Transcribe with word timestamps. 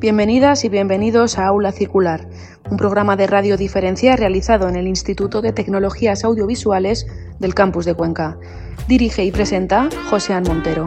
Bienvenidas 0.00 0.64
y 0.64 0.68
bienvenidos 0.68 1.38
a 1.38 1.46
Aula 1.48 1.72
Circular, 1.72 2.28
un 2.70 2.76
programa 2.76 3.16
de 3.16 3.26
radio 3.26 3.56
diferencia 3.56 4.14
realizado 4.14 4.68
en 4.68 4.76
el 4.76 4.86
Instituto 4.86 5.42
de 5.42 5.52
Tecnologías 5.52 6.22
Audiovisuales 6.22 7.08
del 7.40 7.52
Campus 7.52 7.84
de 7.84 7.94
Cuenca. 7.94 8.38
Dirige 8.86 9.24
y 9.24 9.32
presenta 9.32 9.88
José 10.08 10.40
Montero. 10.40 10.84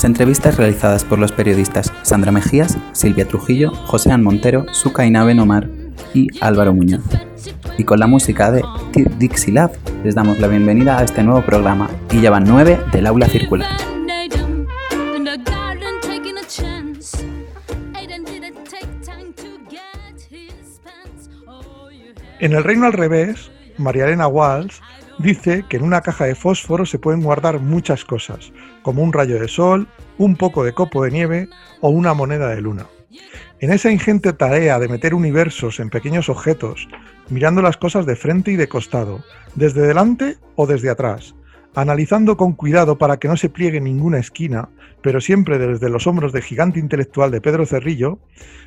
Unas 0.00 0.12
entrevistas 0.12 0.56
realizadas 0.56 1.04
por 1.04 1.18
los 1.18 1.30
periodistas 1.30 1.92
Sandra 2.00 2.32
Mejías, 2.32 2.78
Silvia 2.92 3.28
Trujillo, 3.28 3.70
José 3.84 4.16
Montero, 4.16 4.64
Sukaina 4.72 5.26
Nomar 5.34 5.68
y 6.14 6.28
Álvaro 6.40 6.72
Muñoz. 6.72 7.02
Y 7.76 7.84
con 7.84 8.00
la 8.00 8.06
música 8.06 8.50
de 8.50 8.64
Dixie 9.18 9.52
Love 9.52 9.76
les 10.02 10.14
damos 10.14 10.38
la 10.38 10.48
bienvenida 10.48 10.96
a 10.96 11.04
este 11.04 11.22
nuevo 11.22 11.42
programa 11.44 11.90
y 12.10 12.22
ya 12.22 12.30
van 12.30 12.44
nueve 12.44 12.80
del 12.92 13.06
aula 13.08 13.28
circular. 13.28 13.68
En 22.38 22.52
el 22.54 22.64
reino 22.64 22.86
al 22.86 22.94
revés, 22.94 23.50
María 23.76 24.06
Elena 24.06 24.28
Walsh 24.28 24.76
dice 25.18 25.66
que 25.68 25.76
en 25.76 25.82
una 25.82 26.00
caja 26.00 26.24
de 26.24 26.34
fósforo 26.34 26.86
se 26.86 26.98
pueden 26.98 27.20
guardar 27.20 27.60
muchas 27.60 28.06
cosas, 28.06 28.50
como 28.82 29.02
un 29.02 29.12
rayo 29.12 29.40
de 29.40 29.48
sol, 29.48 29.88
un 30.18 30.36
poco 30.36 30.64
de 30.64 30.72
copo 30.72 31.04
de 31.04 31.10
nieve 31.10 31.48
o 31.80 31.88
una 31.88 32.14
moneda 32.14 32.48
de 32.48 32.60
luna. 32.60 32.86
En 33.60 33.72
esa 33.72 33.90
ingente 33.90 34.32
tarea 34.32 34.78
de 34.78 34.88
meter 34.88 35.14
universos 35.14 35.80
en 35.80 35.90
pequeños 35.90 36.28
objetos, 36.28 36.88
mirando 37.28 37.62
las 37.62 37.76
cosas 37.76 38.06
de 38.06 38.16
frente 38.16 38.52
y 38.52 38.56
de 38.56 38.68
costado, 38.68 39.22
desde 39.54 39.86
delante 39.86 40.38
o 40.56 40.66
desde 40.66 40.90
atrás, 40.90 41.34
analizando 41.74 42.36
con 42.36 42.52
cuidado 42.52 42.98
para 42.98 43.18
que 43.18 43.28
no 43.28 43.36
se 43.36 43.48
pliegue 43.48 43.80
ninguna 43.80 44.18
esquina, 44.18 44.68
pero 45.02 45.20
siempre 45.20 45.58
desde 45.58 45.90
los 45.90 46.06
hombros 46.06 46.32
del 46.32 46.42
gigante 46.42 46.80
intelectual 46.80 47.30
de 47.30 47.40
Pedro 47.40 47.66
Cerrillo, 47.66 48.18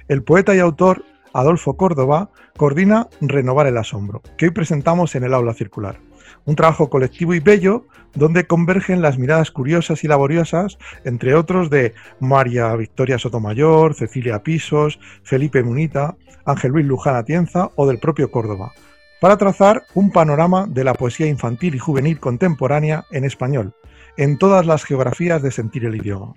el 0.07 0.23
poeta 0.23 0.55
y 0.55 0.59
autor 0.59 1.03
Adolfo 1.33 1.75
Córdoba 1.75 2.29
coordina 2.57 3.07
Renovar 3.19 3.67
el 3.67 3.77
Asombro, 3.77 4.21
que 4.37 4.45
hoy 4.45 4.51
presentamos 4.51 5.15
en 5.15 5.23
el 5.23 5.33
aula 5.33 5.53
circular. 5.53 5.99
Un 6.45 6.55
trabajo 6.55 6.89
colectivo 6.89 7.33
y 7.33 7.39
bello 7.39 7.85
donde 8.15 8.45
convergen 8.45 9.01
las 9.01 9.17
miradas 9.17 9.51
curiosas 9.51 10.03
y 10.03 10.07
laboriosas, 10.07 10.77
entre 11.03 11.35
otros 11.35 11.69
de 11.69 11.93
María 12.19 12.75
Victoria 12.75 13.17
Sotomayor, 13.17 13.95
Cecilia 13.95 14.43
Pisos, 14.43 14.99
Felipe 15.23 15.63
Munita, 15.63 16.15
Ángel 16.45 16.71
Luis 16.71 16.85
Luján 16.85 17.15
Atienza 17.15 17.71
o 17.75 17.87
del 17.87 17.99
propio 17.99 18.29
Córdoba, 18.29 18.73
para 19.21 19.37
trazar 19.37 19.83
un 19.93 20.11
panorama 20.11 20.67
de 20.67 20.83
la 20.83 20.93
poesía 20.93 21.27
infantil 21.27 21.75
y 21.75 21.79
juvenil 21.79 22.19
contemporánea 22.19 23.05
en 23.11 23.23
español, 23.23 23.73
en 24.17 24.37
todas 24.37 24.65
las 24.65 24.83
geografías 24.83 25.41
de 25.41 25.51
sentir 25.51 25.85
el 25.85 25.95
idioma. 25.95 26.33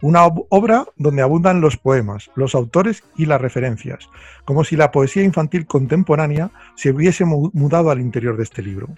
Una 0.00 0.26
obra 0.26 0.86
donde 0.96 1.22
abundan 1.22 1.60
los 1.60 1.76
poemas, 1.76 2.30
los 2.36 2.54
autores 2.54 3.02
y 3.16 3.26
las 3.26 3.40
referencias, 3.40 4.08
como 4.44 4.62
si 4.62 4.76
la 4.76 4.92
poesía 4.92 5.24
infantil 5.24 5.66
contemporánea 5.66 6.52
se 6.76 6.90
hubiese 6.90 7.24
mudado 7.24 7.90
al 7.90 8.00
interior 8.00 8.36
de 8.36 8.44
este 8.44 8.62
libro. 8.62 8.88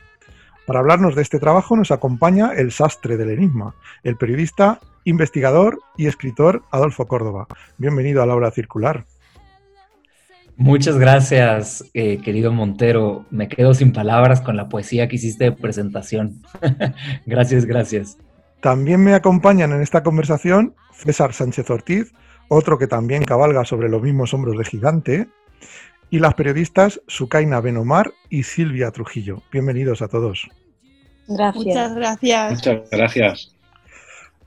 Para 0.67 0.81
hablarnos 0.81 1.15
de 1.15 1.23
este 1.23 1.39
trabajo 1.39 1.77
nos 1.77 1.91
acompaña 1.91 2.53
el 2.55 2.71
sastre 2.73 3.17
del 3.17 3.31
enigma, 3.31 3.75
el 4.05 4.17
periodista, 4.17 4.81
investigador 5.05 5.81
y 5.97 6.07
escritor 6.07 6.63
Adolfo 6.71 7.07
Córdoba. 7.07 7.47
Bienvenido 7.79 8.23
a 8.23 8.27
la 8.27 8.35
obra 8.35 8.51
circular. 8.51 9.05
Muchas 10.57 10.99
gracias, 10.99 11.91
eh, 11.95 12.21
querido 12.23 12.53
Montero. 12.53 13.25
Me 13.31 13.49
quedo 13.49 13.73
sin 13.73 13.93
palabras 13.93 14.43
con 14.43 14.57
la 14.57 14.69
poesía 14.69 15.09
que 15.09 15.17
hiciste 15.17 15.45
de 15.45 15.53
presentación. 15.53 16.43
gracias, 17.27 17.65
gracias. 17.65 18.19
También 18.61 19.03
me 19.03 19.15
acompañan 19.15 19.73
en 19.73 19.81
esta 19.81 20.03
conversación 20.03 20.75
César 20.93 21.33
Sánchez 21.33 21.71
Ortiz, 21.71 22.13
otro 22.49 22.79
que 22.79 22.87
también 22.87 23.25
cabalga 23.25 23.65
sobre 23.65 23.89
los 23.89 24.03
mismos 24.03 24.35
hombros 24.35 24.59
de 24.59 24.65
gigante, 24.65 25.29
y 26.11 26.19
las 26.19 26.35
periodistas 26.35 27.01
Sukaina 27.07 27.61
Benomar 27.61 28.13
y 28.29 28.43
Silvia 28.43 28.91
Trujillo. 28.91 29.43
Bienvenidos 29.53 30.03
a 30.03 30.09
todos. 30.09 30.49
Gracias. 31.29 31.65
Muchas 31.65 31.95
gracias. 31.95 32.53
Muchas 32.53 32.91
gracias. 32.91 33.57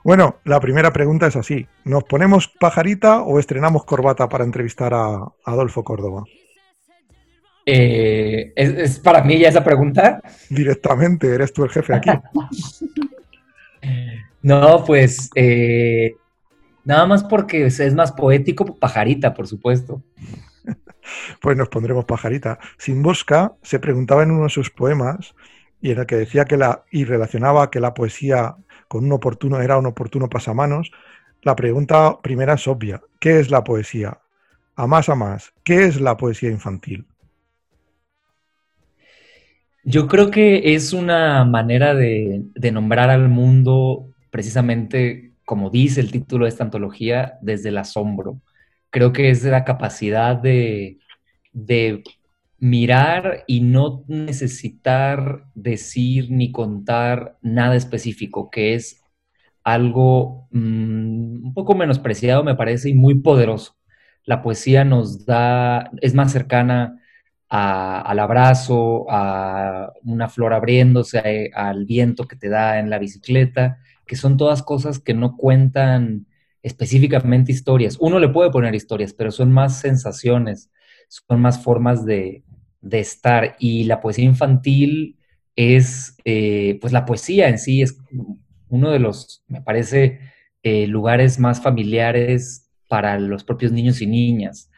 Bueno, 0.03 0.41
la 0.43 0.59
primera 0.59 0.91
pregunta 0.91 1.27
es 1.27 1.37
así. 1.37 1.65
¿Nos 1.85 2.03
ponemos 2.03 2.49
pajarita 2.49 3.21
o 3.21 3.39
estrenamos 3.39 3.85
corbata 3.85 4.27
para 4.27 4.43
entrevistar 4.43 4.93
a 4.93 5.31
Adolfo 5.45 5.83
Córdoba? 5.85 6.25
Eh, 7.65 8.51
¿es, 8.57 8.99
para 8.99 9.23
mí 9.23 9.39
ya 9.39 9.47
esa 9.47 9.63
pregunta? 9.63 10.21
Directamente, 10.49 11.33
eres 11.33 11.53
tú 11.53 11.63
el 11.63 11.69
jefe 11.69 11.93
aquí. 11.93 12.09
no, 14.41 14.83
pues 14.83 15.29
eh, 15.35 16.15
nada 16.83 17.05
más 17.05 17.23
porque 17.23 17.65
es 17.65 17.93
más 17.93 18.11
poético, 18.11 18.75
pajarita, 18.75 19.33
por 19.33 19.47
supuesto. 19.47 20.03
Pues 21.41 21.57
nos 21.57 21.69
pondremos 21.69 22.05
pajarita. 22.05 22.59
Sin 22.77 23.01
Bosca 23.01 23.53
se 23.61 23.79
preguntaba 23.79 24.23
en 24.23 24.31
uno 24.31 24.43
de 24.43 24.49
sus 24.49 24.69
poemas 24.69 25.35
y 25.81 25.91
en 25.91 25.99
el 25.99 26.05
que 26.05 26.15
decía 26.15 26.45
que 26.45 26.57
la 26.57 26.83
y 26.91 27.05
relacionaba 27.05 27.69
que 27.69 27.79
la 27.79 27.93
poesía 27.93 28.55
con 28.87 29.05
un 29.05 29.11
oportuno 29.11 29.61
era 29.61 29.77
un 29.77 29.85
oportuno 29.85 30.29
pasamanos. 30.29 30.91
La 31.41 31.55
pregunta 31.55 32.19
primera 32.21 32.53
es 32.53 32.67
obvia. 32.67 33.01
¿Qué 33.19 33.39
es 33.39 33.51
la 33.51 33.63
poesía? 33.63 34.19
A 34.75 34.87
más 34.87 35.09
a 35.09 35.15
más, 35.15 35.53
¿qué 35.63 35.85
es 35.85 36.01
la 36.01 36.17
poesía 36.17 36.49
infantil? 36.49 37.05
Yo 39.83 40.07
creo 40.07 40.31
que 40.31 40.73
es 40.73 40.93
una 40.93 41.43
manera 41.43 41.93
de, 41.93 42.43
de 42.55 42.71
nombrar 42.71 43.09
al 43.09 43.27
mundo 43.27 44.07
precisamente, 44.31 45.33
como 45.45 45.69
dice 45.69 45.99
el 45.99 46.11
título 46.11 46.45
de 46.45 46.49
esta 46.49 46.63
antología, 46.63 47.37
desde 47.41 47.69
el 47.69 47.77
asombro 47.77 48.39
creo 48.93 49.11
que 49.11 49.31
es 49.31 49.43
la 49.43 49.65
capacidad 49.65 50.37
de, 50.37 50.99
mirar 52.59 53.43
y 53.47 53.59
no 53.59 54.05
necesitar 54.07 55.45
decir 55.53 56.31
ni 56.31 56.51
contar 56.53 57.37
nada 57.41 57.75
específico, 57.75 58.49
que 58.49 58.75
es 58.75 59.03
algo 59.63 60.47
mm, 60.51 61.47
un 61.47 61.53
poco 61.53 61.75
menospreciado, 61.75 62.43
me 62.43 62.55
parece, 62.55 62.89
y 62.89 62.93
muy 62.93 63.15
poderoso. 63.15 63.75
La 64.25 64.41
poesía 64.41 64.85
nos 64.85 65.25
da, 65.25 65.91
es 66.01 66.13
más 66.13 66.31
cercana 66.31 66.99
al 67.49 68.19
abrazo, 68.19 69.05
a 69.09 69.91
una 70.03 70.29
flor 70.29 70.53
abriéndose, 70.53 71.51
al 71.53 71.85
viento 71.85 72.27
que 72.27 72.35
te 72.35 72.49
da 72.49 72.79
en 72.79 72.89
la 72.89 72.99
bicicleta, 72.99 73.79
que 74.05 74.15
son 74.15 74.37
todas 74.37 74.63
cosas 74.63 74.99
que 74.99 75.13
no 75.13 75.35
cuentan 75.35 76.27
específicamente 76.63 77.51
historias. 77.51 77.97
Uno 77.99 78.19
le 78.19 78.29
puede 78.29 78.49
poner 78.49 78.73
historias, 78.73 79.13
pero 79.13 79.31
son 79.31 79.51
más 79.51 79.79
sensaciones, 79.79 80.71
son 81.09 81.41
más 81.41 81.61
formas 81.61 82.05
de, 82.05 82.43
estar. 82.91 83.55
Y 83.59 83.83
la 83.83 84.01
poesía 84.01 84.25
infantil 84.25 85.17
es, 85.55 86.17
eh, 86.25 86.79
pues 86.81 86.91
la 86.91 87.05
poesía 87.05 87.49
en 87.49 87.59
sí 87.59 87.81
es 87.81 87.97
uno 88.69 88.89
de 88.91 88.99
los, 88.99 89.43
me 89.47 89.61
parece, 89.61 90.19
eh, 90.63 90.87
lugares 90.87 91.39
más 91.39 91.61
familiares 91.61 92.71
para 92.87 93.19
los 93.19 93.43
propios 93.43 93.71
niños 93.71 94.01
y 94.01 94.07
niñas. 94.07 94.71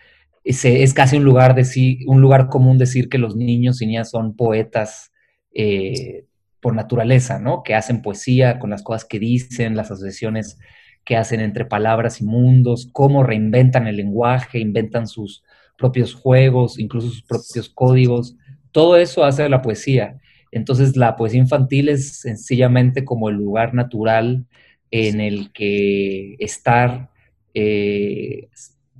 Es, 0.43 0.65
es 0.65 0.93
casi 0.93 1.17
un 1.17 1.23
lugar, 1.23 1.55
de, 1.55 1.99
un 2.07 2.21
lugar 2.21 2.49
común 2.49 2.77
decir 2.77 3.09
que 3.09 3.17
los 3.17 3.35
niños 3.35 3.81
y 3.81 3.87
niñas 3.87 4.09
son 4.09 4.35
poetas 4.35 5.11
eh, 5.53 6.25
por 6.59 6.75
naturaleza, 6.75 7.39
¿no? 7.39 7.61
Que 7.63 7.75
hacen 7.75 8.01
poesía 8.01 8.57
con 8.57 8.71
las 8.71 8.81
cosas 8.81 9.05
que 9.05 9.19
dicen, 9.19 9.75
las 9.75 9.91
asociaciones 9.91 10.57
que 11.05 11.15
hacen 11.15 11.39
entre 11.39 11.65
palabras 11.65 12.19
y 12.19 12.25
mundos, 12.25 12.89
cómo 12.91 13.23
reinventan 13.23 13.87
el 13.87 13.97
lenguaje, 13.97 14.59
inventan 14.59 15.07
sus 15.07 15.43
propios 15.77 16.13
juegos, 16.13 16.79
incluso 16.79 17.09
sus 17.09 17.21
propios 17.21 17.69
códigos. 17.69 18.35
Todo 18.71 18.97
eso 18.97 19.23
hace 19.23 19.47
la 19.47 19.61
poesía. 19.61 20.19
Entonces 20.51 20.97
la 20.97 21.15
poesía 21.15 21.41
infantil 21.41 21.89
es 21.89 22.19
sencillamente 22.19 23.05
como 23.05 23.29
el 23.29 23.35
lugar 23.35 23.73
natural 23.73 24.45
en 24.89 25.21
el 25.21 25.51
que 25.51 26.35
estar, 26.39 27.11
eh, 27.53 28.47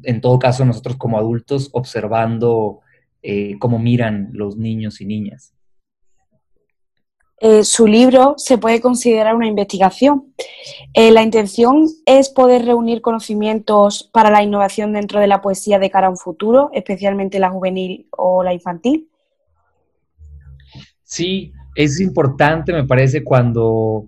en 0.04 0.22
todo 0.22 0.38
caso 0.38 0.64
nosotros 0.66 0.98
como 0.98 1.18
adultos, 1.18 1.70
observando 1.74 2.82
eh, 3.24 3.56
cómo 3.60 3.80
miran 3.80 4.30
los 4.34 4.58
niños 4.58 5.02
y 5.02 5.06
niñas. 5.06 5.55
Eh, 7.40 7.66
su 7.66 7.86
libro 7.86 8.36
se 8.38 8.58
puede 8.58 8.80
considerar 8.80 9.36
una 9.36 9.48
investigación. 9.48 10.34
Eh, 10.94 11.12
la 11.12 11.22
intención 11.22 11.88
es 12.06 12.30
poder 12.30 12.66
reunir 12.66 13.02
conocimientos 13.02 14.10
para 14.14 14.32
la 14.32 14.42
innovación 14.42 14.94
dentro 14.94 15.20
de 15.20 15.28
la 15.28 15.42
poesía 15.42 15.78
de 15.78 15.90
cara 15.90 16.08
a 16.08 16.12
un 16.12 16.18
futuro, 16.18 16.70
especialmente 16.74 17.40
la 17.40 17.50
juvenil 17.50 18.08
o 18.12 18.42
la 18.44 18.54
infantil. 18.54 19.10
Sí, 21.04 21.52
es 21.76 22.00
importante, 22.00 22.72
me 22.72 22.86
parece, 22.86 23.24
cuando, 23.24 24.08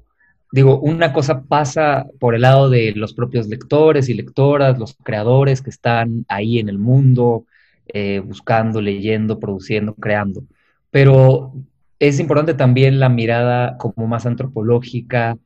digo, 0.51 0.79
una 0.79 1.11
cosa 1.11 1.43
pasa 1.43 2.07
por 2.19 2.33
el 2.33 2.41
lado 2.41 2.69
de 2.69 2.93
los 2.95 3.13
propios 3.13 3.47
lectores 3.47 4.07
y 4.07 4.13
lectoras, 4.13 4.79
los 4.79 4.95
creadores 5.03 5.61
que 5.61 5.69
están 5.69 6.25
ahí 6.29 6.59
en 6.59 6.69
el 6.69 6.79
mundo, 6.79 7.45
eh, 7.87 8.19
buscando, 8.19 8.81
leyendo, 8.81 9.37
produciendo, 9.37 9.93
creando. 9.95 10.43
Pero 10.91 11.53
es 11.99 12.19
importante 12.19 12.53
también 12.53 12.99
la 12.99 13.09
mirada 13.09 13.77
como 13.77 14.07
más 14.07 14.25
antropológica 14.25 15.37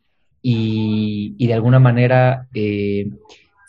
y, 0.42 1.36
de 1.45 1.53
alguna 1.53 1.80
manera 1.80 2.48
eh, 2.53 3.09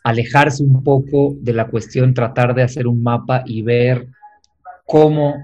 alejarse 0.05 0.65
un 0.65 0.83
poco 0.83 1.37
de 1.41 1.53
la 1.53 1.69
cuestión, 1.69 2.15
tratar 2.15 2.55
de 2.55 2.63
hacer 2.63 2.87
un 2.87 3.03
mapa 3.03 3.45
y 3.47 3.63
ver 3.63 4.09
cómo, 4.85 5.35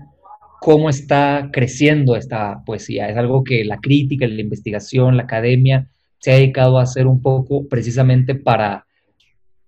cómo 0.60 0.88
está 0.90 1.50
creciendo 1.52 2.16
esta 2.16 2.62
poesía. 2.64 3.08
Es 3.08 3.16
algo 3.16 3.44
que 3.44 3.64
la 3.64 3.78
crítica, 3.78 4.26
la 4.26 4.40
investigación, 4.40 5.16
la 5.16 5.24
academia 5.24 5.86
se 6.18 6.32
ha 6.32 6.34
dedicado 6.34 6.78
a 6.78 6.82
hacer 6.82 7.06
un 7.06 7.22
poco 7.22 7.68
precisamente 7.68 8.34
para, 8.34 8.86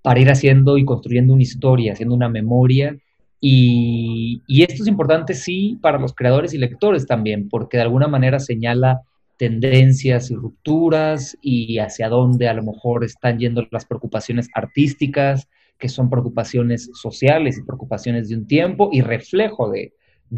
para 0.02 0.18
ir 0.18 0.30
haciendo 0.30 0.76
y 0.76 0.84
construyendo 0.84 1.34
una 1.34 1.42
historia, 1.42 1.92
haciendo 1.92 2.16
una 2.16 2.28
memoria 2.28 2.96
y, 3.40 4.42
esto 4.48 4.82
es 4.82 4.88
importante, 4.88 5.34
sí, 5.34 5.78
para 5.80 5.98
los 5.98 6.14
creadores 6.14 6.52
y 6.52 6.58
lectores 6.58 7.06
también, 7.06 7.48
porque 7.48 7.78
de 7.78 7.84
alguna 7.84 8.06
manera 8.06 8.38
señala 8.38 9.00
tendencias 9.38 10.30
y 10.30 10.34
rupturas 10.34 11.38
y 11.40 11.78
hacia 11.78 12.10
dónde 12.10 12.48
a 12.48 12.54
lo 12.54 12.62
mejor 12.62 13.04
están 13.04 13.38
yendo 13.38 13.66
las 13.70 13.86
preocupaciones 13.86 14.50
artísticas, 14.54 15.48
que 15.78 15.88
son 15.88 16.10
preocupaciones 16.10 16.90
sociales 16.92 17.56
y 17.56 17.62
preocupaciones 17.62 18.28
de 18.28 18.36
un 18.36 18.46
tiempo 18.46 18.90
y 18.92 19.00
reflejo 19.00 19.70
de, 19.70 19.94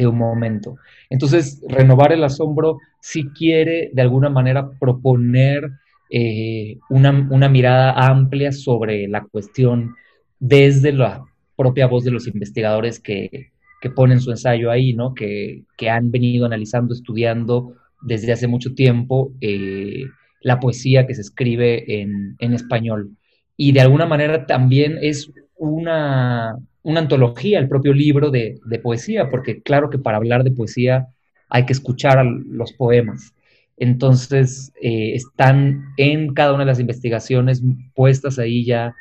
un 0.06 0.16
momento. 0.16 0.76
Entonces, 1.10 1.60
renovar 1.69 2.12
el 2.12 2.22
asombro 2.22 2.78
sí 3.00 3.28
quiere 3.37 3.90
de 3.93 4.02
alguna 4.02 4.31
manera 4.31 4.70
proponer 4.78 5.69
eh, 6.08 6.78
una, 6.88 7.10
una 7.31 7.48
mirada 7.48 7.93
amplia 7.93 8.52
sobre 8.52 9.08
la 9.08 9.25
cuestión 9.25 9.94
desde 10.38 10.93
la 10.93 11.25
propia 11.56 11.87
voz 11.87 12.04
de 12.04 12.10
los 12.10 12.26
investigadores 12.26 13.00
que, 13.00 13.50
ponen 13.96 14.20
su 14.20 14.31
ensayo 14.31 14.70
ahí, 14.70 14.94
¿no? 14.94 15.12
Que, 15.14 15.64
han 15.90 16.10
venido 16.10 16.46
analizando, 16.46 16.94
estudiando 16.94 17.75
desde 18.00 18.32
hace 18.32 18.46
mucho 18.46 18.75
tiempo 18.75 19.32
eh, 19.40 20.04
la 20.40 20.60
poesía 20.60 21.06
que 21.06 21.14
se 21.14 21.22
escribe 21.22 22.00
en, 22.00 22.37
español. 22.54 23.16
Y 23.56 23.72
de 23.72 23.81
alguna 23.81 24.06
manera 24.06 24.46
también 24.46 24.99
es 25.00 25.32
una, 25.56 26.56
antología, 26.84 27.58
el 27.58 27.69
propio 27.69 27.93
libro 27.93 28.31
de, 28.31 28.60
poesía, 28.82 29.31
porque 29.31 29.62
claro 29.62 29.90
que 29.90 29.98
para 29.98 30.16
hablar 30.16 30.44
de 30.44 30.52
poesía 30.52 31.08
hay 31.48 31.66
que 31.66 31.72
escuchar 31.72 32.25
los 32.25 32.72
poemas. 32.72 33.34
Entonces, 33.76 34.72
eh, 34.81 35.14
están 35.14 35.93
en 35.96 36.34
cada 36.34 36.52
una 36.52 36.64
de 36.64 36.70
las 36.70 36.81
investigaciones 36.81 37.62
puestas 37.94 38.38
ahí 38.38 38.64
ya 38.64 38.94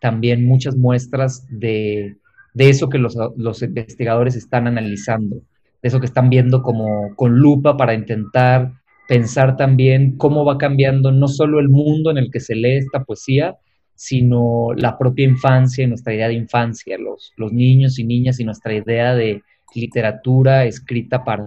también 0.00 0.46
muchas 0.46 0.76
muestras 0.76 1.46
de, 1.48 2.16
eso 2.54 2.88
que 2.88 2.98
los, 2.98 3.62
investigadores 3.62 4.36
están 4.36 4.66
analizando, 4.66 5.36
de 5.36 5.88
eso 5.88 6.00
que 6.00 6.06
están 6.06 6.30
viendo 6.30 6.62
como 6.62 7.14
con 7.16 7.38
lupa 7.38 7.76
para 7.76 7.94
intentar 7.94 8.72
pensar 9.08 9.56
también 9.56 10.16
cómo 10.16 10.44
va 10.44 10.58
cambiando 10.58 11.12
no 11.12 11.28
solo 11.28 11.60
el 11.60 11.68
mundo 11.68 12.10
en 12.10 12.18
el 12.18 12.30
que 12.30 12.40
se 12.40 12.54
lee 12.54 12.78
esta 12.78 13.04
poesía, 13.04 13.56
sino 13.94 14.74
la 14.74 14.98
propia 14.98 15.24
infancia 15.24 15.84
y 15.84 15.86
nuestra 15.86 16.14
idea 16.14 16.28
de 16.28 16.34
infancia, 16.34 16.98
los, 16.98 17.32
los 17.36 17.52
niños 17.52 17.98
y 17.98 18.04
niñas 18.04 18.40
y 18.40 18.44
nuestra 18.44 18.74
idea 18.74 19.14
de 19.14 19.42
literatura 19.74 20.64
escrita 20.64 21.24
para, 21.24 21.46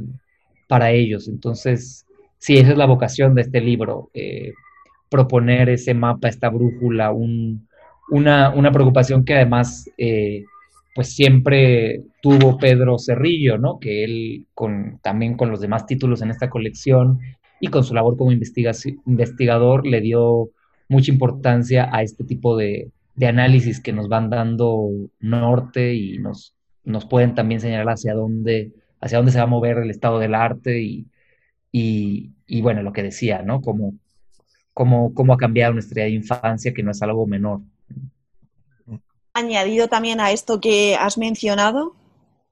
para 0.67 0.91
ellos. 0.91 1.27
Entonces, 1.27 2.05
sí, 2.37 2.57
esa 2.57 2.71
es 2.71 2.77
la 2.77 2.85
vocación 2.85 3.35
de 3.35 3.41
este 3.41 3.61
libro, 3.61 4.09
eh, 4.13 4.53
proponer 5.09 5.69
ese 5.69 5.93
mapa, 5.93 6.27
esta 6.27 6.49
brújula, 6.49 7.11
un, 7.11 7.67
una, 8.11 8.71
preocupación 8.71 9.23
que 9.25 9.35
además 9.35 9.89
eh, 9.97 10.43
pues 10.95 11.15
siempre 11.15 12.03
tuvo 12.21 12.57
Pedro 12.57 12.97
Cerrillo, 12.97 13.57
¿no? 13.57 13.79
Que 13.79 14.03
él 14.03 14.47
con, 14.53 14.99
también 15.01 15.37
con 15.37 15.49
los 15.49 15.61
demás 15.61 15.85
títulos 15.85 16.21
en 16.21 16.31
esta 16.31 16.49
colección 16.49 17.19
y 17.59 17.67
con 17.67 17.83
su 17.83 17.93
labor 17.93 18.17
como 18.17 18.31
investigador 18.31 19.85
le 19.85 20.01
dio 20.01 20.49
mucha 20.87 21.11
importancia 21.11 21.89
a 21.91 22.01
este 22.01 22.23
tipo 22.23 22.57
de, 22.57 22.91
análisis 23.21 23.81
que 23.81 23.93
nos 23.93 24.07
van 24.07 24.29
dando 24.29 24.89
norte 25.19 25.93
y 25.93 26.17
nos, 26.19 26.55
nos 26.85 27.05
pueden 27.05 27.35
también 27.35 27.59
señalar 27.59 27.89
hacia 27.89 28.13
dónde, 28.13 28.71
hacia 29.01 29.17
dónde 29.17 29.33
se 29.33 29.39
va 29.39 29.43
a 29.43 29.47
mover 29.47 29.77
el 29.77 29.89
estado 29.89 30.19
del 30.19 30.35
arte 30.35 30.81
y, 30.81 31.05
y, 31.71 32.61
bueno, 32.61 32.81
lo 32.81 32.93
que 32.93 33.03
decía, 33.03 33.41
¿no? 33.43 33.61
Cómo, 33.61 33.93
cómo, 34.73 35.13
cómo 35.13 35.33
ha 35.33 35.37
cambiado 35.37 35.73
nuestra 35.73 36.07
infancia, 36.07 36.73
que 36.73 36.81
no 36.81 36.91
es 36.91 37.01
algo 37.01 37.27
menor 37.27 37.61
añadido 39.33 39.87
también 39.87 40.19
a 40.19 40.31
esto 40.31 40.59
que 40.59 40.95
has 40.95 41.17
mencionado, 41.17 41.95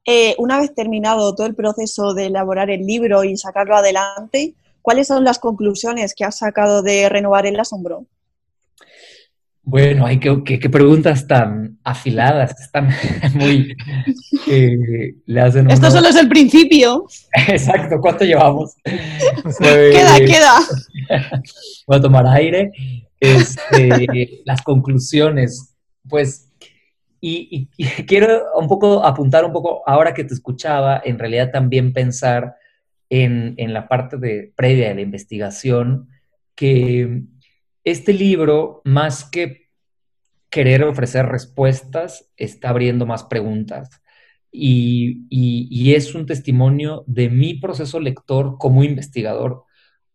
eh, 0.06 0.36
una 0.38 0.60
vez 0.60 0.74
terminado 0.74 1.36
todo 1.36 1.48
el 1.48 1.56
proceso 1.56 2.14
de 2.14 2.28
elaborar 2.28 2.70
el 2.70 2.86
libro 2.86 3.24
y 3.26 3.36
sacarlo 3.36 3.76
adelante, 3.76 4.56
¿cuáles 4.82 5.08
son 5.08 5.26
las 5.26 5.38
conclusiones 5.38 6.14
que 6.16 6.24
has 6.24 6.38
sacado 6.38 6.82
de 6.82 7.10
renovar 7.10 7.46
el 7.46 7.60
asombro? 7.60 8.06
Bueno, 9.64 10.06
hay 10.06 10.18
que, 10.18 10.70
preguntas 10.70 11.28
tan 11.28 11.78
afiladas, 11.84 12.58
están 12.58 12.88
muy... 13.36 13.76
Eh, 14.48 15.14
Esto 15.28 15.92
solo 15.92 16.08
es 16.08 16.16
el 16.16 16.30
principio. 16.30 17.06
Exacto, 17.50 17.98
¿cuánto 18.00 18.24
llevamos? 18.24 18.76
queda, 19.60 20.20
queda. 20.20 20.54
Voy 21.86 21.98
a 21.98 22.02
tomar 22.02 22.26
aire. 22.28 22.72
Este, 23.20 24.42
las 24.46 24.62
conclusiones, 24.62 25.76
pues 26.08 26.47
y, 27.28 27.70
quiero 28.08 28.44
un 28.56 28.68
poco 28.68 29.04
apuntar 29.04 29.46
un 29.46 29.54
poco, 29.54 29.84
ahora 29.86 30.14
que 30.14 30.24
te 30.24 30.34
escuchaba, 30.34 31.02
en 31.04 31.20
realidad 31.20 31.52
también 31.52 31.94
pensar 31.94 32.56
en, 33.10 33.56
la 33.74 33.88
parte 33.88 34.18
de, 34.18 34.52
previa 34.56 34.90
de 34.90 34.96
la 34.96 35.02
investigación, 35.02 36.10
que 36.56 37.24
este 37.84 38.14
libro, 38.14 38.82
más 38.84 39.24
que 39.30 39.68
querer 40.50 40.84
ofrecer 40.84 41.26
respuestas, 41.28 42.30
está 42.38 42.70
abriendo 42.70 43.06
más 43.06 43.24
preguntas. 43.24 44.02
Y, 44.52 45.26
y, 45.30 45.94
es 45.94 46.16
un 46.16 46.26
testimonio 46.26 47.04
de 47.06 47.30
mi 47.30 47.56
proceso 47.56 48.00
lector 48.00 48.58
como 48.58 48.84
investigador 48.84 49.66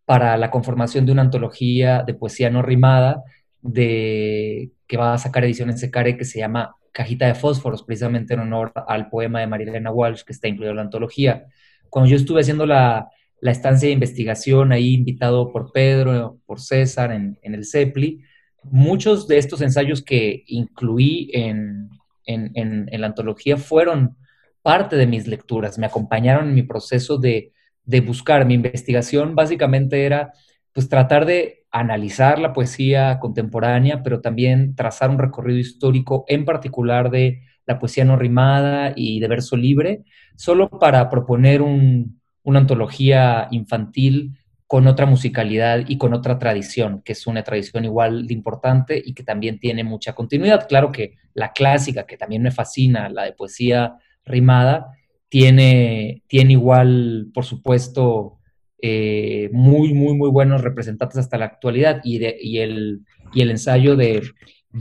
para 0.04 0.36
la 0.36 0.50
conformación 0.50 1.06
de 1.06 1.12
una 1.12 1.22
antología 1.22 2.02
de 2.04 2.14
poesía 2.14 2.50
no 2.50 2.62
rimada 2.62 3.22
de, 3.60 4.72
que 4.86 4.96
va 4.96 5.14
a 5.14 5.18
sacar 5.18 5.44
ediciones 5.44 5.80
Secare 5.80 6.16
que 6.16 6.24
se 6.24 6.40
llama 6.40 6.74
Cajita 6.92 7.26
de 7.26 7.34
Fósforos, 7.34 7.82
precisamente 7.82 8.34
en 8.34 8.40
honor 8.40 8.72
al 8.86 9.08
poema 9.08 9.40
de 9.40 9.46
Marilena 9.46 9.90
Walsh, 9.90 10.22
que 10.22 10.32
está 10.32 10.48
incluido 10.48 10.70
en 10.70 10.76
la 10.76 10.82
antología. 10.82 11.46
Cuando 11.88 12.10
yo 12.10 12.16
estuve 12.16 12.42
haciendo 12.42 12.66
la, 12.66 13.08
estancia 13.40 13.88
de 13.88 13.94
investigación, 13.94 14.70
ahí 14.70 14.94
invitado 14.94 15.50
por 15.50 15.72
Pedro, 15.72 16.38
por 16.46 16.60
César, 16.60 17.10
en, 17.10 17.38
el 17.42 17.64
CEPLI, 17.64 18.22
muchos 18.62 19.26
de 19.26 19.38
estos 19.38 19.62
ensayos 19.62 20.02
que 20.02 20.44
incluí 20.46 21.30
en, 21.32 21.90
la 22.26 23.06
antología 23.06 23.56
fueron 23.56 24.16
parte 24.62 24.94
de 24.94 25.08
mis 25.08 25.26
lecturas, 25.26 25.76
me 25.76 25.86
acompañaron 25.86 26.50
en 26.50 26.54
mi 26.54 26.62
proceso 26.62 27.18
de, 27.18 27.52
de 27.84 28.00
buscar. 28.00 28.46
Mi 28.46 28.54
investigación 28.54 29.34
básicamente 29.34 30.04
era 30.04 30.32
pues 30.72 30.88
tratar 30.88 31.26
de 31.26 31.64
analizar 31.70 32.38
la 32.38 32.52
poesía 32.52 33.18
contemporánea, 33.18 34.02
pero 34.02 34.20
también 34.20 34.74
trazar 34.74 35.10
un 35.10 35.18
recorrido 35.18 35.58
histórico, 35.58 36.24
en 36.28 36.44
particular 36.44 37.10
de 37.10 37.42
la 37.66 37.78
poesía 37.78 38.04
no 38.04 38.16
rimada 38.16 38.92
y 38.94 39.20
de 39.20 39.28
verso 39.28 39.56
libre, 39.56 40.04
solo 40.36 40.68
para 40.68 41.08
proponer 41.08 41.62
una 41.62 42.58
antología 42.58 43.48
infantil 43.50 44.38
con 44.66 44.86
otra 44.86 45.04
musicalidad 45.04 45.84
y 45.86 45.98
con 45.98 46.14
otra 46.14 46.38
tradición, 46.38 47.02
que 47.02 47.12
es 47.12 47.26
una 47.26 47.42
tradición 47.42 47.84
igual 47.84 48.26
de 48.26 48.34
importante 48.34 49.00
y 49.04 49.12
que 49.12 49.22
también 49.22 49.58
tiene 49.58 49.84
mucha 49.84 50.14
continuidad. 50.14 50.66
Claro 50.66 50.90
que 50.90 51.16
la 51.34 51.52
clásica, 51.52 52.06
que 52.06 52.16
también 52.16 52.42
me 52.42 52.50
fascina, 52.50 53.10
la 53.10 53.24
de 53.24 53.32
poesía 53.32 53.96
rimada, 54.24 54.92
tiene, 55.28 56.22
tiene 56.26 56.52
igual, 56.52 57.30
por 57.34 57.44
supuesto, 57.44 58.38
eh, 58.84 59.48
muy, 59.52 59.94
muy, 59.94 60.14
muy 60.14 60.28
buenos 60.28 60.60
representantes 60.60 61.16
hasta 61.16 61.38
la 61.38 61.44
actualidad 61.44 62.00
y, 62.02 62.20
y, 62.40 62.58
el, 62.58 63.02
y 63.32 63.42
el 63.42 63.52
ensayo 63.52 63.94
de, 63.94 64.22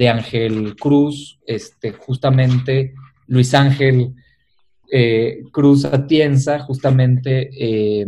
Ángel 0.10 0.75
Cruz, 0.75 1.39
este, 1.46 1.91
justamente 1.91 2.96
Luis 3.27 3.53
Ángel 3.53 4.15
eh, 4.91 5.43
Cruz 5.51 5.86
Atienza, 5.86 6.60
justamente, 6.60 7.51
eh, 7.53 8.08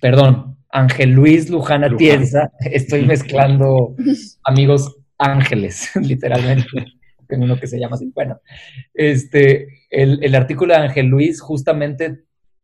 perdón, 0.00 0.58
Ángel 0.70 1.10
Luis 1.10 1.50
Lujana 1.50 1.94
Tienza. 1.96 2.52
Estoy 2.60 3.04
mezclando 3.04 3.96
amigos 4.44 4.96
ángeles, 5.18 5.90
literalmente. 6.00 6.86
Tengo 7.26 7.44
uno 7.44 7.58
que 7.58 7.66
se 7.66 7.80
llama 7.80 7.96
así. 7.96 8.12
Bueno, 8.14 8.40
este, 8.94 9.66
el, 9.90 10.22
el, 10.22 10.34
artículo 10.36 10.72
de 10.74 10.80
Ángel 10.80 11.06
Luis 11.06 11.40
justamente 11.40 12.20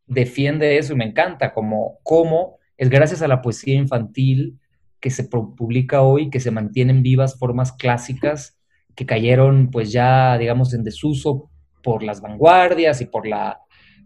defiende 0.07 0.77
eso 0.77 0.93
y 0.93 0.95
me 0.95 1.05
encanta, 1.05 1.53
como 1.53 1.99
cómo 2.03 2.58
es 2.79 2.89
gracias 2.89 3.21
a 3.21 3.27
la 3.27 3.41
poesía 3.41 3.75
infantil 3.75 4.57
que 4.99 5.11
se 5.11 5.25
publica 5.25 6.01
hoy, 6.01 6.29
que 6.29 6.39
se 6.39 6.49
mantienen 6.49 7.03
vivas 7.03 7.37
formas 7.37 7.73
clásicas 7.73 8.57
que 8.95 9.05
cayeron 9.05 9.69
pues 9.69 9.91
ya, 9.91 10.37
digamos, 10.37 10.73
en 10.73 10.83
desuso 10.83 11.49
por 11.83 12.03
las 12.03 12.21
vanguardias 12.21 13.01
y 13.01 13.05
por 13.05 13.27
la, 13.27 13.59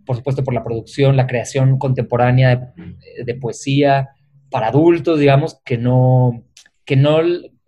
por 0.06 0.16
supuesto, 0.16 0.44
por 0.44 0.54
la 0.54 0.64
producción, 0.64 1.16
la 1.16 1.28
creación 1.28 1.78
contemporánea 1.78 2.74
de, 3.26 3.36
poesía 3.36 4.10
para 4.50 4.68
adultos, 4.68 5.20
digamos, 5.20 5.60
que 5.64 5.78
no, 5.78 6.44
que 6.86 6.96
no, 6.96 7.20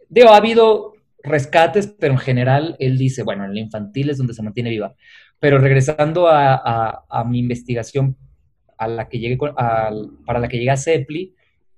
digo, 0.09 0.29
ha 0.29 0.37
habido 0.37 0.93
rescates, 1.23 1.87
pero 1.99 2.13
en 2.13 2.19
general 2.19 2.75
él 2.79 2.97
dice, 2.97 3.23
bueno, 3.23 3.45
en 3.45 3.53
la 3.53 3.59
infantil 3.59 4.09
es 4.09 4.17
donde 4.17 4.33
se 4.33 4.43
mantiene 4.43 4.69
viva. 4.69 4.95
Pero 5.39 5.57
regresando 5.59 6.27
a, 6.29 7.25
mi 7.27 7.39
investigación 7.39 8.17
a 8.77 8.87
la 8.87 9.07
que 9.07 9.19
llegué 9.19 9.37
para 9.37 10.39
la 10.39 10.47
que 10.47 10.57
llegué 10.57 10.71
a 10.71 10.77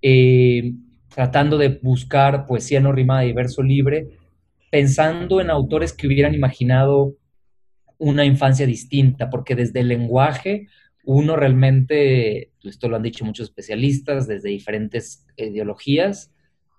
eh, 0.01 0.73
tratando 1.13 1.57
de 1.57 1.79
buscar 1.81 2.45
poesía 2.45 2.79
no 2.79 2.91
rimada 2.91 3.25
y 3.25 3.33
verso 3.33 3.63
libre, 3.63 4.07
pensando 4.69 5.41
en 5.41 5.49
autores 5.49 5.93
que 5.93 6.07
hubieran 6.07 6.33
imaginado 6.33 7.15
una 7.97 8.25
infancia 8.25 8.65
distinta, 8.65 9.29
porque 9.29 9.55
desde 9.55 9.79
el 9.79 9.87
lenguaje 9.87 10.67
uno 11.03 11.37
realmente, 11.37 12.51
esto 12.63 12.89
lo 12.89 12.97
han 12.97 13.01
dicho 13.01 13.23
muchos 13.23 13.47
especialistas, 13.47 14.27
desde 14.27 14.49
diferentes 14.49 15.25
ideologías, 15.37 16.33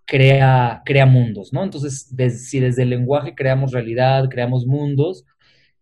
crea, 0.05 0.83
crea 0.85 1.07
mundos, 1.07 1.53
¿no? 1.53 1.65
Entonces, 1.65 2.13
si 2.47 2.61
desde 2.61 2.83
el 2.83 2.91
lenguaje 2.91 3.35
creamos 3.35 3.73
realidad, 3.73 4.29
creamos 4.29 4.67
mundos, 4.67 5.25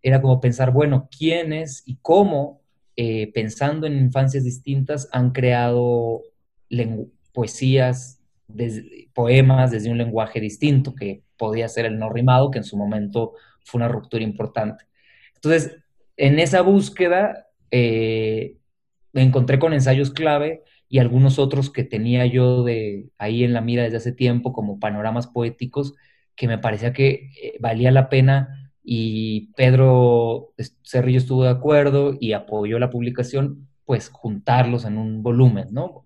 era 0.01 0.23
como 0.23 0.41
pensar, 0.41 0.71
bueno, 0.71 1.09
quiénes 1.17 1.83
y 1.87 1.99
cómo, 2.01 2.63
eh, 2.97 3.31
pensando 3.33 3.87
en 3.87 3.99
infancias 3.99 4.45
distintas, 4.45 5.09
han 5.13 5.31
creado 5.31 6.23
poesías, 7.33 8.21
poemas 9.13 9.71
desde 9.71 9.91
un 9.91 9.99
lenguaje 9.99 10.41
distinto, 10.41 10.95
que 10.95 11.23
podía 11.37 11.69
ser 11.69 11.85
el 11.87 11.99
no 11.99 12.11
rimado, 12.11 12.51
que 12.51 12.59
en 12.59 12.65
su 12.65 12.77
momento 12.77 13.35
fue 13.65 13.79
una 13.79 13.89
ruptura 13.89 14.25
importante. 14.25 14.87
Entonces, 15.35 15.77
en 16.17 16.39
esa 16.39 16.63
búsqueda 16.63 17.47
eh, 17.71 18.57
me 19.13 19.23
encontré 19.23 19.59
con 19.59 19.75
ensayos 19.75 20.11
clave 20.11 20.63
y 20.89 20.99
algunos 20.99 21.39
otros 21.39 21.71
que 21.71 21.85
tenía 21.85 22.27
yo 22.27 22.63
de 22.65 23.09
ahí 23.19 23.45
en 23.45 23.53
la 23.53 23.61
mira 23.61 23.83
desde 23.83 23.99
hace 23.99 24.13
tiempo 24.13 24.53
como 24.53 24.79
panoramas 24.79 25.27
poéticos 25.27 25.95
que 26.37 26.49
me 26.49 26.59
parecía 26.59 26.93
que 26.93 27.31
eh, 27.43 27.57
valía 27.61 27.91
la 27.91 28.09
pena 28.09 28.66
y 28.89 29.49
Pedro 29.57 30.53
Cerrillo 30.85 31.19
estuvo 31.19 31.43
de 31.43 31.51
acuerdo 31.51 32.17
y 32.21 32.35
apoyó 32.35 32.79
la 32.79 32.89
publicación, 32.89 33.67
pues 33.85 34.11
juntarlos 34.11 34.85
en 34.85 34.97
un 34.97 35.25
volumen, 35.25 35.67
¿no? 35.73 36.05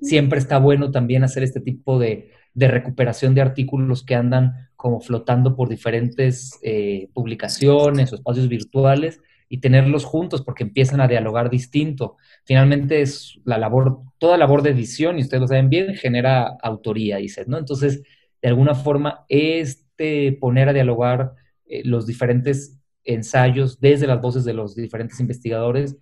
Siempre 0.00 0.38
está 0.38 0.58
bueno 0.58 0.90
también 0.90 1.24
hacer 1.24 1.42
este 1.42 1.60
tipo 1.60 1.98
de, 1.98 2.30
de 2.54 2.68
recuperación 2.68 3.34
de 3.34 3.42
artículos 3.42 4.02
que 4.02 4.14
andan 4.14 4.70
como 4.76 5.00
flotando 5.00 5.54
por 5.56 5.68
diferentes 5.68 6.58
eh, 6.62 7.10
publicaciones 7.12 8.12
o 8.12 8.16
espacios 8.16 8.48
virtuales 8.48 9.20
y 9.50 9.58
tenerlos 9.58 10.06
juntos 10.06 10.40
porque 10.42 10.62
empiezan 10.62 11.02
a 11.02 11.08
dialogar 11.08 11.50
distinto. 11.50 12.16
Finalmente 12.44 13.02
es 13.02 13.38
la 13.44 13.58
labor, 13.58 14.00
toda 14.16 14.38
labor 14.38 14.62
de 14.62 14.70
edición, 14.70 15.18
y 15.18 15.22
ustedes 15.22 15.42
lo 15.42 15.48
saben 15.48 15.68
bien, 15.68 15.94
genera 15.96 16.56
autoría, 16.62 17.18
dices, 17.18 17.46
¿no? 17.46 17.58
Entonces, 17.58 18.02
de 18.40 18.48
alguna 18.48 18.74
forma, 18.74 19.26
este 19.28 20.32
poner 20.40 20.70
a 20.70 20.72
dialogar 20.72 21.34
eh, 21.68 21.82
los 21.84 22.06
diferentes 22.06 22.78
ensayos 23.04 23.80
desde 23.80 24.06
las 24.06 24.20
voces 24.20 24.44
de 24.44 24.54
los 24.54 24.74
diferentes 24.74 25.20
investigadores, 25.20 25.96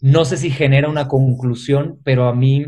no 0.00 0.24
sé 0.24 0.36
si 0.36 0.50
genera 0.50 0.88
una 0.88 1.08
conclusión, 1.08 2.00
pero 2.04 2.28
a 2.28 2.34
mí, 2.34 2.66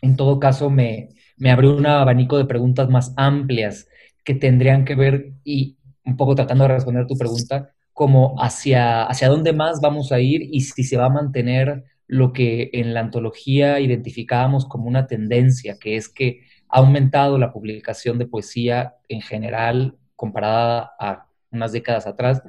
en 0.00 0.16
todo 0.16 0.38
caso, 0.38 0.70
me, 0.70 1.10
me 1.36 1.50
abrió 1.50 1.76
un 1.76 1.86
abanico 1.86 2.38
de 2.38 2.44
preguntas 2.44 2.88
más 2.88 3.12
amplias 3.16 3.88
que 4.24 4.34
tendrían 4.34 4.84
que 4.84 4.94
ver, 4.94 5.32
y 5.44 5.76
un 6.04 6.16
poco 6.16 6.34
tratando 6.34 6.64
de 6.64 6.74
responder 6.74 7.06
tu 7.06 7.16
pregunta, 7.16 7.70
como 7.92 8.36
hacia, 8.40 9.04
hacia 9.04 9.28
dónde 9.28 9.52
más 9.52 9.80
vamos 9.80 10.12
a 10.12 10.20
ir 10.20 10.42
y 10.50 10.60
si 10.60 10.84
se 10.84 10.96
va 10.96 11.06
a 11.06 11.10
mantener 11.10 11.84
lo 12.06 12.32
que 12.32 12.70
en 12.72 12.94
la 12.94 13.00
antología 13.00 13.80
identificábamos 13.80 14.66
como 14.66 14.86
una 14.86 15.06
tendencia, 15.06 15.78
que 15.80 15.96
es 15.96 16.08
que 16.08 16.42
ha 16.68 16.78
aumentado 16.78 17.38
la 17.38 17.52
publicación 17.52 18.18
de 18.18 18.26
poesía 18.26 18.96
en 19.08 19.22
general 19.22 19.96
comparada 20.14 20.92
a 21.00 21.25
unas 21.56 21.72
décadas 21.72 22.06
atrás. 22.06 22.42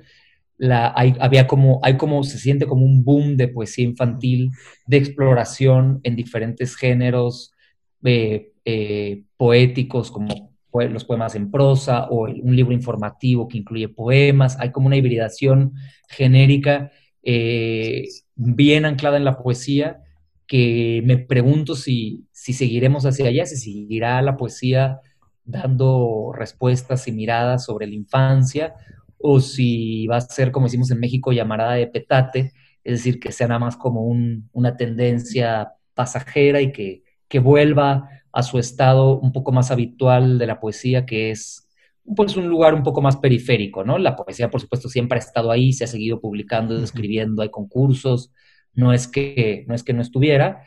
Hay, 0.59 1.15
había 1.19 1.47
como, 1.47 1.79
hay 1.83 1.97
como, 1.97 2.23
se 2.23 2.39
siente 2.39 2.65
como 2.65 2.85
un 2.85 3.03
boom 3.03 3.37
de 3.37 3.47
poesía 3.47 3.85
infantil, 3.85 4.51
de 4.87 4.97
exploración 4.97 5.99
en 6.03 6.15
diferentes 6.15 6.75
géneros, 6.75 7.53
eh, 8.03 8.53
eh, 8.65 9.23
poéticos 9.37 10.11
como 10.11 10.55
los 10.73 11.05
poemas 11.05 11.33
en 11.35 11.49
prosa 11.49 12.07
o 12.09 12.23
un 12.23 12.55
libro 12.55 12.73
informativo 12.73 13.47
que 13.47 13.57
incluye 13.57 13.89
poemas. 13.89 14.59
Hay 14.59 14.71
como 14.71 14.87
una 14.87 14.97
hibridación 14.97 15.73
genérica 16.09 16.91
eh, 17.23 18.07
bien 18.35 18.85
anclada 18.85 19.17
en 19.17 19.25
la 19.25 19.37
poesía 19.37 20.01
que 20.45 21.01
me 21.03 21.17
pregunto 21.17 21.75
si, 21.75 22.25
si 22.31 22.53
seguiremos 22.53 23.05
hacia 23.05 23.27
allá, 23.27 23.45
si 23.45 23.57
seguirá 23.57 24.21
la 24.21 24.37
poesía 24.37 25.01
dando 25.43 26.31
respuestas 26.33 27.07
y 27.07 27.11
miradas 27.11 27.65
sobre 27.65 27.87
la 27.87 27.95
infancia 27.95 28.75
o 29.19 29.39
si 29.39 30.07
va 30.07 30.17
a 30.17 30.21
ser, 30.21 30.51
como 30.51 30.67
decimos 30.67 30.91
en 30.91 30.99
México, 30.99 31.31
llamarada 31.31 31.73
de 31.73 31.87
petate, 31.87 32.53
es 32.83 32.99
decir, 32.99 33.19
que 33.19 33.31
sea 33.31 33.47
nada 33.47 33.59
más 33.59 33.75
como 33.77 34.03
una 34.03 34.77
tendencia 34.77 35.73
pasajera 35.93 36.61
y 36.61 36.71
que, 36.71 37.03
que 37.27 37.39
vuelva 37.39 38.09
a 38.31 38.43
su 38.43 38.59
estado 38.59 39.19
un 39.19 39.31
poco 39.31 39.51
más 39.51 39.71
habitual 39.71 40.37
de 40.37 40.47
la 40.47 40.59
poesía, 40.59 41.05
que 41.05 41.31
es 41.31 41.67
pues 42.15 42.37
un 42.37 42.47
lugar 42.47 42.73
un 42.73 42.83
poco 42.83 43.01
más 43.01 43.17
periférico, 43.17 43.83
¿no? 43.83 43.97
La 43.97 44.15
poesía, 44.15 44.49
por 44.49 44.61
supuesto, 44.61 44.87
siempre 44.87 45.17
ha 45.17 45.19
estado 45.19 45.51
ahí, 45.51 45.73
se 45.73 45.83
ha 45.83 45.87
seguido 45.87 46.21
publicando, 46.21 46.77
escribiendo, 46.81 47.41
hay 47.41 47.49
concursos, 47.49 48.31
no 48.73 48.93
es 48.93 49.07
que 49.07 49.65
no, 49.67 49.75
es 49.75 49.83
que 49.83 49.93
no 49.93 50.01
estuviera, 50.01 50.63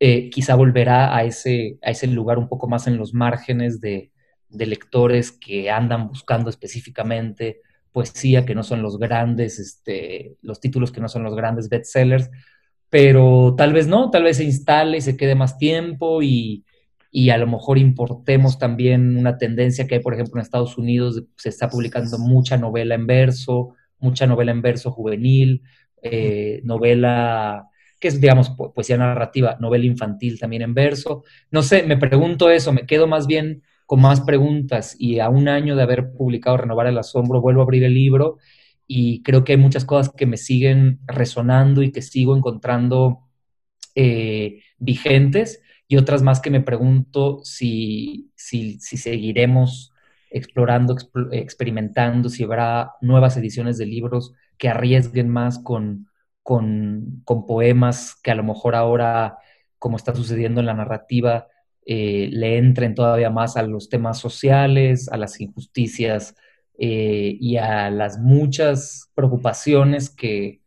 eh, 0.00 0.28
quizá 0.30 0.54
volverá 0.54 1.16
a 1.16 1.24
ese, 1.24 1.78
a 1.82 1.90
ese 1.92 2.08
lugar 2.08 2.38
un 2.38 2.48
poco 2.48 2.68
más 2.68 2.86
en 2.88 2.98
los 2.98 3.14
márgenes 3.14 3.80
de, 3.80 4.12
de 4.48 4.66
lectores 4.66 5.32
que 5.32 5.70
andan 5.70 6.08
buscando 6.08 6.50
específicamente 6.50 7.60
poesía, 7.92 8.44
que 8.44 8.54
no 8.54 8.62
son 8.62 8.82
los 8.82 8.98
grandes, 8.98 9.58
este, 9.58 10.36
los 10.42 10.60
títulos 10.60 10.90
que 10.90 11.00
no 11.00 11.08
son 11.08 11.22
los 11.22 11.36
grandes 11.36 11.68
bestsellers, 11.68 12.30
pero 12.90 13.54
tal 13.56 13.72
vez 13.72 13.86
no, 13.86 14.10
tal 14.10 14.24
vez 14.24 14.38
se 14.38 14.44
instale 14.44 14.98
y 14.98 15.00
se 15.00 15.16
quede 15.16 15.34
más 15.34 15.58
tiempo 15.58 16.22
y, 16.22 16.64
y 17.10 17.30
a 17.30 17.38
lo 17.38 17.46
mejor 17.46 17.78
importemos 17.78 18.58
también 18.58 19.16
una 19.16 19.38
tendencia 19.38 19.86
que 19.86 19.96
hay, 19.96 20.00
por 20.00 20.14
ejemplo, 20.14 20.34
en 20.36 20.42
Estados 20.42 20.78
Unidos, 20.78 21.22
se 21.36 21.50
está 21.50 21.68
publicando 21.68 22.18
mucha 22.18 22.56
novela 22.56 22.94
en 22.94 23.06
verso, 23.06 23.74
mucha 23.98 24.26
novela 24.26 24.52
en 24.52 24.62
verso 24.62 24.90
juvenil, 24.90 25.62
eh, 26.02 26.60
novela 26.64 27.68
que 28.00 28.08
es, 28.08 28.20
digamos, 28.20 28.50
poesía 28.74 28.96
narrativa, 28.96 29.56
novela 29.60 29.84
infantil 29.84 30.40
también 30.40 30.62
en 30.62 30.74
verso. 30.74 31.22
No 31.52 31.62
sé, 31.62 31.84
me 31.84 31.96
pregunto 31.96 32.50
eso, 32.50 32.72
me 32.72 32.84
quedo 32.84 33.06
más 33.06 33.28
bien 33.28 33.62
con 33.86 34.00
más 34.00 34.20
preguntas 34.20 34.96
y 34.98 35.18
a 35.18 35.28
un 35.28 35.48
año 35.48 35.76
de 35.76 35.82
haber 35.82 36.12
publicado 36.12 36.56
Renovar 36.56 36.86
el 36.86 36.98
Asombro, 36.98 37.40
vuelvo 37.40 37.60
a 37.60 37.64
abrir 37.64 37.84
el 37.84 37.94
libro 37.94 38.38
y 38.86 39.22
creo 39.22 39.44
que 39.44 39.52
hay 39.52 39.58
muchas 39.58 39.84
cosas 39.84 40.12
que 40.16 40.26
me 40.26 40.36
siguen 40.36 41.00
resonando 41.06 41.82
y 41.82 41.92
que 41.92 42.02
sigo 42.02 42.36
encontrando 42.36 43.20
eh, 43.94 44.62
vigentes 44.78 45.62
y 45.88 45.96
otras 45.96 46.22
más 46.22 46.40
que 46.40 46.50
me 46.50 46.62
pregunto 46.62 47.40
si, 47.44 48.32
si, 48.34 48.78
seguiremos 48.80 49.92
explorando, 50.30 50.96
experimentando, 51.32 52.30
si 52.30 52.44
habrá 52.44 52.92
nuevas 53.02 53.36
ediciones 53.36 53.76
de 53.76 53.86
libros 53.86 54.32
que 54.56 54.70
arriesguen 54.70 55.28
más 55.28 55.58
con, 55.58 56.08
con, 56.42 57.22
poemas 57.24 58.14
que 58.22 58.30
a 58.30 58.34
lo 58.34 58.42
mejor 58.42 58.74
ahora, 58.74 59.36
como 59.78 59.96
está 59.96 60.14
sucediendo 60.14 60.60
en 60.60 60.66
la 60.66 60.74
narrativa, 60.74 61.46
eh, 61.84 62.28
le 62.30 62.58
entren 62.58 62.94
todavía 62.94 63.30
más 63.30 63.56
a 63.56 63.62
los 63.62 63.88
temas 63.88 64.18
sociales, 64.18 65.08
a 65.10 65.16
las 65.16 65.40
injusticias 65.40 66.36
eh, 66.78 67.36
y 67.40 67.56
a 67.56 67.90
las 67.90 68.18
muchas 68.18 69.10
preocupaciones 69.14 70.08
que, 70.08 70.60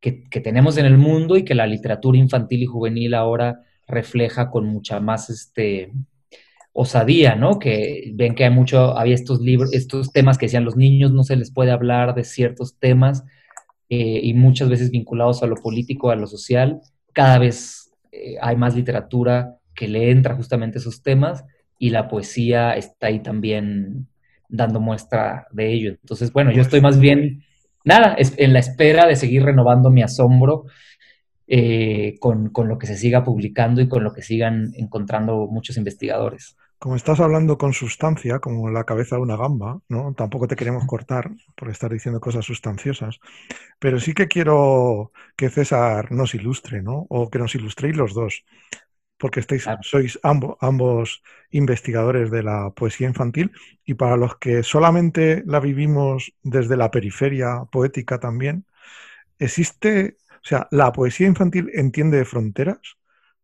que, 0.00 0.40
tenemos 0.40 0.76
en 0.76 0.84
el 0.84 0.98
mundo 0.98 1.36
y 1.36 1.44
que 1.44 1.54
la 1.54 1.66
literatura 1.66 2.18
infantil 2.18 2.62
y 2.62 2.66
juvenil 2.66 3.14
ahora 3.14 3.62
refleja 3.86 4.50
con 4.50 4.66
mucha 4.66 5.00
más 5.00 5.30
este, 5.30 5.92
osadía, 6.72 7.34
¿no? 7.34 7.58
Que 7.58 8.12
ven 8.14 8.34
que 8.34 8.44
hay 8.44 8.50
mucho, 8.50 8.96
había 8.98 9.14
estos 9.14 9.40
libros, 9.40 9.72
estos 9.72 10.12
temas 10.12 10.36
que 10.36 10.46
decían 10.46 10.66
los 10.66 10.76
niños 10.76 11.12
no 11.12 11.24
se 11.24 11.36
les 11.36 11.50
puede 11.50 11.70
hablar 11.70 12.14
de 12.14 12.24
ciertos 12.24 12.78
temas 12.78 13.24
eh, 13.88 14.20
y 14.22 14.34
muchas 14.34 14.68
veces 14.68 14.90
vinculados 14.90 15.42
a 15.42 15.46
lo 15.46 15.56
político, 15.56 16.10
a 16.10 16.16
lo 16.16 16.26
social. 16.26 16.80
Cada 17.14 17.38
vez 17.38 17.90
hay 18.40 18.56
más 18.56 18.74
literatura 18.74 19.57
que 19.78 19.86
le 19.86 20.10
entra 20.10 20.34
justamente 20.34 20.78
esos 20.78 21.04
temas 21.04 21.44
y 21.78 21.90
la 21.90 22.08
poesía 22.08 22.72
está 22.72 23.06
ahí 23.06 23.20
también 23.20 24.08
dando 24.48 24.80
muestra 24.80 25.46
de 25.52 25.72
ello. 25.72 25.90
Entonces, 25.90 26.32
bueno, 26.32 26.50
yo 26.50 26.62
estoy 26.62 26.80
más 26.80 26.98
bien, 26.98 27.44
nada, 27.84 28.16
en 28.18 28.52
la 28.52 28.58
espera 28.58 29.06
de 29.06 29.14
seguir 29.14 29.44
renovando 29.44 29.90
mi 29.90 30.02
asombro 30.02 30.64
eh, 31.46 32.16
con, 32.18 32.48
con, 32.48 32.66
lo 32.66 32.76
que 32.76 32.88
se 32.88 32.96
siga 32.96 33.22
publicando 33.22 33.80
y 33.80 33.88
con 33.88 34.02
lo 34.02 34.12
que 34.12 34.22
sigan 34.22 34.72
encontrando 34.74 35.46
muchos 35.46 35.76
investigadores. 35.76 36.56
Como 36.80 36.96
estás 36.96 37.20
hablando 37.20 37.56
con 37.56 37.72
sustancia, 37.72 38.40
como 38.40 38.70
la 38.70 38.82
cabeza 38.82 39.14
de 39.14 39.22
una 39.22 39.36
gamba, 39.36 39.80
¿no? 39.88 40.12
Tampoco 40.14 40.48
te 40.48 40.56
queremos 40.56 40.86
cortar 40.86 41.30
por 41.54 41.70
estar 41.70 41.92
diciendo 41.92 42.18
cosas 42.18 42.44
sustanciosas, 42.44 43.20
pero 43.78 44.00
sí 44.00 44.12
que 44.12 44.26
quiero 44.26 45.12
que 45.36 45.50
César 45.50 46.10
nos 46.10 46.34
ilustre, 46.34 46.82
¿no? 46.82 47.06
O 47.08 47.30
que 47.30 47.38
nos 47.38 47.54
ilustréis 47.54 47.96
los 47.96 48.12
dos 48.12 48.44
porque 49.18 49.40
estáis, 49.40 49.66
sois 49.82 50.18
ambos, 50.22 50.56
ambos 50.60 51.22
investigadores 51.50 52.30
de 52.30 52.42
la 52.42 52.70
poesía 52.70 53.08
infantil 53.08 53.52
y 53.84 53.94
para 53.94 54.16
los 54.16 54.36
que 54.36 54.62
solamente 54.62 55.42
la 55.46 55.60
vivimos 55.60 56.32
desde 56.42 56.76
la 56.76 56.90
periferia 56.90 57.64
poética 57.70 58.18
también, 58.20 58.64
existe, 59.38 60.16
o 60.30 60.46
sea, 60.46 60.68
la 60.70 60.92
poesía 60.92 61.26
infantil 61.26 61.70
entiende 61.74 62.18
de 62.18 62.24
fronteras, 62.24 62.78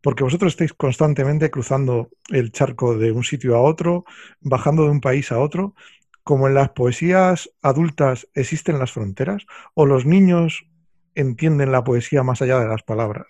porque 0.00 0.24
vosotros 0.24 0.52
estáis 0.52 0.74
constantemente 0.74 1.50
cruzando 1.50 2.10
el 2.28 2.52
charco 2.52 2.96
de 2.96 3.10
un 3.10 3.24
sitio 3.24 3.56
a 3.56 3.60
otro, 3.60 4.04
bajando 4.40 4.84
de 4.84 4.90
un 4.90 5.00
país 5.00 5.32
a 5.32 5.38
otro, 5.38 5.74
como 6.22 6.46
en 6.46 6.54
las 6.54 6.70
poesías 6.70 7.50
adultas 7.62 8.28
existen 8.34 8.78
las 8.78 8.92
fronteras, 8.92 9.46
o 9.74 9.86
los 9.86 10.06
niños 10.06 10.66
entienden 11.14 11.72
la 11.72 11.84
poesía 11.84 12.22
más 12.22 12.42
allá 12.42 12.58
de 12.60 12.68
las 12.68 12.82
palabras. 12.82 13.26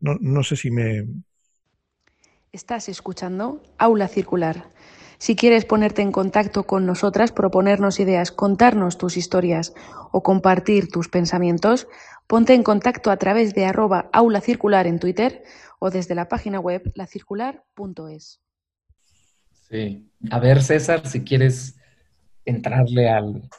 No, 0.00 0.16
no 0.20 0.42
sé 0.42 0.56
si 0.56 0.70
me, 0.70 1.06
Estás 2.56 2.88
escuchando 2.88 3.62
Aula 3.76 4.08
Circular. 4.08 4.64
Si 5.18 5.36
quieres 5.36 5.66
ponerte 5.66 6.00
en 6.00 6.10
contacto 6.10 6.62
con 6.62 6.86
nosotras, 6.86 7.30
proponernos 7.30 8.00
ideas, 8.00 8.32
contarnos 8.32 8.96
tus 8.96 9.18
historias 9.18 9.74
o 10.10 10.22
compartir 10.22 10.88
tus 10.88 11.10
pensamientos, 11.10 11.86
ponte 12.26 12.54
en 12.54 12.62
contacto 12.62 13.10
a 13.10 13.18
través 13.18 13.54
de 13.54 13.66
arroba 13.66 14.08
aula 14.10 14.40
circular 14.40 14.86
en 14.86 14.98
Twitter 14.98 15.42
o 15.80 15.90
desde 15.90 16.14
la 16.14 16.28
página 16.28 16.58
web 16.58 16.90
lacircular.es. 16.94 18.40
Sí. 19.68 20.10
A 20.30 20.38
ver, 20.38 20.62
César, 20.62 21.06
si 21.06 21.24
quieres 21.24 21.78
entrarle 22.46 23.10
al, 23.10 23.50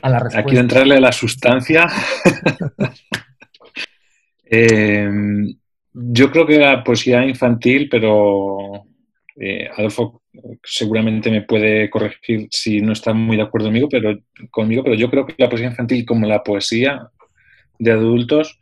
a 0.00 0.08
la 0.08 0.18
respuesta. 0.18 0.40
Aquí 0.40 0.56
entrarle 0.56 0.96
a 0.96 1.00
la 1.00 1.12
sustancia. 1.12 1.88
eh, 4.46 5.10
yo 5.92 6.30
creo 6.30 6.46
que 6.46 6.58
la 6.58 6.84
poesía 6.84 7.26
infantil, 7.26 7.88
pero 7.90 8.86
eh, 9.36 9.68
Adolfo 9.76 10.22
seguramente 10.62 11.30
me 11.30 11.42
puede 11.42 11.90
corregir 11.90 12.48
si 12.50 12.80
no 12.80 12.92
está 12.92 13.12
muy 13.12 13.36
de 13.36 13.42
acuerdo 13.42 13.68
conmigo, 13.68 13.88
pero, 13.90 14.18
conmigo, 14.50 14.84
pero 14.84 14.94
yo 14.94 15.10
creo 15.10 15.26
que 15.26 15.34
la 15.38 15.48
poesía 15.48 15.68
infantil, 15.68 16.04
como 16.04 16.26
la 16.26 16.42
poesía 16.42 17.08
de 17.78 17.90
adultos, 17.90 18.58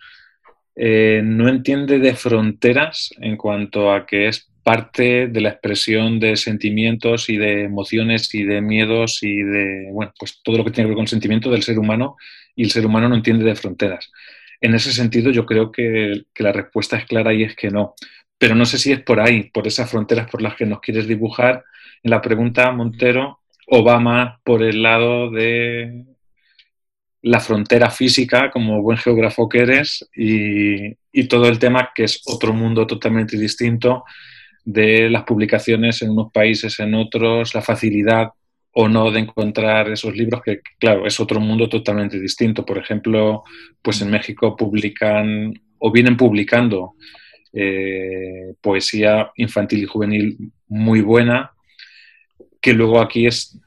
eh, 0.76 1.20
no 1.24 1.48
entiende 1.48 1.98
de 1.98 2.14
fronteras 2.14 3.10
en 3.20 3.36
cuanto 3.36 3.92
a 3.92 4.06
que 4.06 4.28
es 4.28 4.48
parte 4.62 5.28
de 5.28 5.40
la 5.40 5.48
expresión 5.48 6.20
de 6.20 6.36
sentimientos 6.36 7.28
y 7.28 7.36
de 7.36 7.64
emociones 7.64 8.34
y 8.34 8.44
de 8.44 8.60
miedos 8.60 9.22
y 9.22 9.38
de, 9.42 9.88
bueno, 9.92 10.12
pues 10.18 10.40
todo 10.42 10.58
lo 10.58 10.64
que 10.64 10.70
tiene 10.70 10.86
que 10.86 10.90
ver 10.90 10.96
con 10.96 11.08
sentimiento 11.08 11.50
del 11.50 11.62
ser 11.62 11.78
humano 11.78 12.16
y 12.54 12.64
el 12.64 12.70
ser 12.70 12.86
humano 12.86 13.08
no 13.08 13.16
entiende 13.16 13.44
de 13.44 13.54
fronteras. 13.56 14.10
En 14.60 14.74
ese 14.74 14.92
sentido, 14.92 15.30
yo 15.30 15.46
creo 15.46 15.70
que, 15.70 16.24
la 16.36 16.52
respuesta 16.52 16.96
es 16.96 17.06
clara 17.06 17.32
y 17.32 17.44
es 17.44 17.54
que 17.54 17.70
no. 17.70 17.94
Pero 18.38 18.54
no 18.54 18.64
sé 18.64 18.78
si 18.78 18.92
es 18.92 19.02
por 19.02 19.20
ahí, 19.20 19.50
por 19.50 19.66
esas 19.66 19.90
fronteras 19.90 20.30
por 20.30 20.42
las 20.42 20.54
que 20.56 20.66
nos 20.66 20.80
quieres 20.80 21.06
dibujar. 21.06 21.64
En 22.02 22.10
la 22.10 22.20
pregunta, 22.20 22.70
Montero, 22.72 23.40
o 23.66 23.84
va 23.84 23.98
más 24.00 24.40
por 24.44 24.62
el 24.62 24.82
lado 24.82 25.30
de 25.30 26.04
la 27.22 27.40
frontera 27.40 27.90
física, 27.90 28.50
como 28.50 28.82
buen 28.82 28.98
geógrafo 28.98 29.48
que 29.48 29.58
eres, 29.58 30.08
y, 30.14 30.96
y, 31.12 31.28
todo 31.28 31.48
el 31.48 31.58
tema 31.58 31.90
que 31.94 32.04
es 32.04 32.22
otro 32.26 32.54
mundo 32.54 32.86
totalmente 32.86 33.36
distinto 33.36 34.04
de 34.64 35.10
las 35.10 35.24
publicaciones 35.24 36.02
en 36.02 36.10
unos 36.10 36.32
países, 36.32 36.78
en 36.80 36.94
otros, 36.94 37.54
la 37.54 37.62
facilidad 37.62 38.28
o 38.80 38.88
no 38.88 39.10
de 39.10 39.18
encontrar 39.18 39.90
esos 39.90 40.16
libros 40.16 40.40
que, 40.40 40.60
claro, 40.78 41.04
es 41.04 41.18
otro 41.18 41.40
mundo 41.40 41.68
totalmente 41.68 42.20
distinto. 42.20 42.64
Por 42.64 42.78
ejemplo, 42.78 43.42
pues 43.82 44.00
en 44.02 44.08
México 44.08 44.54
publican 44.54 45.52
o 45.78 45.90
vienen 45.90 46.16
publicando 46.16 46.92
eh, 47.52 48.54
poesía 48.60 49.32
infantil 49.34 49.82
y 49.82 49.86
juvenil 49.86 50.52
muy 50.68 51.00
buena, 51.00 51.50
que 52.60 52.72
luego 52.72 53.00
aquí 53.00 53.26
es, 53.26 53.58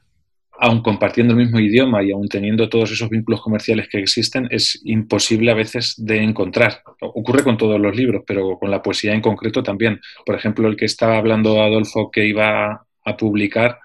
aun 0.58 0.80
compartiendo 0.82 1.34
el 1.34 1.40
mismo 1.40 1.60
idioma 1.60 2.02
y 2.02 2.10
aun 2.10 2.28
teniendo 2.28 2.70
todos 2.70 2.90
esos 2.90 3.10
vínculos 3.10 3.42
comerciales 3.42 3.90
que 3.90 3.98
existen, 3.98 4.48
es 4.50 4.80
imposible 4.82 5.50
a 5.50 5.54
veces 5.54 5.94
de 5.98 6.22
encontrar. 6.22 6.80
Ocurre 7.02 7.44
con 7.44 7.58
todos 7.58 7.78
los 7.78 7.94
libros, 7.94 8.22
pero 8.26 8.58
con 8.58 8.70
la 8.70 8.80
poesía 8.80 9.12
en 9.12 9.20
concreto 9.20 9.62
también. 9.62 10.00
Por 10.24 10.36
ejemplo, 10.36 10.68
el 10.68 10.76
que 10.76 10.86
estaba 10.86 11.18
hablando 11.18 11.62
Adolfo 11.62 12.10
que 12.10 12.24
iba 12.24 12.86
a 13.04 13.16
publicar, 13.18 13.78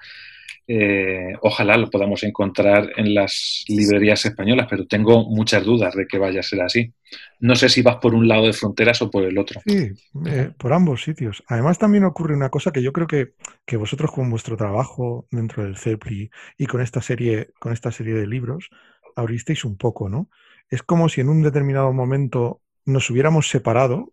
eh, 0.69 1.33
ojalá 1.41 1.77
lo 1.77 1.89
podamos 1.89 2.23
encontrar 2.23 2.91
en 2.97 3.13
las 3.13 3.63
librerías 3.69 4.25
españolas, 4.25 4.67
pero 4.69 4.85
tengo 4.85 5.23
muchas 5.29 5.63
dudas 5.63 5.95
de 5.95 6.05
que 6.05 6.17
vaya 6.17 6.41
a 6.41 6.43
ser 6.43 6.61
así. 6.61 6.93
No 7.39 7.55
sé 7.55 7.69
si 7.69 7.81
vas 7.81 7.95
por 7.97 8.13
un 8.13 8.27
lado 8.27 8.45
de 8.45 8.53
fronteras 8.53 9.01
o 9.01 9.09
por 9.09 9.23
el 9.23 9.37
otro. 9.37 9.61
Sí, 9.65 9.91
eh, 10.25 10.51
por 10.57 10.73
ambos 10.73 11.03
sitios. 11.03 11.41
Además 11.47 11.77
también 11.77 12.03
ocurre 12.03 12.35
una 12.35 12.49
cosa 12.49 12.71
que 12.71 12.83
yo 12.83 12.91
creo 12.91 13.07
que, 13.07 13.33
que 13.65 13.77
vosotros 13.77 14.11
con 14.11 14.29
vuestro 14.29 14.57
trabajo 14.57 15.25
dentro 15.31 15.63
del 15.63 15.77
CEPLI 15.77 16.29
y 16.57 16.65
con 16.65 16.81
esta 16.81 17.01
serie, 17.01 17.51
con 17.59 17.71
esta 17.71 17.91
serie 17.91 18.15
de 18.15 18.27
libros, 18.27 18.69
abristeis 19.15 19.63
un 19.63 19.77
poco, 19.77 20.09
¿no? 20.09 20.29
Es 20.69 20.83
como 20.83 21.07
si 21.07 21.21
en 21.21 21.29
un 21.29 21.43
determinado 21.43 21.93
momento 21.93 22.61
nos 22.85 23.09
hubiéramos 23.09 23.49
separado, 23.49 24.11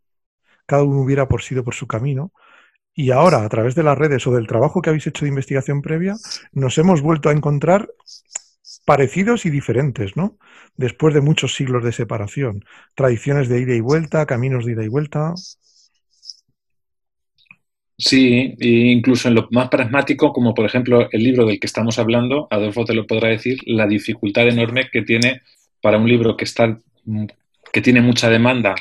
cada 0.66 0.84
uno 0.84 1.00
hubiera 1.00 1.26
por 1.26 1.42
sido 1.42 1.64
por 1.64 1.74
su 1.74 1.88
camino, 1.88 2.32
y 2.94 3.10
ahora, 3.10 3.44
a 3.44 3.48
través 3.48 3.74
de 3.74 3.82
las 3.82 3.98
redes 3.98 4.26
o 4.26 4.32
del 4.32 4.46
trabajo 4.46 4.80
que 4.80 4.90
habéis 4.90 5.06
hecho 5.06 5.24
de 5.24 5.30
investigación 5.30 5.82
previa, 5.82 6.14
nos 6.52 6.78
hemos 6.78 7.02
vuelto 7.02 7.28
a 7.28 7.32
encontrar 7.32 7.88
parecidos 8.84 9.46
y 9.46 9.50
diferentes, 9.50 10.16
¿no? 10.16 10.38
Después 10.76 11.14
de 11.14 11.20
muchos 11.20 11.54
siglos 11.54 11.82
de 11.82 11.92
separación. 11.92 12.64
Tradiciones 12.94 13.48
de 13.48 13.60
ida 13.60 13.74
y 13.74 13.80
vuelta, 13.80 14.26
caminos 14.26 14.64
de 14.64 14.72
ida 14.72 14.84
y 14.84 14.88
vuelta. 14.88 15.34
Sí, 17.96 18.54
e 18.58 18.68
incluso 18.68 19.28
en 19.28 19.36
lo 19.36 19.48
más 19.50 19.68
pragmático, 19.68 20.32
como 20.32 20.54
por 20.54 20.66
ejemplo 20.66 21.08
el 21.10 21.22
libro 21.22 21.46
del 21.46 21.58
que 21.58 21.66
estamos 21.66 21.98
hablando, 21.98 22.46
Adolfo 22.50 22.84
te 22.84 22.94
lo 22.94 23.06
podrá 23.06 23.28
decir, 23.28 23.58
la 23.66 23.86
dificultad 23.86 24.48
enorme 24.48 24.88
que 24.92 25.02
tiene 25.02 25.42
para 25.80 25.98
un 25.98 26.08
libro 26.08 26.36
que 26.36 26.44
está 26.44 26.78
que 27.72 27.80
tiene 27.80 28.00
mucha 28.00 28.28
demanda 28.30 28.74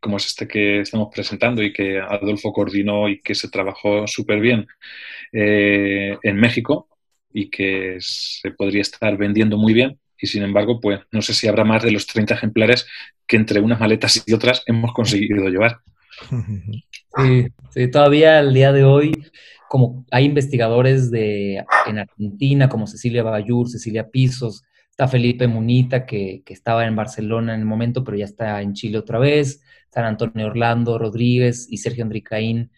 como 0.00 0.16
es 0.16 0.26
este 0.26 0.46
que 0.46 0.80
estamos 0.80 1.08
presentando 1.12 1.62
y 1.62 1.72
que 1.72 1.98
Adolfo 1.98 2.52
coordinó 2.52 3.08
y 3.08 3.20
que 3.20 3.34
se 3.34 3.48
trabajó 3.48 4.06
súper 4.06 4.40
bien 4.40 4.66
eh, 5.32 6.16
en 6.22 6.36
México 6.36 6.88
y 7.32 7.50
que 7.50 7.96
se 8.00 8.50
podría 8.52 8.82
estar 8.82 9.16
vendiendo 9.16 9.56
muy 9.56 9.72
bien. 9.72 9.98
Y 10.18 10.26
sin 10.28 10.42
embargo, 10.42 10.80
pues 10.80 11.00
no 11.12 11.20
sé 11.20 11.34
si 11.34 11.46
habrá 11.46 11.64
más 11.64 11.82
de 11.82 11.90
los 11.90 12.06
30 12.06 12.34
ejemplares 12.34 12.86
que 13.26 13.36
entre 13.36 13.60
unas 13.60 13.80
maletas 13.80 14.22
y 14.26 14.32
otras 14.32 14.62
hemos 14.66 14.92
conseguido 14.92 15.48
llevar. 15.48 15.80
Sí, 17.70 17.90
todavía 17.90 18.38
al 18.38 18.54
día 18.54 18.72
de 18.72 18.84
hoy, 18.84 19.12
como 19.68 20.06
hay 20.10 20.24
investigadores 20.24 21.10
de, 21.10 21.62
en 21.86 21.98
Argentina, 21.98 22.68
como 22.68 22.86
Cecilia 22.86 23.22
Bayur, 23.22 23.68
Cecilia 23.68 24.08
Pisos, 24.08 24.62
está 24.96 25.08
Felipe 25.08 25.46
Munita, 25.46 26.06
que, 26.06 26.42
que, 26.44 26.54
estaba 26.54 26.86
en 26.86 26.96
Barcelona 26.96 27.54
en 27.54 27.60
el 27.60 27.66
momento, 27.66 28.02
pero 28.02 28.16
ya 28.16 28.24
está 28.24 28.62
en 28.62 28.72
Chile 28.72 28.98
otra 28.98 29.18
vez. 29.18 29.62
San 29.90 30.04
Antonio 30.04 30.46
Orlando 30.46 30.98
Rodríguez 30.98 31.66
y 31.70 31.78
Sergio 31.78 32.04
Andricaín 32.04 32.70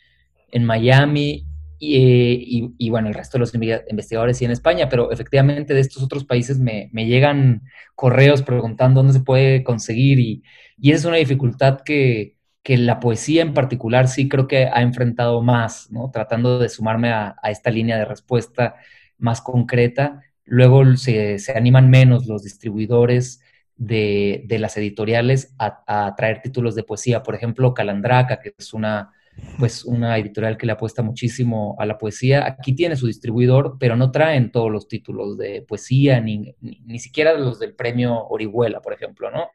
en 0.51 0.65
Miami 0.65 1.47
y, 1.81 2.91
bueno, 2.91 3.09
el 3.09 3.15
resto 3.15 3.39
de 3.39 3.41
los 3.41 3.55
investigadores 3.55 4.43
y 4.43 4.45
en 4.45 4.51
España, 4.51 4.89
pero 4.89 5.13
efectivamente 5.13 5.75
de 5.75 5.81
estos 5.81 6.03
otros 6.03 6.25
países 6.25 6.59
me, 6.59 6.91
llegan 6.93 7.63
correos 7.95 8.43
preguntando 8.43 9.01
dónde 9.01 9.13
se 9.13 9.25
puede 9.25 9.63
conseguir 9.63 10.19
y, 10.19 10.43
esa 10.83 10.95
es 10.97 11.05
una 11.05 11.17
dificultad 11.17 11.81
que, 11.81 12.37
la 12.65 13.01
poesía 13.01 13.41
en 13.41 13.55
particular 13.55 14.09
sí 14.09 14.29
creo 14.29 14.47
que 14.47 14.67
ha 14.67 14.83
enfrentado 14.83 15.41
más, 15.41 15.91
¿no? 15.91 16.11
Tratando 16.11 16.59
de 16.59 16.69
sumarme 16.69 17.09
a, 17.11 17.35
esta 17.45 17.71
línea 17.71 17.97
de 17.97 18.05
respuesta 18.05 18.75
más 19.17 19.41
concreta. 19.41 20.21
Luego 20.49 20.97
se, 20.97 21.39
se 21.39 21.53
animan 21.53 21.91
menos 21.91 22.27
los 22.27 22.43
distribuidores 22.43 23.41
de, 23.79 24.45
las 24.59 24.77
editoriales 24.77 25.55
a, 25.59 26.15
traer 26.17 26.43
títulos 26.43 26.75
de 26.75 26.83
poesía. 26.83 27.23
Por 27.23 27.35
ejemplo, 27.35 27.73
Calandraca, 27.73 28.41
que 28.41 28.53
es 28.59 28.75
una, 28.75 29.13
pues, 29.59 29.85
una 29.85 30.19
editorial 30.19 30.59
que 30.59 30.67
le 30.67 30.73
apuesta 30.73 31.03
muchísimo 31.03 31.77
a 31.79 31.87
la 31.87 31.97
poesía, 31.97 32.45
aquí 32.47 32.75
tiene 32.75 32.97
su 32.97 33.07
distribuidor, 33.07 33.77
pero 33.79 33.97
no 33.97 34.11
traen 34.11 34.51
todos 34.51 34.71
los 34.71 34.89
títulos 34.89 35.39
de 35.39 35.63
poesía, 35.63 36.21
ni, 36.21 36.55
ni, 36.61 36.99
siquiera 36.99 37.35
los 37.35 37.59
del 37.59 37.75
premio 37.75 38.27
Orihuela, 38.29 38.81
por 38.81 38.93
ejemplo, 38.93 39.31
¿no? 39.31 39.51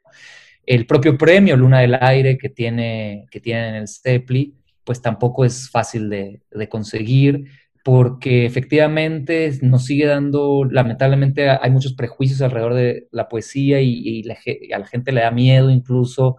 El 0.66 0.86
propio 0.86 1.18
premio 1.18 1.56
Luna 1.58 1.80
del 1.80 1.98
Aire 2.00 2.38
que 2.38 2.48
tiene, 2.48 3.26
que 3.30 3.40
tiene 3.40 3.68
en 3.68 3.74
el 3.74 3.88
CEPLI, 3.88 4.54
pues 4.82 5.02
tampoco 5.02 5.44
es 5.44 5.70
fácil 5.70 6.08
de, 6.08 6.40
conseguir 6.70 7.44
porque 7.84 8.46
efectivamente 8.46 9.58
nos 9.60 9.84
sigue 9.84 10.06
dando, 10.06 10.64
lamentablemente 10.64 11.50
hay 11.50 11.70
muchos 11.70 11.92
prejuicios 11.92 12.40
alrededor 12.40 12.72
de 12.72 13.08
la 13.12 13.28
poesía 13.28 13.82
y, 13.82 14.24
a 14.72 14.78
la 14.78 14.86
gente 14.86 15.12
le 15.12 15.20
da 15.20 15.30
miedo 15.30 15.68
incluso 15.68 16.38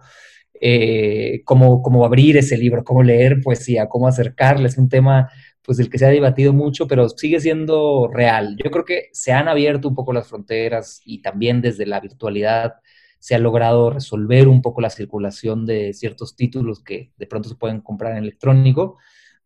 eh, 0.60 1.42
cómo, 1.44 2.04
abrir 2.04 2.36
ese 2.36 2.58
libro, 2.58 2.82
cómo 2.82 3.04
leer 3.04 3.40
poesía, 3.42 3.88
cómo 3.88 4.08
acercarle. 4.08 4.66
Es 4.66 4.76
un 4.76 4.88
tema 4.88 5.30
pues 5.62 5.78
del 5.78 5.88
que 5.88 5.98
se 5.98 6.06
ha 6.06 6.10
debatido 6.10 6.52
mucho, 6.52 6.88
pero 6.88 7.08
sigue 7.08 7.38
siendo 7.38 8.10
real. 8.12 8.56
Yo 8.62 8.70
creo 8.72 8.84
que 8.84 9.10
se 9.12 9.32
han 9.32 9.46
abierto 9.46 9.88
un 9.88 9.94
poco 9.94 10.12
las 10.12 10.26
fronteras 10.26 11.00
y 11.04 11.22
también 11.22 11.60
desde 11.62 11.86
la 11.86 12.00
virtualidad 12.00 12.74
se 13.20 13.36
ha 13.36 13.38
logrado 13.38 13.90
resolver 13.90 14.48
un 14.48 14.62
poco 14.62 14.80
la 14.80 14.90
circulación 14.90 15.64
de 15.64 15.92
ciertos 15.92 16.34
títulos 16.34 16.82
que 16.82 17.12
de 17.16 17.26
pronto 17.28 17.48
se 17.48 17.54
pueden 17.54 17.82
comprar 17.82 18.12
en 18.12 18.24
electrónico, 18.24 18.98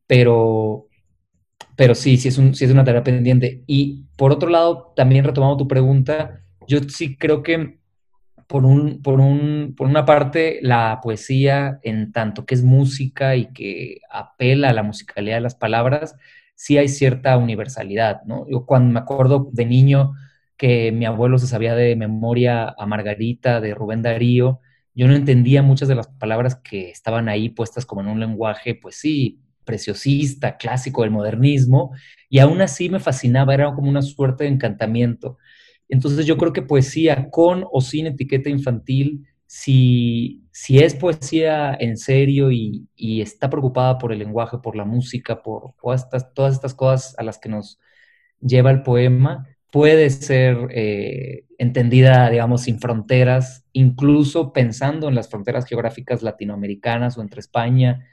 pero, 0.07 0.89
pero 1.77 1.95
sí, 1.95 2.17
sí 2.17 2.29
es, 2.29 2.39
un, 2.39 2.55
sí 2.55 2.65
es 2.65 2.71
una 2.71 2.85
tarea 2.85 3.03
pendiente. 3.03 3.63
Y 3.67 4.05
por 4.17 4.33
otro 4.33 4.49
lado, 4.51 4.93
también 4.97 5.25
retomando 5.25 5.57
tu 5.57 5.69
pregunta, 5.69 6.43
yo 6.67 6.81
sí 6.89 7.17
creo 7.17 7.43
que 7.43 7.79
por, 8.47 8.65
un, 8.65 9.01
por, 9.03 9.21
un, 9.21 9.75
por 9.77 9.87
una 9.87 10.05
parte, 10.05 10.59
la 10.63 11.01
poesía, 11.03 11.79
en 11.83 12.13
tanto 12.13 12.45
que 12.45 12.55
es 12.55 12.65
música 12.65 13.37
y 13.37 13.53
que 13.53 14.01
apela 14.11 14.71
a 14.71 14.73
la 14.73 14.83
musicalidad 14.83 15.37
de 15.37 15.43
las 15.43 15.55
palabras, 15.55 16.17
sí 16.55 16.77
hay 16.77 16.89
cierta 16.89 17.39
universalidad, 17.39 18.23
¿no? 18.25 18.47
Yo 18.51 18.67
cuando 18.67 18.93
me 18.93 19.01
acuerdo 19.01 19.49
de 19.53 19.65
niño 19.65 20.13
que 20.57 20.93
mi 20.93 21.07
abuelo 21.07 21.39
se 21.39 21.47
sabía 21.47 21.75
de 21.75 21.97
memoria 21.97 22.75
a 22.77 22.87
Margarita, 22.87 23.61
de 23.61 23.75
Rubén 23.75 24.03
Darío, 24.03 24.61
yo 24.95 25.09
no 25.09 25.15
entendía 25.15 25.63
muchas 25.63 25.89
de 25.89 25.95
las 25.95 26.09
palabras 26.09 26.57
que 26.57 26.91
estaban 26.91 27.29
ahí 27.31 27.49
puestas 27.49 27.87
como 27.87 28.03
en 28.03 28.09
un 28.09 28.21
lenguaje, 28.21 28.75
pues 28.75 28.97
sí, 28.97 29.41
preciosista, 29.65 30.57
clásico 30.57 31.03
del 31.03 31.11
modernismo, 31.11 31.93
y 32.29 32.39
aún 32.39 32.61
así 32.61 32.89
me 32.89 33.01
fascinaba, 33.01 33.55
era 33.55 33.75
como 33.75 33.89
una 33.89 34.03
suerte 34.03 34.45
de 34.45 34.51
encantamiento. 34.51 35.39
Entonces 35.89 36.27
yo 36.27 36.37
creo 36.39 36.53
que 36.53 36.63
poesía 36.63 37.31
con 37.31 37.65
o 37.71 37.81
sin 37.81 38.07
etiqueta 38.07 38.49
infantil, 38.49 39.27
si, 39.47 40.45
si 40.53 40.79
es 40.79 40.95
poesía 40.95 41.77
en 41.79 41.97
serio 41.97 42.53
y, 42.53 42.87
está 42.97 43.51
preocupada 43.51 43.99
por 43.99 44.13
el 44.13 44.21
lenguaje, 44.21 44.59
por 44.59 44.77
la 44.77 44.85
música, 44.85 45.43
por 45.43 45.75
todas 45.83 46.05
estas, 46.05 46.33
todas 46.33 46.55
estas 46.55 46.75
cosas 46.75 47.19
a 47.19 47.25
las 47.25 47.39
que 47.39 47.49
nos 47.49 47.81
lleva 48.41 48.71
el 48.71 48.83
poema, 48.83 49.49
puede 49.73 50.11
ser 50.11 50.69
eh, 50.71 51.45
entendida, 51.59 52.31
digamos, 52.31 52.63
sin 52.63 52.79
fronteras, 52.79 53.65
incluso 53.73 54.53
pensando 54.53 55.09
en 55.09 55.17
las 55.17 55.29
fronteras 55.29 55.67
geográficas 55.67 56.23
latinoamericanas 56.23 57.19
o 57.19 57.23
entre 57.23 57.41
España 57.41 58.07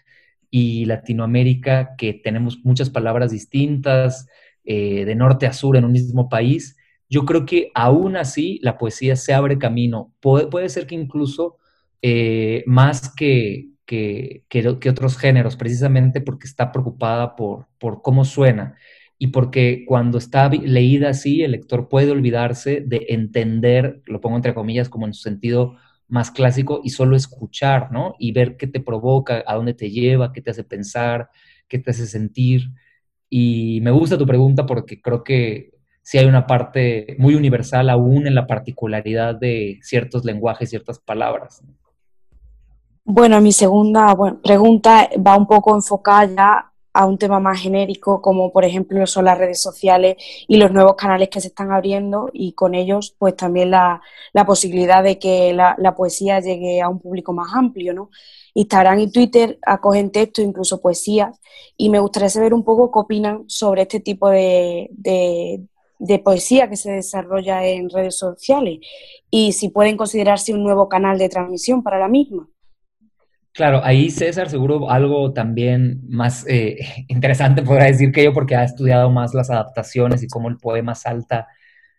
y 0.49 0.85
Latinoamérica, 0.85 1.95
que 1.97 2.13
tenemos 2.13 2.59
muchas 2.63 2.89
palabras 2.89 3.31
distintas, 3.31 4.27
eh, 4.63 5.05
de 5.05 5.15
norte 5.15 5.47
a 5.47 5.53
sur 5.53 5.77
en 5.77 5.85
un 5.85 5.91
mismo 5.91 6.29
país, 6.29 6.77
yo 7.09 7.25
creo 7.25 7.45
que 7.45 7.71
aún 7.73 8.17
así 8.17 8.59
la 8.61 8.77
poesía 8.77 9.15
se 9.15 9.33
abre 9.33 9.57
camino. 9.57 10.13
Puede, 10.19 10.69
ser 10.69 10.87
que 10.87 10.95
incluso 10.95 11.57
eh, 12.01 12.63
más 12.67 13.13
que, 13.15 13.69
que, 13.85 14.43
otros 14.89 15.17
géneros, 15.17 15.55
precisamente 15.55 16.21
porque 16.21 16.47
está 16.47 16.71
preocupada 16.71 17.35
por, 17.35 17.67
por 17.77 18.01
cómo 18.01 18.25
suena 18.25 18.75
y 19.17 19.27
porque 19.27 19.83
cuando 19.87 20.17
está 20.17 20.49
leída 20.49 21.09
así, 21.09 21.43
el 21.43 21.51
lector 21.51 21.89
puede 21.89 22.11
olvidarse 22.11 22.81
de 22.81 23.05
entender, 23.09 24.01
lo 24.05 24.21
pongo 24.21 24.35
entre 24.35 24.53
comillas, 24.53 24.89
como 24.89 25.07
en 25.07 25.13
su 25.13 25.21
sentido 25.21 25.77
más 26.07 26.31
clásico, 26.31 26.81
y 26.83 26.89
solo 26.89 27.15
escuchar, 27.15 27.91
¿no? 27.91 28.15
Y 28.19 28.31
ver 28.31 28.57
qué 28.57 28.67
te 28.67 28.79
provoca, 28.79 29.43
a 29.45 29.55
dónde 29.55 29.73
te 29.73 29.89
lleva, 29.89 30.31
qué 30.31 30.41
te 30.41 30.51
hace 30.51 30.63
pensar, 30.63 31.29
qué 31.67 31.79
te 31.79 31.91
hace 31.91 32.07
sentir. 32.07 32.71
Y 33.29 33.79
me 33.81 33.91
gusta 33.91 34.17
tu 34.17 34.25
pregunta 34.25 34.65
porque 34.65 35.01
creo 35.01 35.23
que 35.23 35.71
sí 36.01 36.17
hay 36.17 36.25
una 36.25 36.47
parte 36.47 37.17
muy 37.19 37.35
universal 37.35 37.89
aún 37.89 38.27
en 38.27 38.35
la 38.35 38.47
particularidad 38.47 39.35
de 39.35 39.79
ciertos 39.81 40.23
lenguajes, 40.23 40.69
ciertas 40.69 40.99
palabras. 40.99 41.61
Bueno, 43.03 43.41
mi 43.41 43.51
segunda 43.51 44.15
pregunta 44.41 45.09
va 45.25 45.37
un 45.37 45.47
poco 45.47 45.75
enfocada 45.75 46.25
ya 46.25 46.71
a 46.97 47.05
un 47.05 47.19
tema 47.19 47.39
más 47.39 47.61
genérico, 47.61 48.23
como 48.23 48.51
por 48.51 48.65
ejemplo 48.65 49.05
son 49.05 49.25
las 49.25 49.37
redes 49.37 49.61
sociales 49.61 50.15
y 50.47 50.57
los 50.57 50.71
nuevos 50.71 50.95
canales 50.95 51.29
que 51.29 51.39
se 51.39 51.49
están 51.49 51.71
abriendo 51.71 52.31
y 52.33 52.53
con 52.53 52.73
ellos 52.73 53.15
pues 53.19 53.35
también 53.35 53.69
la, 53.69 54.01
posibilidad 54.47 55.03
de 55.03 55.19
que 55.19 55.53
la, 55.53 55.95
poesía 55.95 56.39
llegue 56.39 56.81
a 56.81 56.89
un 56.89 56.99
público 56.99 57.33
más 57.33 57.53
amplio, 57.53 57.93
¿no? 57.93 58.09
Instagram 58.55 58.99
y 58.99 59.11
Twitter 59.11 59.59
acogen 59.63 60.11
texto, 60.11 60.41
incluso 60.41 60.81
poesías, 60.81 61.39
y 61.77 61.89
me 61.89 61.99
gustaría 61.99 62.29
saber 62.29 62.55
un 62.55 62.63
poco 62.63 62.91
qué 62.91 62.99
opinan 62.99 63.43
sobre 63.47 63.83
este 63.83 63.99
tipo 63.99 64.29
de, 64.29 64.89
de 65.99 66.19
poesía 66.19 66.67
que 66.67 66.77
se 66.77 66.91
desarrolla 66.91 67.63
en 67.63 67.91
redes 67.91 68.17
sociales 68.17 68.79
y 69.29 69.51
si 69.51 69.69
pueden 69.69 69.97
considerarse 69.97 70.51
un 70.51 70.63
nuevo 70.63 70.89
canal 70.89 71.19
de 71.19 71.29
transmisión 71.29 71.83
para 71.83 71.99
la 71.99 72.07
misma. 72.07 72.49
Claro, 73.57 73.81
ahí 73.83 74.11
César 74.11 74.51
seguro 74.51 74.91
algo 74.91 75.33
también 75.33 76.01
más 76.07 76.45
eh, 76.47 76.77
interesante 77.07 77.63
podrá 77.63 77.85
decir 77.85 78.11
que 78.11 78.23
yo 78.23 78.31
porque 78.31 78.55
ha 78.55 78.63
estudiado 78.63 79.09
más 79.09 79.33
las 79.33 79.49
adaptaciones 79.49 80.21
y 80.21 80.27
cómo 80.27 80.47
el 80.47 80.57
poema 80.57 80.93
salta 80.93 81.47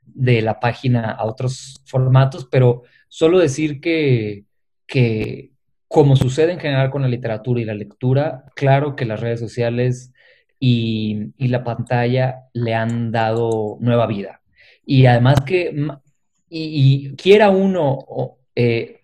de 0.06 0.40
la 0.40 0.60
página 0.60 1.10
a 1.10 1.24
otros 1.24 1.82
formatos, 1.84 2.46
pero 2.48 2.84
solo 3.08 3.40
decir 3.40 3.80
que, 3.80 4.44
que 4.86 5.50
como 5.88 6.14
sucede 6.14 6.52
en 6.52 6.60
general 6.60 6.90
con 6.90 7.02
la 7.02 7.08
literatura 7.08 7.60
y 7.60 7.64
la 7.64 7.74
lectura, 7.74 8.44
claro 8.54 8.94
que 8.94 9.04
las 9.04 9.18
redes 9.18 9.40
sociales 9.40 10.12
y, 10.60 11.32
la 11.38 11.64
pantalla 11.64 12.44
le 12.52 12.74
han 12.74 13.10
dado 13.10 13.78
nueva 13.80 14.06
vida. 14.06 14.42
Y 14.86 15.06
además 15.06 15.40
que, 15.44 15.74
y, 16.48 17.16
quiera 17.16 17.50
uno, 17.50 17.98
eh, 18.54 18.97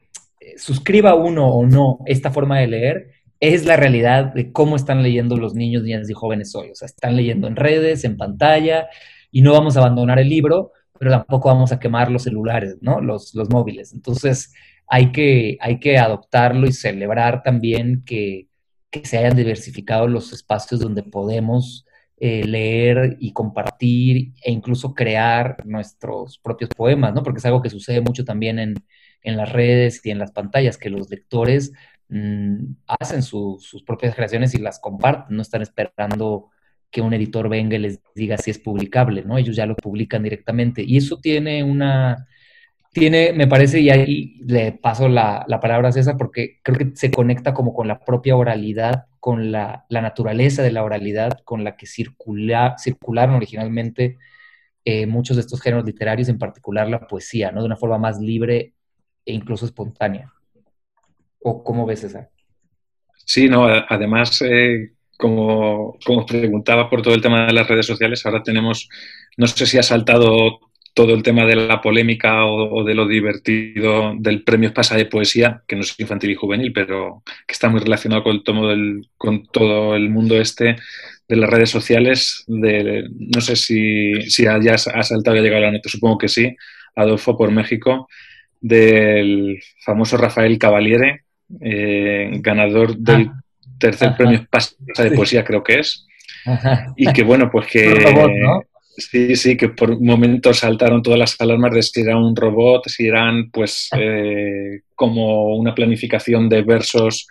suscriba 0.56 1.14
uno 1.14 1.48
o 1.48 1.66
no 1.66 1.98
esta 2.06 2.30
forma 2.30 2.58
de 2.60 2.66
leer, 2.66 3.10
es 3.40 3.66
la 3.66 3.76
realidad 3.76 4.32
de 4.32 4.52
cómo 4.52 4.76
están 4.76 5.02
leyendo 5.02 5.36
los 5.36 5.54
niños, 5.54 5.82
niñas 5.82 6.08
y 6.08 6.14
jóvenes 6.14 6.54
hoy. 6.54 6.70
O 6.70 6.74
sea, 6.74 6.86
están 6.86 7.16
leyendo 7.16 7.46
en 7.46 7.56
redes, 7.56 8.04
en 8.04 8.16
pantalla, 8.16 8.88
y 9.30 9.42
no 9.42 9.52
vamos 9.52 9.76
a 9.76 9.80
abandonar 9.80 10.18
el 10.18 10.28
libro, 10.28 10.72
pero 10.98 11.10
tampoco 11.10 11.48
vamos 11.48 11.72
a 11.72 11.78
quemar 11.78 12.10
los 12.10 12.22
celulares, 12.22 12.76
¿no? 12.80 13.00
Los, 13.00 13.34
los 13.34 13.50
móviles. 13.50 13.92
Entonces, 13.92 14.54
hay 14.86 15.12
que, 15.12 15.58
hay 15.60 15.80
que 15.80 15.98
adoptarlo 15.98 16.66
y 16.66 16.72
celebrar 16.72 17.42
también 17.42 18.02
que, 18.06 18.48
que 18.90 19.04
se 19.04 19.18
hayan 19.18 19.36
diversificado 19.36 20.08
los 20.08 20.32
espacios 20.32 20.80
donde 20.80 21.02
podemos 21.02 21.84
eh, 22.16 22.44
leer 22.44 23.16
y 23.20 23.32
compartir 23.32 24.32
e 24.42 24.52
incluso 24.52 24.94
crear 24.94 25.56
nuestros 25.66 26.38
propios 26.38 26.70
poemas, 26.70 27.12
¿no? 27.12 27.22
Porque 27.22 27.38
es 27.38 27.44
algo 27.44 27.60
que 27.60 27.70
sucede 27.70 28.00
mucho 28.00 28.24
también 28.24 28.58
en, 28.58 28.74
las 29.36 29.50
redes 29.52 30.04
y 30.04 30.10
en 30.10 30.18
las 30.18 30.32
pantallas, 30.32 30.76
que 30.76 30.90
los 30.90 31.10
lectores 31.10 31.72
mm, 32.08 32.74
hacen 32.86 33.22
sus 33.22 33.82
propias 33.86 34.14
creaciones 34.14 34.54
y 34.54 34.58
las 34.58 34.78
comparten, 34.78 35.36
no 35.36 35.42
están 35.42 35.62
esperando 35.62 36.50
que 36.94 37.00
un 37.00 37.12
editor 37.12 37.48
venga 37.48 37.76
y 37.76 37.80
les 37.80 38.00
diga 38.14 38.38
si 38.38 38.52
es 38.52 38.58
publicable, 38.60 39.24
¿no? 39.24 39.36
Ellos 39.36 39.56
ya 39.56 39.66
lo 39.66 39.74
publican 39.74 40.22
directamente. 40.22 40.84
Y 40.86 40.96
eso 40.96 41.18
tiene 41.18 41.64
una, 41.64 42.28
tiene, 42.94 43.32
me 43.32 43.48
parece, 43.48 43.80
y 43.80 43.90
ahí 43.90 44.36
le 44.46 44.70
paso 44.70 45.08
la, 45.08 45.44
palabra 45.60 45.88
a 45.88 45.92
César, 45.92 46.16
porque 46.16 46.60
creo 46.62 46.78
que 46.78 46.92
se 46.94 47.10
conecta 47.10 47.52
como 47.52 47.74
con 47.74 47.88
la 47.88 47.98
propia 47.98 48.36
oralidad, 48.36 49.06
con 49.18 49.50
la, 49.50 49.84
naturaleza 49.90 50.62
de 50.62 50.70
la 50.70 50.84
oralidad, 50.84 51.40
con 51.42 51.64
la 51.64 51.76
que 51.76 51.86
circula, 51.86 52.76
circularon 52.78 53.34
originalmente 53.34 54.16
eh, 54.84 55.06
muchos 55.06 55.36
de 55.36 55.40
estos 55.40 55.60
géneros 55.60 55.84
literarios, 55.84 56.28
en 56.28 56.38
particular 56.38 56.88
la 56.88 57.08
poesía, 57.08 57.50
¿no? 57.50 57.60
De 57.60 57.66
una 57.66 57.76
forma 57.76 57.98
más 57.98 58.20
libre 58.20 58.74
e 59.24 59.32
incluso 59.32 59.64
espontánea. 59.64 60.32
¿O 61.40 61.62
cómo 61.62 61.86
ves, 61.86 62.00
César? 62.00 62.30
Sí, 63.24 63.48
no, 63.48 63.66
además, 63.66 64.42
eh, 64.42 64.92
como, 65.16 65.98
como 66.04 66.26
preguntaba 66.26 66.90
por 66.90 67.02
todo 67.02 67.14
el 67.14 67.22
tema 67.22 67.46
de 67.46 67.52
las 67.52 67.68
redes 67.68 67.86
sociales, 67.86 68.24
ahora 68.24 68.42
tenemos, 68.42 68.88
no 69.36 69.46
sé 69.46 69.66
si 69.66 69.78
ha 69.78 69.82
saltado 69.82 70.60
todo 70.94 71.12
el 71.12 71.24
tema 71.24 71.44
de 71.44 71.56
la 71.56 71.80
polémica 71.80 72.46
o, 72.46 72.84
de 72.84 72.94
lo 72.94 73.06
divertido 73.06 74.14
del 74.16 74.44
premio 74.44 74.68
Espasa 74.68 74.96
de 74.96 75.06
Poesía, 75.06 75.62
que 75.66 75.74
no 75.74 75.82
es 75.82 75.98
infantil 75.98 76.30
y 76.30 76.34
juvenil, 76.36 76.72
pero 76.72 77.24
que 77.46 77.52
está 77.52 77.68
muy 77.68 77.80
relacionado 77.80 78.22
con, 78.22 78.40
el 78.70 79.08
con 79.16 79.44
todo 79.46 79.96
el 79.96 80.08
mundo 80.08 80.40
este 80.40 80.76
de 81.28 81.36
las 81.36 81.50
redes 81.50 81.70
sociales. 81.70 82.44
No 82.46 83.40
sé 83.40 83.56
si, 83.56 84.12
si 84.30 84.44
ya 84.44 84.56
ha 84.74 85.02
saltado 85.02 85.36
y 85.36 85.40
ha 85.40 85.42
llegado 85.42 85.62
la 85.62 85.72
nota, 85.72 85.88
supongo 85.88 86.18
que 86.18 86.28
sí, 86.28 86.56
Adolfo 86.94 87.36
por 87.36 87.50
México, 87.50 88.08
del 88.64 89.60
famoso 89.84 90.16
Rafael 90.16 90.58
Cavaliere, 90.58 91.24
eh, 91.60 92.30
ganador 92.40 92.96
del 92.96 93.28
ah. 93.28 93.42
tercer 93.78 94.16
premio 94.16 94.38
Espasa 94.38 94.74
de 95.02 95.10
Poesía, 95.10 95.44
creo 95.44 95.62
que 95.62 95.80
es. 95.80 96.06
Y 96.96 97.12
que 97.12 97.22
bueno, 97.22 97.50
pues 97.50 97.66
que... 97.66 97.84
Sí, 98.96 99.34
sí, 99.34 99.56
que 99.56 99.70
por 99.70 100.00
momentos 100.00 100.60
saltaron 100.60 101.02
todas 101.02 101.18
las 101.18 101.40
alarmas 101.40 101.74
de 101.74 101.82
si 101.82 102.00
era 102.00 102.16
un 102.16 102.36
robot, 102.36 102.88
si 102.88 103.08
eran 103.08 103.50
pues 103.50 103.88
ah. 103.90 103.98
eh, 104.00 104.82
como 104.94 105.56
una 105.56 105.74
planificación 105.74 106.48
de 106.48 106.62
versos 106.62 107.26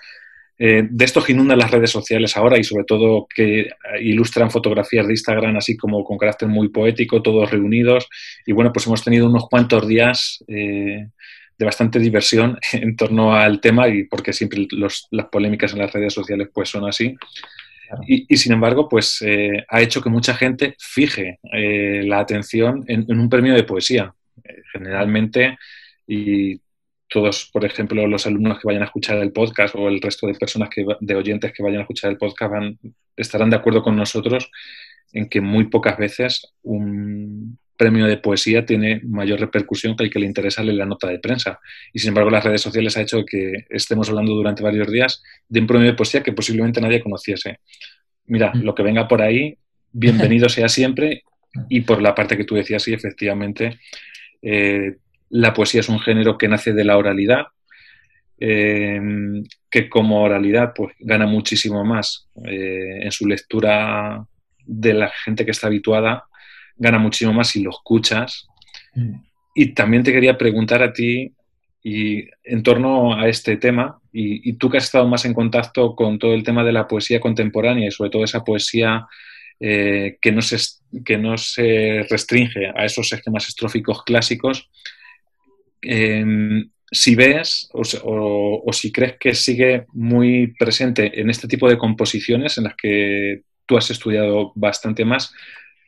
eh, 0.59 0.87
de 0.87 1.05
estos 1.05 1.25
que 1.25 1.31
inundan 1.31 1.57
las 1.57 1.71
redes 1.71 1.89
sociales 1.89 2.37
ahora 2.37 2.59
y 2.59 2.63
sobre 2.63 2.85
todo 2.85 3.27
que 3.33 3.69
ilustran 4.01 4.51
fotografías 4.51 5.07
de 5.07 5.13
Instagram 5.13 5.57
así 5.57 5.75
como 5.75 6.03
con 6.03 6.17
carácter 6.17 6.47
muy 6.47 6.69
poético, 6.69 7.21
todos 7.21 7.49
reunidos. 7.49 8.07
Y 8.45 8.51
bueno, 8.51 8.71
pues 8.71 8.85
hemos 8.85 9.03
tenido 9.03 9.27
unos 9.27 9.49
cuantos 9.49 9.87
días 9.87 10.43
eh, 10.47 11.07
de 11.63 11.65
bastante 11.65 11.99
diversión 11.99 12.59
en 12.73 12.95
torno 12.95 13.33
al 13.33 13.61
tema 13.61 13.87
y 13.87 14.03
porque 14.03 14.33
siempre 14.33 14.67
las 14.69 15.25
polémicas 15.31 15.73
en 15.73 15.79
las 15.79 15.93
redes 15.93 16.13
sociales 16.13 16.49
pues 16.53 16.69
son 16.69 16.87
así. 16.87 17.15
Y, 18.07 18.37
sin 18.37 18.53
embargo, 18.53 18.89
pues 18.89 19.21
eh, 19.21 19.65
ha 19.69 19.79
hecho 19.79 20.01
que 20.01 20.09
mucha 20.09 20.33
gente 20.33 20.75
fije 20.79 21.37
la 21.43 22.19
atención 22.19 22.83
en, 22.87 23.05
en, 23.07 23.19
un 23.19 23.29
premio 23.29 23.53
de 23.53 23.63
poesía. 23.63 24.11
generalmente, 24.71 25.59
y 26.07 26.59
todos, 27.13 27.51
por 27.53 27.63
ejemplo, 27.63 28.07
los 28.07 28.25
alumnos 28.25 28.57
que 28.57 28.67
vayan 28.67 28.81
a 28.81 28.85
escuchar 28.85 29.19
el 29.19 29.31
podcast 29.31 29.75
o 29.75 29.87
el 29.87 30.01
resto 30.01 30.25
de 30.25 30.33
personas 30.33 30.69
que, 30.69 30.83
de 30.99 31.15
oyentes 31.15 31.53
que 31.53 31.61
vayan 31.61 31.79
a 31.79 31.81
escuchar 31.83 32.09
el 32.09 32.17
podcast 32.17 32.51
van, 32.51 32.79
estarán 33.15 33.51
de 33.51 33.55
acuerdo 33.55 33.83
con 33.83 33.95
nosotros 33.95 34.49
en 35.11 35.29
que 35.29 35.39
muy 35.39 35.65
pocas 35.65 35.95
veces 35.97 36.53
un 36.63 37.59
premio 37.77 38.05
de 38.05 38.17
poesía 38.17 38.65
tiene 38.65 39.01
mayor 39.03 39.39
repercusión 39.39 39.95
que 39.95 40.03
el 40.03 40.09
que 40.09 40.19
le 40.19 40.25
interesa 40.25 40.63
leer 40.63 40.77
la 40.77 40.85
nota 40.85 41.07
de 41.07 41.19
prensa. 41.19 41.59
Y 41.91 41.99
sin 41.99 42.09
embargo, 42.09 42.29
las 42.29 42.43
redes 42.43 42.61
sociales 42.61 42.95
ha 42.97 43.01
hecho 43.01 43.25
que 43.25 43.65
estemos 43.69 44.09
hablando 44.09 44.33
durante 44.33 44.63
varios 44.63 44.91
días 44.91 45.21
de 45.47 45.59
un 45.59 45.67
premio 45.67 45.87
de 45.87 45.93
poesía 45.93 46.23
que 46.23 46.33
posiblemente 46.33 46.81
nadie 46.81 47.01
conociese. 47.01 47.59
Mira, 48.25 48.51
mm. 48.53 48.61
lo 48.61 48.75
que 48.75 48.83
venga 48.83 49.07
por 49.07 49.21
ahí, 49.21 49.57
bienvenido 49.91 50.49
sea 50.49 50.69
siempre. 50.69 51.23
Y 51.69 51.81
por 51.81 52.01
la 52.01 52.15
parte 52.15 52.35
que 52.35 52.45
tú 52.45 52.55
decías, 52.55 52.81
sí, 52.81 52.95
efectivamente, 52.95 53.77
eh, 54.41 54.95
la 55.29 55.53
poesía 55.53 55.81
es 55.81 55.89
un 55.89 55.99
género 55.99 56.35
que 56.35 56.47
nace 56.47 56.73
de 56.73 56.83
la 56.83 56.97
oralidad, 56.97 57.43
eh, 58.39 58.99
que 59.69 59.89
como 59.89 60.23
oralidad 60.23 60.73
pues, 60.75 60.95
gana 60.99 61.27
muchísimo 61.27 61.85
más 61.85 62.27
eh, 62.43 63.01
en 63.03 63.11
su 63.11 63.27
lectura 63.27 64.25
de 64.65 64.93
la 64.93 65.09
gente 65.09 65.45
que 65.45 65.51
está 65.51 65.67
habituada, 65.67 66.25
gana 66.75 66.99
muchísimo 66.99 67.33
más 67.33 67.49
si 67.49 67.61
lo 67.61 67.69
escuchas. 67.69 68.47
Mm. 68.95 69.15
Y 69.55 69.73
también 69.73 70.03
te 70.03 70.11
quería 70.11 70.37
preguntar 70.37 70.81
a 70.83 70.93
ti, 70.93 71.33
y 71.83 72.25
en 72.43 72.63
torno 72.63 73.13
a 73.13 73.27
este 73.27 73.57
tema, 73.57 73.99
y, 74.11 74.53
tú 74.53 74.69
que 74.69 74.77
has 74.77 74.85
estado 74.85 75.07
más 75.07 75.25
en 75.25 75.33
contacto 75.33 75.95
con 75.95 76.17
todo 76.19 76.33
el 76.33 76.43
tema 76.43 76.63
de 76.63 76.71
la 76.71 76.87
poesía 76.87 77.19
contemporánea 77.19 77.87
y 77.87 77.91
sobre 77.91 78.09
todo 78.09 78.23
esa 78.23 78.43
poesía 78.43 79.05
eh, 79.59 80.17
que, 80.21 80.31
no 80.31 80.41
se, 80.41 80.57
que 81.03 81.17
no 81.17 81.37
se 81.37 82.05
restringe 82.09 82.71
a 82.75 82.85
esos 82.85 83.11
esquemas 83.11 83.47
estróficos 83.47 84.03
clásicos, 84.03 84.69
Em, 85.83 86.69
si 86.89 87.15
ves 87.15 87.69
o, 87.73 88.71
si 88.71 88.91
crees 88.91 89.17
que 89.19 89.33
sigue 89.33 89.85
muy 89.91 90.53
presente 90.57 91.19
en 91.19 91.29
este 91.29 91.47
tipo 91.47 91.67
de 91.67 91.77
composiciones 91.77 92.57
en 92.57 92.65
las 92.65 92.75
que 92.75 93.41
tú 93.65 93.77
has 93.77 93.89
estudiado 93.91 94.53
bastante 94.55 95.03
más, 95.03 95.33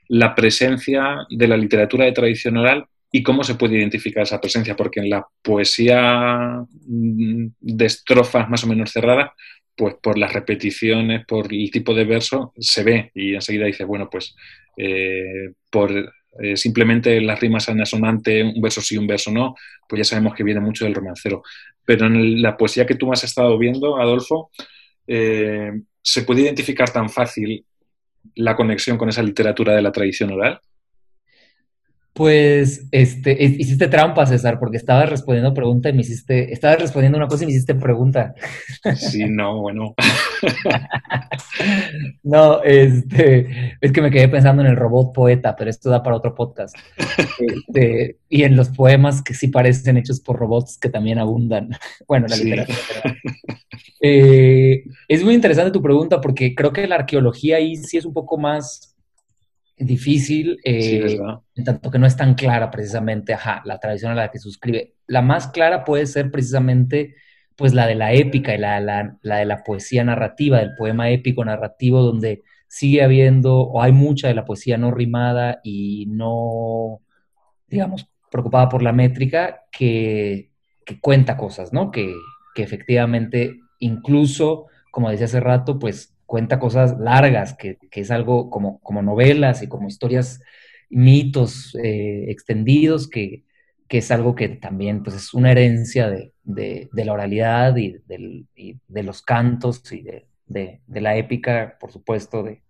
la 0.10 0.36
presencia 0.36 1.26
de 1.30 1.48
la 1.48 1.58
literatura 1.58 2.06
de 2.06 2.12
tradición 2.12 2.58
oral 2.58 2.86
y 3.12 3.24
cómo 3.24 3.44
se 3.44 3.56
puede 3.56 3.78
identificar 3.78 4.24
esa 4.24 4.42
presencia, 4.42 4.76
porque 4.76 5.00
en 5.00 5.10
la 5.10 5.26
poesía 5.42 6.66
mm, 6.88 7.48
de 7.60 7.86
estrofas 7.86 8.50
más 8.50 8.64
o 8.64 8.68
menos 8.68 8.92
cerradas, 8.92 9.32
pues 9.76 9.96
por 10.02 10.18
las 10.18 10.34
repeticiones, 10.34 11.26
por 11.26 11.54
el 11.54 11.72
tipo 11.72 11.94
de 11.94 12.06
verso, 12.06 12.54
se 12.58 12.84
ve 12.84 13.12
y 13.14 13.36
enseguida 13.36 13.66
dices, 13.66 13.88
bueno, 13.88 14.10
pues 14.10 14.36
eh, 14.78 15.52
por 15.70 15.92
eh, 16.40 16.58
simplemente 16.58 17.22
las 17.22 17.40
rimas 17.40 17.70
sonante, 17.86 18.44
un 18.44 18.62
verso 18.62 18.82
sí, 18.82 18.98
un 18.98 19.08
verso 19.08 19.32
no, 19.32 19.56
pues 19.88 20.00
ya 20.00 20.04
sabemos 20.04 20.34
que 20.36 20.44
viene 20.44 20.60
mucho 20.60 20.86
del 20.86 20.96
romancero. 20.96 21.44
Pero 21.86 22.08
en 22.08 22.42
la 22.42 22.58
poesía 22.58 22.86
que 22.86 22.96
tú 22.96 23.12
has 23.12 23.24
estado 23.24 23.58
viendo, 23.58 23.98
Adolfo, 23.98 24.50
eh, 25.08 25.72
¿se 26.02 26.24
puede 26.24 26.42
identificar 26.42 26.90
tan 26.90 27.10
fácil 27.10 27.66
la 28.36 28.56
conexión 28.56 28.98
con 28.98 29.10
esa 29.10 29.24
literatura 29.24 29.76
de 29.76 29.82
la 29.82 29.92
tradición 29.92 30.32
oral? 30.32 30.62
Pues, 32.16 32.88
este, 32.92 33.44
hiciste 33.44 33.90
trampa, 33.90 34.26
César, 34.26 34.58
porque 34.58 34.78
estabas 34.78 35.10
respondiendo 35.10 35.54
pregunta 35.54 35.90
y 35.90 35.94
me 35.94 36.00
hiciste, 36.00 36.54
estabas 36.54 36.80
respondiendo 36.80 37.18
una 37.18 37.28
cosa 37.28 37.44
y 37.44 37.48
me 37.48 37.52
hiciste 37.52 37.76
pregunta. 37.76 38.34
Sí, 38.96 39.26
no, 39.26 39.62
bueno. 39.62 39.94
No, 42.24 42.62
este, 42.64 43.78
es 43.80 43.92
que 43.92 44.02
me 44.02 44.12
quedé 44.12 44.28
pensando 44.28 44.62
en 44.62 44.70
el 44.70 44.76
robot 44.76 45.14
poeta, 45.14 45.56
pero 45.56 45.70
esto 45.70 45.90
da 45.90 46.04
para 46.04 46.16
otro 46.16 46.36
podcast. 46.36 46.76
Este, 47.40 48.18
y 48.30 48.44
en 48.44 48.56
los 48.56 48.70
poemas 48.70 49.22
que 49.22 49.34
sí 49.34 49.48
parecen 49.48 49.98
hechos 49.98 50.20
por 50.20 50.38
robots 50.38 50.78
que 50.78 50.90
también 50.90 51.20
abundan. 51.20 51.70
Bueno, 52.08 52.28
la 52.28 52.36
literatura. 52.36 52.78
Eh, 54.02 54.84
es 55.08 55.24
muy 55.24 55.34
interesante 55.34 55.72
tu 55.72 55.82
pregunta 55.82 56.22
porque 56.22 56.54
creo 56.54 56.72
que 56.72 56.88
la 56.88 56.96
arqueología 56.96 57.58
ahí 57.58 57.76
sí 57.78 57.98
es 57.98 58.06
un 58.06 58.14
poco 58.14 58.38
más 58.38 58.95
difícil, 59.78 60.58
eh, 60.64 61.20
en 61.56 61.64
tanto 61.64 61.92
que 61.92 62.00
no 62.00 62.08
es 62.08 62.16
tan 62.16 62.36
clara 62.36 62.72
precisamente, 62.72 63.34
ajá, 63.34 63.62
la 63.66 63.80
tradición 63.80 64.12
a 64.12 64.16
la 64.16 64.32
que 64.32 64.40
suscribe. 64.40 64.94
La 65.08 65.22
más 65.22 65.48
clara 65.48 65.84
puede 65.84 66.06
ser 66.06 66.32
precisamente 66.32 67.16
pues 67.56 67.74
la 67.74 67.88
de 67.88 67.96
la 67.96 68.14
épica 68.14 68.54
y 68.54 68.58
la, 68.58 68.80
la, 68.82 69.18
de 69.22 69.46
la 69.46 69.64
poesía 69.64 70.04
narrativa, 70.04 70.60
del 70.60 70.76
poema 70.76 71.10
épico 71.10 71.44
narrativo, 71.46 72.02
donde 72.02 72.44
sigue 72.68 73.04
habiendo, 73.04 73.60
o 73.60 73.82
hay 73.82 73.92
mucha 73.92 74.28
de 74.28 74.34
la 74.34 74.46
poesía 74.46 74.78
no 74.78 74.92
rimada 74.92 75.62
y 75.64 76.06
no, 76.08 77.02
digamos, 77.68 78.10
preocupada 78.30 78.68
por 78.68 78.84
la 78.84 78.92
métrica, 78.92 79.64
que, 79.72 80.52
cuenta 81.02 81.38
cosas, 81.38 81.74
¿no? 81.74 81.92
Que, 81.92 82.14
que 82.54 82.64
efectivamente, 82.64 83.60
incluso, 83.80 84.68
como 84.92 85.10
decía 85.10 85.26
hace 85.26 85.40
rato, 85.40 85.80
pues 85.80 86.15
cuenta 86.26 86.60
cosas 86.60 86.98
largas, 87.00 87.56
que, 87.56 87.78
es 87.92 88.12
algo 88.12 88.50
como, 88.50 88.80
como 88.80 89.02
novelas 89.02 89.62
y 89.62 89.68
como 89.68 89.88
historias, 89.88 90.42
mitos 90.90 91.76
eh, 91.82 92.26
extendidos, 92.30 93.10
que, 93.10 93.44
es 93.90 94.12
algo 94.12 94.36
que 94.36 94.50
también 94.50 95.04
pues, 95.04 95.16
es 95.16 95.34
una 95.34 95.52
herencia 95.52 96.10
de, 96.10 96.90
la 96.92 97.14
oralidad 97.14 97.78
y, 97.78 98.02
de 98.06 99.04
los 99.04 99.22
cantos 99.22 99.90
y 99.92 100.06
de, 100.48 100.82
la 100.90 101.16
épica, 101.16 101.78
por 101.80 101.92
supuesto, 101.94 102.44
de 102.44 102.62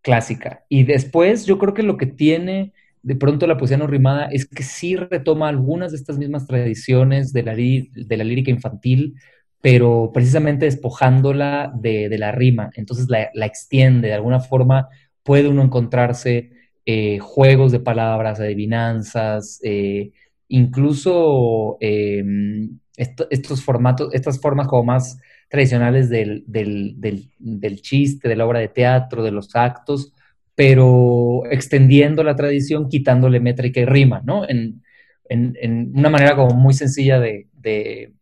clásica. 0.00 0.64
Y 0.70 0.84
después 0.84 1.44
yo 1.44 1.58
creo 1.58 1.74
que 1.74 1.82
lo 1.82 1.98
que 1.98 2.06
tiene 2.06 2.72
de 3.02 3.16
pronto 3.16 3.46
la 3.46 3.58
poesía 3.58 3.76
no 3.76 3.86
rimada 3.86 4.28
es 4.32 4.46
que 4.48 4.62
sí 4.62 4.96
retoma 4.96 5.50
algunas 5.50 5.92
de 5.92 5.98
estas 5.98 6.16
mismas 6.16 6.46
tradiciones 6.46 7.34
de 7.34 7.42
la, 7.42 7.54
de 7.54 8.16
la 8.16 8.24
lírica 8.24 8.50
infantil, 8.50 9.16
pero 9.64 10.10
precisamente 10.12 10.66
despojándola 10.66 11.72
de, 11.74 12.14
la 12.18 12.32
rima, 12.32 12.68
entonces 12.74 13.06
la, 13.08 13.46
extiende, 13.46 14.08
de 14.08 14.14
alguna 14.14 14.40
forma 14.40 14.90
puede 15.22 15.48
uno 15.48 15.62
encontrarse 15.62 16.50
eh, 16.84 17.18
juegos 17.18 17.72
de 17.72 17.80
palabras, 17.80 18.40
adivinanzas, 18.40 19.60
eh, 19.62 20.12
incluso 20.48 21.78
em, 21.80 22.78
estos 22.98 23.64
formatos, 23.64 24.12
estas 24.12 24.38
formas 24.38 24.68
como 24.68 24.84
más 24.84 25.18
tradicionales 25.48 26.10
del, 26.10 26.44
chiste, 27.80 28.28
de 28.28 28.36
la 28.36 28.44
obra 28.44 28.58
de 28.58 28.68
teatro, 28.68 29.22
de 29.22 29.30
los 29.30 29.56
actos, 29.56 30.12
pero 30.54 31.40
extendiendo 31.50 32.22
la 32.22 32.36
tradición, 32.36 32.90
quitándole 32.90 33.40
métrica 33.40 33.80
y 33.80 33.86
rima, 33.86 34.20
¿no? 34.26 34.46
En, 34.46 34.82
una 35.94 36.10
manera 36.10 36.36
como 36.36 36.54
muy 36.54 36.74
sencilla 36.74 37.18
de, 37.18 37.46
de 37.54 38.12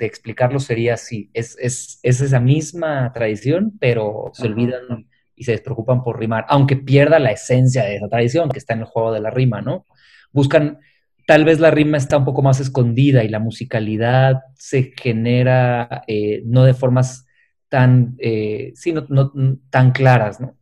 explicarlo 0.00 0.60
sería 0.60 0.94
así, 0.94 1.30
es, 1.32 1.56
es, 1.60 2.00
esa 2.02 2.40
misma 2.40 3.12
tradición, 3.12 3.72
pero 3.78 4.30
se 4.32 4.46
olvidan 4.46 5.08
y 5.34 5.44
se 5.44 5.52
despreocupan 5.52 6.02
por 6.02 6.18
rimar, 6.18 6.44
aunque 6.48 6.76
pierda 6.76 7.18
la 7.18 7.32
esencia 7.32 7.84
de 7.84 7.96
esa 7.96 8.08
tradición 8.08 8.50
que 8.50 8.58
está 8.58 8.74
en 8.74 8.80
el 8.80 8.86
juego 8.86 9.12
de 9.12 9.20
la 9.20 9.30
rima, 9.30 9.60
¿no? 9.60 9.86
Buscan, 10.32 10.78
tal 11.26 11.44
vez 11.44 11.60
la 11.60 11.70
rima 11.70 11.96
está 11.96 12.18
un 12.18 12.24
poco 12.24 12.42
más 12.42 12.60
escondida 12.60 13.24
y 13.24 13.28
la 13.28 13.38
musicalidad 13.38 14.42
se 14.54 14.92
genera 14.96 16.02
eh, 16.06 16.42
no 16.44 16.64
de 16.64 16.74
formas 16.74 17.26
tan, 17.68 18.16
eh, 18.18 18.72
sí, 18.74 18.92
no, 18.92 19.32
tan 19.70 19.92
claras, 19.92 20.40
¿no? 20.40 20.58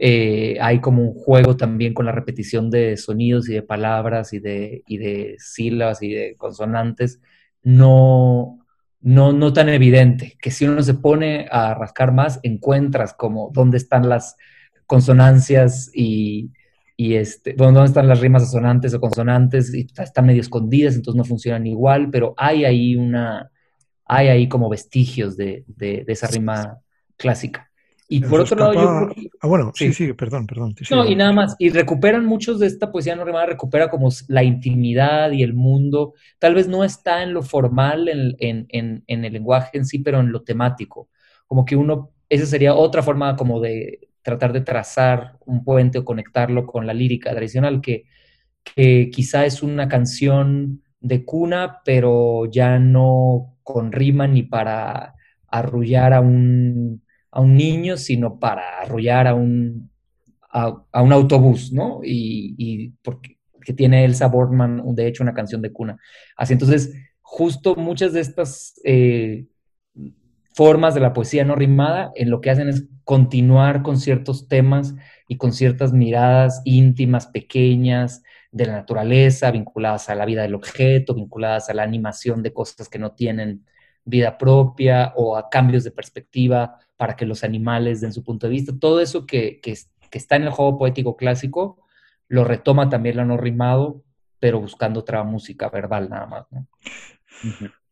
Eh, 0.00 0.58
hay 0.60 0.80
como 0.80 1.02
un 1.02 1.14
juego 1.14 1.56
también 1.56 1.92
con 1.92 2.06
la 2.06 2.12
repetición 2.12 2.70
de 2.70 2.96
sonidos 2.96 3.48
y 3.48 3.54
de 3.54 3.62
palabras 3.62 4.32
y 4.32 4.38
de, 4.38 4.84
y 4.86 4.98
de 4.98 5.36
sílabas 5.38 6.02
y 6.02 6.14
de 6.14 6.36
consonantes, 6.36 7.20
no, 7.62 8.60
no, 9.00 9.32
no 9.32 9.52
tan 9.52 9.68
evidente, 9.68 10.36
que 10.40 10.50
si 10.50 10.66
uno 10.66 10.82
se 10.82 10.94
pone 10.94 11.46
a 11.50 11.74
rascar 11.74 12.12
más, 12.12 12.40
encuentras 12.42 13.14
como 13.14 13.50
dónde 13.52 13.76
están 13.76 14.08
las 14.08 14.36
consonancias 14.86 15.90
y, 15.94 16.50
este, 16.96 17.52
dónde 17.52 17.84
están 17.84 18.08
las 18.08 18.20
rimas 18.20 18.42
asonantes 18.42 18.94
o 18.94 19.00
consonantes, 19.00 19.72
y 19.74 19.86
están 19.96 20.26
medio 20.26 20.40
escondidas, 20.40 20.94
entonces 20.94 21.16
no 21.18 21.24
funcionan 21.24 21.66
igual, 21.66 22.10
pero 22.10 22.34
hay 22.36 22.64
ahí 22.64 22.96
una, 22.96 23.50
hay 24.04 24.28
ahí 24.28 24.48
como 24.48 24.68
vestigios 24.68 25.36
de 25.36 25.64
esa 26.06 26.26
rima 26.26 26.78
clásica. 27.16 27.67
Y 28.10 28.20
por 28.20 28.40
otro 28.40 28.56
lado, 28.56 28.72
yo 28.74 29.28
Ah, 29.40 29.46
bueno, 29.46 29.70
sí, 29.74 29.92
sí, 29.92 30.12
perdón, 30.14 30.46
perdón. 30.46 30.74
no, 30.90 31.06
y 31.06 31.14
nada 31.14 31.32
más. 31.32 31.54
Y 31.58 31.68
recuperan 31.68 32.24
muchos 32.24 32.58
de 32.58 32.66
esta 32.66 32.90
poesía 32.90 33.14
no 33.14 33.24
rimada, 33.24 33.46
recupera 33.46 33.88
como 33.88 34.08
la 34.28 34.42
intimidad 34.42 35.30
y 35.30 35.42
el 35.42 35.54
mundo. 35.54 36.14
Tal 36.38 36.54
vez 36.54 36.66
no 36.66 36.84
está 36.84 37.22
en 37.22 37.34
lo 37.34 37.42
formal, 37.42 38.08
en, 38.08 39.04
el 39.06 39.32
lenguaje 39.32 39.78
en 39.78 39.84
sí, 39.84 39.98
pero 40.00 40.20
en 40.20 40.32
lo 40.32 40.42
temático. 40.42 41.08
como 41.46 41.64
que 41.64 41.76
uno, 41.76 42.12
esa 42.28 42.46
sería 42.46 42.74
otra 42.74 43.02
forma 43.02 43.36
como 43.36 43.60
de 43.60 44.08
tratar 44.22 44.52
de 44.52 44.62
trazar 44.62 45.38
un 45.46 45.62
puente 45.64 45.98
o 45.98 46.04
conectarlo 46.04 46.66
con 46.66 46.86
la 46.86 46.94
lírica 46.94 47.30
tradicional, 47.30 47.80
que, 47.80 48.04
que 48.64 49.10
quizá 49.10 49.46
es 49.46 49.62
una 49.62 49.88
canción 49.88 50.82
de 51.00 51.24
cuna, 51.24 51.80
pero 51.84 52.46
ya 52.46 52.78
no 52.78 53.56
con 53.62 53.92
rima 53.92 54.26
ni 54.26 54.42
para 54.42 55.14
arrullar 55.46 56.12
a 56.12 56.20
un, 56.20 57.02
a 57.38 57.40
un 57.40 57.56
niño, 57.56 57.96
sino 57.96 58.40
para 58.40 58.80
arrullar 58.80 59.28
a 59.28 59.34
un, 59.34 59.92
a, 60.50 61.02
un 61.02 61.12
autobús, 61.12 61.72
¿no? 61.72 62.00
Y, 62.02 62.94
porque 63.00 63.38
que 63.64 63.72
tiene 63.72 64.04
Elsa 64.04 64.26
Boardman, 64.26 64.82
de 64.96 65.06
hecho, 65.06 65.22
una 65.22 65.34
canción 65.34 65.62
de 65.62 65.70
cuna. 65.70 65.98
Así 66.36 66.54
entonces, 66.54 66.94
justo 67.20 67.76
muchas 67.76 68.12
de 68.12 68.20
estas 68.20 68.80
eh, 68.82 69.46
formas 70.52 70.94
de 70.94 71.00
la 71.00 71.12
poesía 71.12 71.44
no 71.44 71.54
rimada, 71.54 72.10
en 72.16 72.28
lo 72.28 72.40
que 72.40 72.50
hacen 72.50 72.68
es 72.68 72.86
continuar 73.04 73.82
con 73.82 73.98
ciertos 73.98 74.48
temas 74.48 74.96
y 75.28 75.36
con 75.36 75.52
ciertas 75.52 75.92
miradas 75.92 76.60
íntimas, 76.64 77.28
pequeñas, 77.28 78.22
de 78.50 78.66
la 78.66 78.72
naturaleza, 78.72 79.52
vinculadas 79.52 80.08
a 80.08 80.16
la 80.16 80.24
vida 80.24 80.42
del 80.42 80.56
objeto, 80.56 81.14
vinculadas 81.14 81.70
a 81.70 81.74
la 81.74 81.84
animación 81.84 82.42
de 82.42 82.52
cosas 82.52 82.88
que 82.88 82.98
no 82.98 83.12
tienen 83.12 83.64
vida 84.08 84.38
propia 84.38 85.12
o 85.16 85.36
a 85.36 85.48
cambios 85.48 85.84
de 85.84 85.90
perspectiva 85.90 86.78
para 86.96 87.16
que 87.16 87.26
los 87.26 87.44
animales 87.44 88.00
den 88.00 88.12
su 88.12 88.24
punto 88.24 88.46
de 88.46 88.52
vista. 88.52 88.72
Todo 88.78 89.00
eso 89.00 89.26
que, 89.26 89.60
que, 89.60 89.76
que 90.10 90.18
está 90.18 90.36
en 90.36 90.44
el 90.44 90.50
juego 90.50 90.78
poético 90.78 91.16
clásico 91.16 91.78
lo 92.28 92.44
retoma 92.44 92.88
también 92.88 93.16
lo 93.16 93.24
no 93.24 93.36
rimado, 93.36 94.04
pero 94.38 94.60
buscando 94.60 95.00
otra 95.00 95.24
música 95.24 95.68
verbal 95.68 96.08
nada 96.10 96.26
más. 96.26 96.46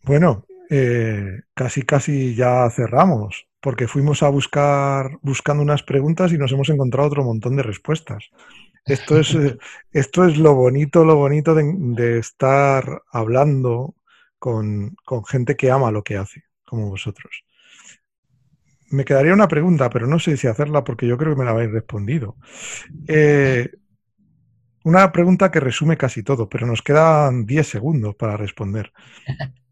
Bueno, 0.02 0.46
eh, 0.70 1.40
casi 1.54 1.82
casi 1.82 2.34
ya 2.34 2.68
cerramos, 2.70 3.46
porque 3.60 3.88
fuimos 3.88 4.22
a 4.22 4.28
buscar 4.28 5.18
buscando 5.22 5.62
unas 5.62 5.82
preguntas 5.82 6.32
y 6.32 6.38
nos 6.38 6.52
hemos 6.52 6.68
encontrado 6.68 7.08
otro 7.08 7.24
montón 7.24 7.56
de 7.56 7.62
respuestas. 7.62 8.30
Esto 8.84 9.18
es, 9.18 9.34
eh, 9.34 9.58
esto 9.92 10.24
es 10.24 10.38
lo 10.38 10.54
bonito, 10.54 11.04
lo 11.04 11.16
bonito 11.16 11.54
de, 11.54 12.18
estar 12.18 13.02
hablando 13.10 13.94
con, 14.38 14.96
con, 15.04 15.24
gente 15.24 15.56
que 15.56 15.70
ama 15.70 15.90
lo 15.90 16.02
que 16.02 16.16
hace, 16.16 16.44
como 16.64 16.88
vosotros. 16.88 17.44
Me 18.90 19.04
quedaría 19.04 19.32
una 19.32 19.48
pregunta, 19.48 19.90
pero 19.90 20.06
no 20.06 20.18
sé 20.18 20.36
si 20.36 20.46
hacerla 20.46 20.84
porque 20.84 21.06
yo 21.06 21.18
creo 21.18 21.34
que 21.34 21.40
me 21.40 21.44
la 21.44 21.50
habéis 21.50 21.72
respondido. 21.72 22.36
Eh, 23.08 23.70
una 24.84 25.10
pregunta 25.10 25.50
que 25.50 25.58
resume 25.58 25.96
casi 25.96 26.22
todo, 26.22 26.48
pero 26.48 26.64
nos 26.64 26.80
quedan 26.80 27.44
10 27.44 27.66
segundos 27.66 28.14
para 28.14 28.36
responder. 28.36 28.92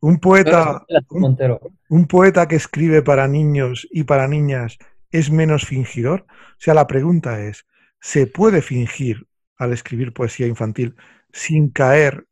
Un 0.00 0.18
poeta, 0.18 0.84
un, 1.88 2.06
poeta 2.06 2.48
que 2.48 2.56
escribe 2.56 3.02
para 3.02 3.28
niños 3.28 3.86
y 3.88 4.02
para 4.02 4.26
niñas 4.26 4.76
es 5.12 5.30
menos 5.30 5.64
fingidor. 5.64 6.26
O 6.28 6.56
sea, 6.58 6.74
la 6.74 6.88
pregunta 6.88 7.40
es, 7.40 7.66
¿se 8.00 8.26
puede 8.26 8.62
fingir 8.62 9.28
al 9.58 9.72
escribir 9.72 10.12
poesía 10.12 10.48
infantil 10.48 10.96
sin 11.32 11.70
caer 11.70 12.26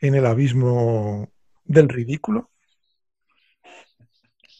en 0.00 0.14
el 0.14 0.26
abismo 0.26 1.28
del 1.64 1.88
ridículo? 1.88 2.50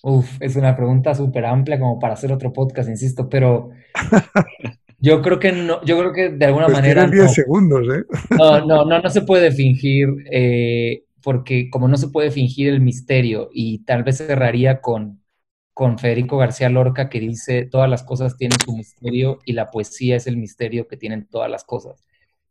Uf, 0.03 0.40
es 0.40 0.57
una 0.57 0.76
pregunta 0.76 1.14
súper 1.14 1.44
amplia 1.44 1.79
como 1.79 1.98
para 1.98 2.14
hacer 2.14 2.33
otro 2.33 2.53
podcast, 2.53 2.88
insisto, 2.88 3.29
pero 3.29 3.70
Yo 5.03 5.22
creo 5.22 5.38
que 5.38 5.53
no, 5.53 5.83
yo 5.83 5.98
creo 5.98 6.12
que 6.12 6.29
de 6.29 6.44
alguna 6.44 6.66
pues 6.66 6.76
manera. 6.76 7.07
10 7.07 7.33
segundos, 7.33 7.87
¿eh? 7.88 8.05
No, 8.38 8.66
no, 8.66 8.85
no, 8.85 9.00
no 9.00 9.11
se 9.11 9.22
puede 9.22 9.50
fingir, 9.50 10.09
eh, 10.31 11.05
porque 11.22 11.70
como 11.70 11.88
no 11.88 11.96
se 11.96 12.09
puede 12.09 12.31
fingir 12.31 12.68
el 12.68 12.81
misterio, 12.81 13.48
y 13.53 13.83
tal 13.85 14.03
vez 14.05 14.18
cerraría 14.18 14.83
con, 14.83 15.22
con 15.72 15.98
Federico 15.98 16.37
García 16.37 16.68
Lorca 16.68 17.09
que 17.09 17.18
dice: 17.18 17.64
todas 17.64 17.88
las 17.88 18.03
cosas 18.03 18.37
tienen 18.37 18.59
su 18.62 18.76
misterio 18.76 19.38
y 19.46 19.55
la 19.55 19.70
poesía 19.70 20.16
es 20.16 20.26
el 20.26 20.37
misterio 20.37 20.87
que 20.87 20.98
tienen 20.98 21.26
todas 21.26 21.50
las 21.50 21.64
cosas. 21.64 22.05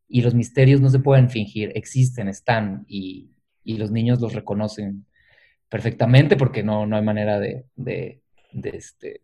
Y 0.10 0.22
los 0.22 0.34
misterios 0.34 0.82
no 0.82 0.90
se 0.90 1.00
pueden 1.00 1.30
fingir, 1.30 1.72
existen, 1.76 2.28
están, 2.28 2.84
y, 2.88 3.30
y 3.64 3.78
los 3.78 3.92
niños 3.92 4.20
los 4.20 4.34
reconocen 4.34 5.06
perfectamente 5.70 6.36
porque 6.36 6.64
no, 6.64 6.86
no 6.86 6.96
hay 6.98 7.04
manera 7.04 7.40
de, 7.40 7.66
de, 7.76 8.22
de 8.52 8.70
este, 8.70 9.22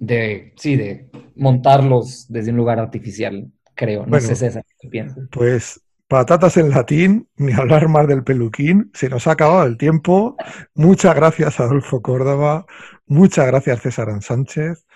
de, 0.00 0.54
sí, 0.56 0.76
de 0.76 1.10
montarlos 1.36 2.26
desde 2.28 2.50
un 2.50 2.56
lugar 2.56 2.80
artificial, 2.80 3.52
creo. 3.74 4.06
No 4.06 4.18
sé, 4.18 4.34
César, 4.34 4.64
¿qué 4.80 4.88
piensas? 4.88 5.28
Pues 5.30 5.80
patatas 6.08 6.56
en 6.56 6.70
latín, 6.70 7.28
ni 7.36 7.52
hablar 7.52 7.88
más 7.88 8.08
del 8.08 8.24
peluquín, 8.24 8.90
se 8.94 9.08
nos 9.08 9.26
ha 9.26 9.32
acabado 9.32 9.64
el 9.64 9.76
tiempo. 9.76 10.36
Muchas 10.74 11.14
gracias 11.14 11.60
Adolfo 11.60 12.02
Córdoba, 12.02 12.66
muchas 13.06 13.46
gracias 13.46 13.82
César 13.82 14.08
Sánchez 14.22 14.86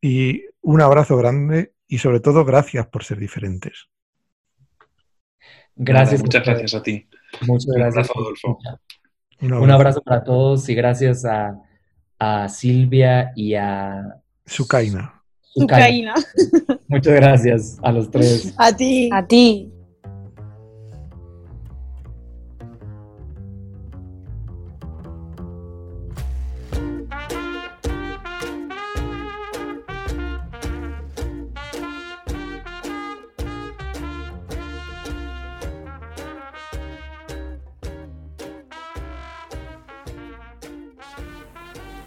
y 0.00 0.42
un 0.62 0.80
abrazo 0.80 1.16
grande 1.16 1.74
y 1.86 1.98
sobre 1.98 2.20
todo 2.20 2.44
gracias 2.44 2.86
por 2.86 3.04
ser 3.04 3.18
diferentes. 3.18 3.88
Gracias. 5.76 6.22
muchas 6.22 6.44
gracias 6.44 6.74
a 6.74 6.82
ti. 6.82 7.06
Muchas 7.42 7.74
gracias. 7.74 8.10
Adolfo. 8.10 8.58
Un 9.40 9.70
abrazo. 9.70 10.02
para 10.02 10.22
todos 10.22 10.68
y 10.68 10.74
gracias 10.74 11.24
a, 11.24 11.60
a 12.18 12.48
Silvia 12.48 13.32
y 13.34 13.54
a 13.54 14.20
Sucaina. 14.46 15.22
Sucaina. 15.42 16.14
Muchas 16.88 17.14
gracias 17.14 17.78
a 17.82 17.92
los 17.92 18.10
tres. 18.10 18.54
A 18.56 18.74
ti. 18.74 19.10
A 19.12 19.26
ti. 19.26 19.73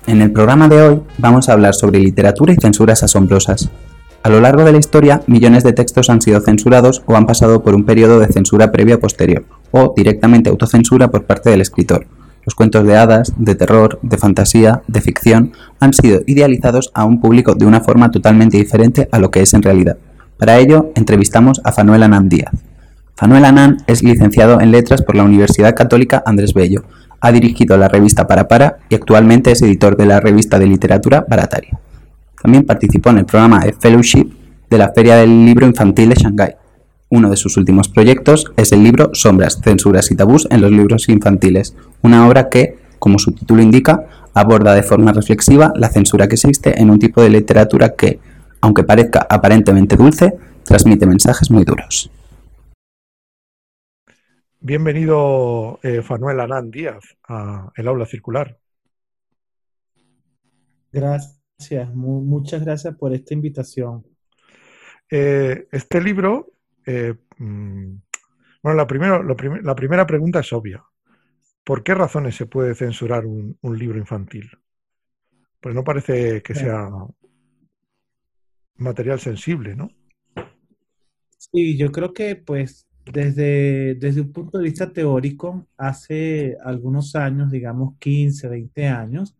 En 0.07 0.21
el 0.21 0.31
programa 0.31 0.69
de 0.69 0.81
hoy 0.81 1.01
vamos 1.17 1.49
a 1.49 1.51
hablar 1.51 1.75
sobre 1.75 1.99
literatura 1.99 2.53
y 2.53 2.55
censuras 2.55 3.03
asombrosas. 3.03 3.69
A 4.23 4.29
lo 4.29 4.39
largo 4.39 4.63
de 4.63 4.71
la 4.71 4.77
historia, 4.77 5.21
millones 5.27 5.65
de 5.65 5.73
textos 5.73 6.09
han 6.09 6.21
sido 6.21 6.39
censurados 6.39 7.03
o 7.07 7.17
han 7.17 7.25
pasado 7.25 7.61
por 7.61 7.75
un 7.75 7.83
periodo 7.83 8.17
de 8.17 8.31
censura 8.31 8.71
previa 8.71 8.95
o 8.95 8.99
posterior, 9.01 9.43
o 9.71 9.93
directamente 9.97 10.49
autocensura 10.49 11.11
por 11.11 11.25
parte 11.25 11.49
del 11.49 11.59
escritor. 11.59 12.07
Los 12.45 12.55
cuentos 12.55 12.87
de 12.87 12.95
hadas, 12.95 13.33
de 13.35 13.55
terror, 13.55 13.99
de 14.01 14.17
fantasía, 14.17 14.81
de 14.87 15.01
ficción, 15.01 15.51
han 15.81 15.91
sido 15.91 16.21
idealizados 16.25 16.89
a 16.93 17.03
un 17.03 17.19
público 17.19 17.55
de 17.55 17.65
una 17.65 17.81
forma 17.81 18.09
totalmente 18.09 18.55
diferente 18.55 19.09
a 19.11 19.19
lo 19.19 19.29
que 19.29 19.41
es 19.41 19.53
en 19.53 19.61
realidad. 19.61 19.97
Para 20.37 20.57
ello, 20.57 20.89
entrevistamos 20.95 21.59
a 21.65 21.73
Fanuel 21.73 22.03
Anán 22.03 22.29
Díaz. 22.29 22.53
Fanuel 23.17 23.43
Anán 23.43 23.79
es 23.87 24.03
licenciado 24.03 24.61
en 24.61 24.71
Letras 24.71 25.01
por 25.01 25.17
la 25.17 25.23
Universidad 25.23 25.75
Católica 25.75 26.23
Andrés 26.25 26.53
Bello, 26.53 26.85
ha 27.19 27.31
dirigido 27.31 27.77
la 27.77 27.87
revista 27.87 28.27
Para 28.27 28.47
Para 28.47 28.77
y 28.89 28.95
actualmente 28.95 29.51
es 29.51 29.61
editor 29.61 29.97
de 29.97 30.05
la 30.05 30.19
revista 30.19 30.59
de 30.59 30.67
literatura 30.67 31.25
Barataria. 31.27 31.79
También 32.41 32.65
participó 32.65 33.09
en 33.09 33.19
el 33.19 33.25
programa 33.25 33.59
de 33.59 33.73
Fellowship 33.73 34.31
de 34.69 34.77
la 34.77 34.91
Feria 34.93 35.15
del 35.15 35.45
Libro 35.45 35.65
Infantil 35.65 36.09
de 36.09 36.15
Shanghái. 36.15 36.55
Uno 37.09 37.29
de 37.29 37.37
sus 37.37 37.55
últimos 37.57 37.87
proyectos 37.87 38.51
es 38.57 38.71
el 38.71 38.83
libro 38.83 39.11
Sombras, 39.13 39.59
Censuras 39.63 40.11
y 40.11 40.15
Tabús 40.15 40.47
en 40.51 40.61
los 40.61 40.71
libros 40.71 41.07
infantiles, 41.07 41.73
una 42.01 42.27
obra 42.27 42.49
que, 42.49 42.77
como 42.99 43.17
su 43.17 43.31
título 43.31 43.61
indica, 43.61 44.05
aborda 44.33 44.73
de 44.73 44.83
forma 44.83 45.13
reflexiva 45.13 45.71
la 45.75 45.89
censura 45.89 46.27
que 46.27 46.35
existe 46.35 46.79
en 46.79 46.89
un 46.89 46.99
tipo 46.99 47.21
de 47.21 47.29
literatura 47.29 47.95
que, 47.95 48.19
aunque 48.61 48.83
parezca 48.83 49.25
aparentemente 49.29 49.95
dulce, 49.95 50.33
transmite 50.63 51.05
mensajes 51.05 51.49
muy 51.49 51.63
duros. 51.63 52.11
Bienvenido, 54.59 55.79
eh, 55.83 56.01
Fanuel 56.01 56.39
Anán 56.39 56.71
Díaz, 56.71 57.15
a 57.27 57.71
El 57.75 57.87
Aula 57.87 58.07
Circular. 58.07 58.57
Gracias, 60.91 61.93
muchas 61.93 62.65
gracias 62.65 62.95
por 62.95 63.13
esta 63.13 63.35
invitación. 63.35 64.03
Eh, 65.11 65.67
este 65.71 66.01
libro, 66.01 66.53
eh, 66.87 67.13
mm, 67.37 67.95
bueno, 68.63 68.77
la, 68.77 68.87
primero, 68.87 69.21
la 69.21 69.75
primera 69.75 70.07
pregunta 70.07 70.39
es 70.39 70.51
obvia. 70.51 70.83
¿Por 71.63 71.83
qué 71.83 71.93
razones 71.93 72.35
se 72.35 72.47
puede 72.47 72.73
censurar 72.73 73.27
un, 73.27 73.57
un 73.61 73.77
libro 73.77 73.99
infantil? 73.99 74.49
Pues 75.61 75.75
no 75.75 75.83
parece 75.83 76.41
que 76.41 76.55
sea 76.55 76.89
material 78.77 79.19
sensible, 79.19 79.75
¿no? 79.75 79.89
Sí, 81.37 81.77
yo 81.77 81.91
creo 81.91 82.13
que 82.13 82.35
pues 82.35 82.86
desde, 83.11 83.95
desde 83.95 84.21
un 84.21 84.31
punto 84.31 84.57
de 84.57 84.65
vista 84.65 84.91
teórico, 84.91 85.67
hace 85.77 86.57
algunos 86.63 87.15
años, 87.15 87.51
digamos 87.51 87.95
15, 87.99 88.47
20 88.47 88.87
años, 88.87 89.35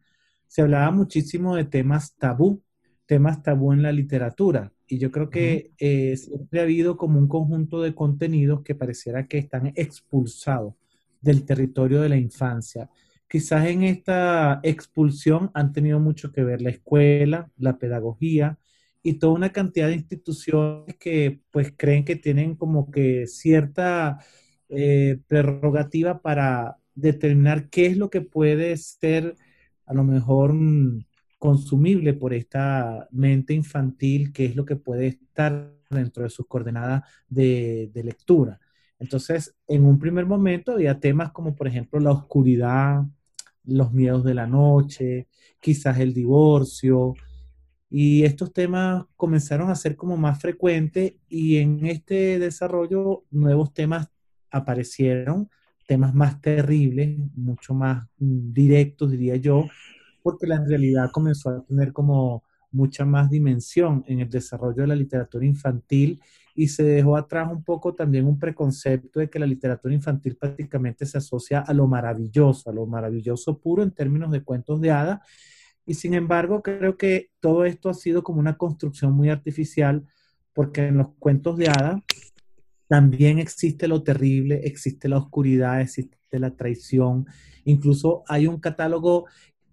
se 0.48 0.62
hablaba 0.62 0.92
muchísimo 0.92 1.56
de 1.56 1.66
temas 1.66 2.16
tabú, 2.16 2.62
temas 3.06 3.44
tabú 3.44 3.74
en 3.74 3.84
la 3.84 3.92
literatura. 3.92 4.72
Y 4.88 5.00
yo 5.00 5.12
creo 5.12 5.30
que 5.30 5.72
eh, 5.80 6.16
siempre 6.18 6.60
ha 6.60 6.64
habido 6.64 6.98
como 6.98 7.20
un 7.20 7.28
conjunto 7.28 7.82
de 7.82 7.94
contenidos 7.94 8.64
que 8.64 8.76
pareciera 8.76 9.28
que 9.28 9.38
están 9.38 9.74
expulsados 9.76 10.74
del 11.22 11.44
territorio 11.46 12.02
de 12.02 12.10
la 12.10 12.18
infancia. 12.18 12.90
quizás 13.28 13.68
en 13.68 13.84
esta 13.84 14.62
expulsión 14.64 15.52
han 15.54 15.74
tenido 15.74 16.00
mucho 16.00 16.32
que 16.32 16.44
ver 16.44 16.62
la 16.62 16.70
escuela, 16.70 17.52
la 17.58 17.78
pedagogía 17.78 18.58
y 19.04 19.14
toda 19.20 19.34
una 19.34 19.52
cantidad 19.52 19.88
de 19.88 19.96
instituciones 19.96 20.96
que 20.98 21.42
pues 21.52 21.74
creen 21.78 22.06
que 22.06 22.16
tienen 22.16 22.56
como 22.56 22.92
que 22.92 23.28
cierta 23.28 24.20
eh, 24.70 25.20
prerrogativa 25.28 26.22
para 26.22 26.78
determinar 26.96 27.70
qué 27.70 27.86
es 27.88 27.98
lo 27.98 28.10
que 28.10 28.22
puede 28.22 28.76
ser 28.78 29.36
a 29.86 29.94
lo 29.94 30.04
mejor 30.04 30.54
mm, 30.54 31.06
consumible 31.38 32.14
por 32.14 32.34
esta 32.34 33.08
mente 33.12 33.54
infantil, 33.54 34.34
qué 34.34 34.46
es 34.46 34.56
lo 34.56 34.66
que 34.66 34.76
puede 34.76 35.08
estar 35.08 35.74
dentro 35.90 36.24
de 36.24 36.30
sus 36.30 36.48
coordenadas 36.48 37.04
de, 37.30 37.90
de 37.94 38.04
lectura. 38.04 38.60
Entonces, 39.00 39.56
en 39.68 39.86
un 39.86 40.00
primer 40.00 40.26
momento 40.26 40.74
había 40.74 41.00
temas 41.00 41.32
como, 41.32 41.56
por 41.56 41.68
ejemplo, 41.68 42.00
la 42.00 42.12
oscuridad, 42.12 43.04
los 43.64 43.94
miedos 43.94 44.24
de 44.24 44.34
la 44.34 44.48
noche, 44.48 45.28
quizás 45.60 46.00
el 46.00 46.14
divorcio, 46.14 47.14
y 47.90 48.24
estos 48.26 48.52
temas 48.54 49.06
comenzaron 49.16 49.70
a 49.70 49.76
ser 49.76 49.96
como 49.96 50.18
más 50.18 50.40
frecuentes 50.42 51.14
y 51.30 51.58
en 51.58 51.86
este 51.86 52.38
desarrollo 52.40 53.24
nuevos 53.32 53.74
temas 53.74 54.10
aparecieron, 54.52 55.50
temas 55.88 56.14
más 56.14 56.42
terribles, 56.42 57.18
mucho 57.36 57.74
más 57.74 58.06
mm, 58.18 58.54
directos, 58.54 59.12
diría 59.12 59.38
yo, 59.38 59.66
porque 60.22 60.48
la 60.48 60.64
realidad 60.64 61.10
comenzó 61.12 61.50
a 61.50 61.64
tener 61.64 61.94
como 61.94 62.44
mucha 62.72 63.06
más 63.06 63.30
dimensión 63.30 64.04
en 64.08 64.20
el 64.20 64.30
desarrollo 64.30 64.82
de 64.82 64.88
la 64.88 64.96
literatura 64.96 65.46
infantil 65.46 66.22
y 66.54 66.68
se 66.68 66.84
dejó 66.84 67.16
atrás 67.16 67.48
un 67.50 67.64
poco 67.64 67.94
también 67.94 68.26
un 68.26 68.38
preconcepto 68.38 69.20
de 69.20 69.30
que 69.30 69.40
la 69.40 69.46
literatura 69.46 69.94
infantil 69.94 70.36
prácticamente 70.36 71.06
se 71.06 71.20
asocia 71.20 71.62
a 71.62 71.74
lo 71.74 71.88
maravilloso, 71.88 72.70
a 72.70 72.74
lo 72.74 72.86
maravilloso 72.86 73.58
puro 73.60 73.84
en 73.84 73.92
términos 73.92 74.32
de 74.32 74.44
cuentos 74.44 74.82
de 74.82 74.92
hadas. 74.92 75.20
Y 75.88 75.96
sin 75.96 76.14
embargo, 76.14 76.62
creo 76.62 76.98
que 76.98 77.32
todo 77.40 77.66
esto 77.66 77.90
ha 77.90 77.96
sido 77.96 78.22
como 78.22 78.40
una 78.40 78.58
construcción 78.58 79.14
muy 79.14 79.30
artificial 79.30 80.06
porque 80.54 80.86
en 80.88 80.98
los 80.98 81.10
cuentos 81.18 81.58
de 81.58 81.70
hadas 81.70 82.02
también 82.88 83.40
existe 83.40 83.88
lo 83.88 84.04
terrible, 84.04 84.62
existe 84.64 85.10
la 85.10 85.18
oscuridad, 85.18 85.82
existe 85.82 86.18
la 86.32 86.56
traición. 86.56 87.26
Incluso 87.64 88.24
hay 88.28 88.48
un 88.48 88.60
catálogo 88.60 89.26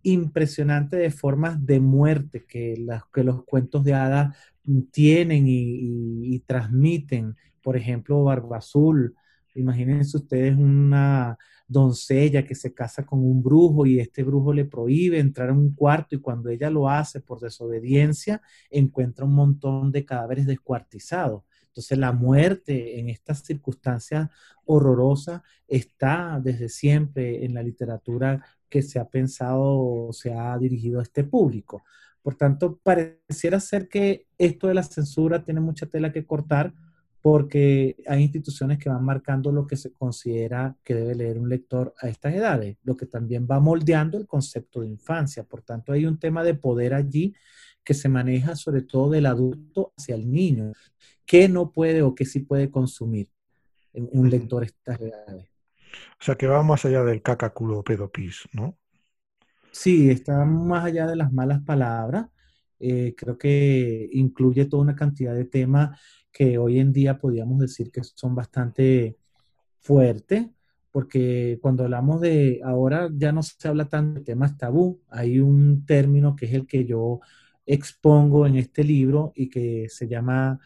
impresionante 0.03 0.97
de 0.97 1.11
formas 1.11 1.65
de 1.65 1.81
muerte 1.81 2.45
que, 2.47 2.77
las, 2.79 3.03
que 3.13 3.25
los 3.25 3.45
cuentos 3.45 3.83
de 3.85 3.95
hadas 3.95 4.37
tienen 4.93 5.47
y, 5.49 6.41
transmiten. 6.47 7.37
Por 7.63 7.77
ejemplo, 7.77 8.23
Barba 8.23 8.59
Azul. 8.59 9.17
Imagínense 9.55 10.17
ustedes 10.17 10.57
una 10.57 11.39
doncella 11.67 12.45
que 12.45 12.55
se 12.55 12.75
casa 12.75 13.07
con 13.07 13.21
un 13.21 13.43
brujo 13.43 13.87
y 13.87 14.01
este 14.01 14.23
brujo 14.23 14.53
le 14.53 14.65
prohíbe 14.65 15.19
entrar 15.19 15.51
en 15.51 15.57
un 15.57 15.75
cuarto 15.75 16.15
y 16.15 16.21
cuando 16.21 16.51
ella 16.51 16.71
lo 16.71 16.89
hace 16.89 17.21
por 17.21 17.41
desobediencia 17.41 18.43
encuentra 18.71 19.25
un 19.25 19.35
montón 19.35 19.91
de 19.93 20.05
cadáveres 20.05 20.47
descuartizados. 20.47 21.43
Entonces 21.69 21.99
la 21.99 22.13
muerte 22.13 23.01
en 23.01 23.09
estas 23.09 23.41
circunstancias 23.41 24.29
horrorosas 24.65 25.43
está 25.67 26.41
desde 26.43 26.69
siempre 26.69 27.45
en 27.45 27.55
la 27.55 27.63
literatura 27.63 28.45
que 28.69 28.83
se 28.83 28.99
ha 28.99 29.09
pensado 29.09 29.63
o 29.63 30.13
se 30.13 30.33
ha 30.33 30.57
dirigido 30.59 31.01
a 31.01 31.03
este 31.03 31.25
público. 31.25 31.83
Por 32.23 32.37
tanto, 32.37 32.81
pareciera 32.83 33.61
ser 33.61 33.89
que 33.89 34.27
esto 34.39 34.69
de 34.69 34.75
la 34.75 34.83
censura 34.83 35.45
tiene 35.45 35.61
mucha 35.61 35.87
tela 35.87 36.13
que 36.13 36.25
cortar 36.25 36.73
porque 37.25 37.97
hay 38.07 38.23
instituciones 38.23 38.79
que 38.79 38.91
van 38.91 39.03
marcando 39.03 39.51
lo 39.51 39.67
que 39.67 39.79
se 39.79 39.91
considera 39.95 40.77
que 40.85 40.95
debe 40.95 41.15
leer 41.15 41.39
un 41.39 41.49
lector 41.49 41.95
a 41.99 42.09
estas 42.11 42.35
edades, 42.35 42.77
lo 42.83 42.99
que 42.99 43.07
también 43.07 43.49
va 43.51 43.61
moldeando 43.61 44.19
el 44.19 44.27
concepto 44.27 44.83
de 44.83 44.89
infancia. 44.89 45.43
Por 45.43 45.63
tanto, 45.63 45.93
hay 45.93 46.05
un 46.05 46.19
tema 46.19 46.45
de 46.45 46.53
poder 46.53 46.93
allí 46.93 47.35
que 47.83 47.95
se 47.95 48.11
maneja 48.11 48.57
sobre 48.57 48.83
todo 48.83 49.09
del 49.09 49.25
adulto 49.25 49.95
hacia 49.97 50.17
el 50.17 50.31
niño, 50.31 50.73
que 51.25 51.49
no 51.49 51.73
puede 51.73 52.03
o 52.03 52.15
que 52.15 52.27
sí 52.27 52.41
puede 52.41 52.71
consumir 52.71 53.31
un 53.95 54.29
lector 54.29 54.63
a 54.63 54.67
estas 54.67 55.01
edades. 55.01 55.47
O 56.21 56.23
sea, 56.23 56.35
que 56.35 56.47
va 56.47 56.63
más 56.63 56.85
allá 56.85 57.05
del 57.05 57.23
cacaculo 57.23 57.83
pedopis, 57.83 58.47
¿no? 58.53 58.77
Sí, 59.73 60.11
está 60.11 60.45
más 60.45 60.85
allá 60.85 61.07
de 61.07 61.17
las 61.17 61.33
malas 61.33 61.63
palabras. 61.63 62.27
Eh, 62.79 63.15
creo 63.17 63.39
que 63.39 64.11
incluye 64.13 64.67
toda 64.67 64.83
una 64.83 64.95
cantidad 64.95 65.35
de 65.35 65.47
temas 65.47 65.99
que 66.35 66.59
hoy 66.59 66.81
en 66.81 66.93
día 66.93 67.17
podríamos 67.17 67.61
decir 67.61 67.93
que 67.93 68.03
son 68.03 68.35
bastante 68.35 69.17
fuertes, 69.79 70.47
porque 70.91 71.59
cuando 71.63 71.85
hablamos 71.85 72.21
de, 72.21 72.61
ahora 72.65 73.09
ya 73.15 73.31
no 73.31 73.43
se 73.43 73.69
habla 73.69 73.89
tanto 73.89 74.19
de 74.19 74.27
temas 74.27 74.59
tabú, 74.59 75.01
hay 75.09 75.39
un 75.39 75.87
término 75.87 76.35
que 76.35 76.47
es 76.47 76.55
el 76.55 76.67
que 76.67 76.85
yo 76.85 77.21
expongo 77.65 78.47
en 78.47 78.57
este 78.57 78.83
libro 78.83 79.33
y 79.37 79.49
que 79.49 79.87
se 79.89 80.09
llama 80.09 80.59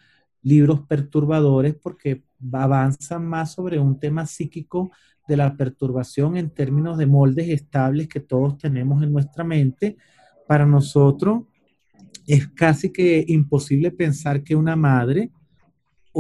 libros 0.43 0.81
perturbadores 0.89 1.75
porque 1.75 2.25
avanzan 2.51 3.27
más 3.27 3.53
sobre 3.53 3.79
un 3.79 4.01
tema 4.01 4.25
psíquico 4.25 4.91
de 5.29 5.37
la 5.37 5.55
perturbación 5.55 6.39
en 6.39 6.49
términos 6.49 6.97
de 6.97 7.07
moldes 7.07 7.51
estables 7.51 8.09
que 8.09 8.21
todos 8.21 8.57
tenemos 8.57 9.03
en 9.03 9.13
nuestra 9.13 9.45
mente, 9.45 9.99
para 10.47 10.65
nosotros 10.65 11.43
es 12.27 12.49
casi 12.49 12.91
que 12.91 13.23
imposible 13.29 13.91
pensar 13.91 14.43
que 14.43 14.57
una 14.57 14.75
madre 14.75 15.31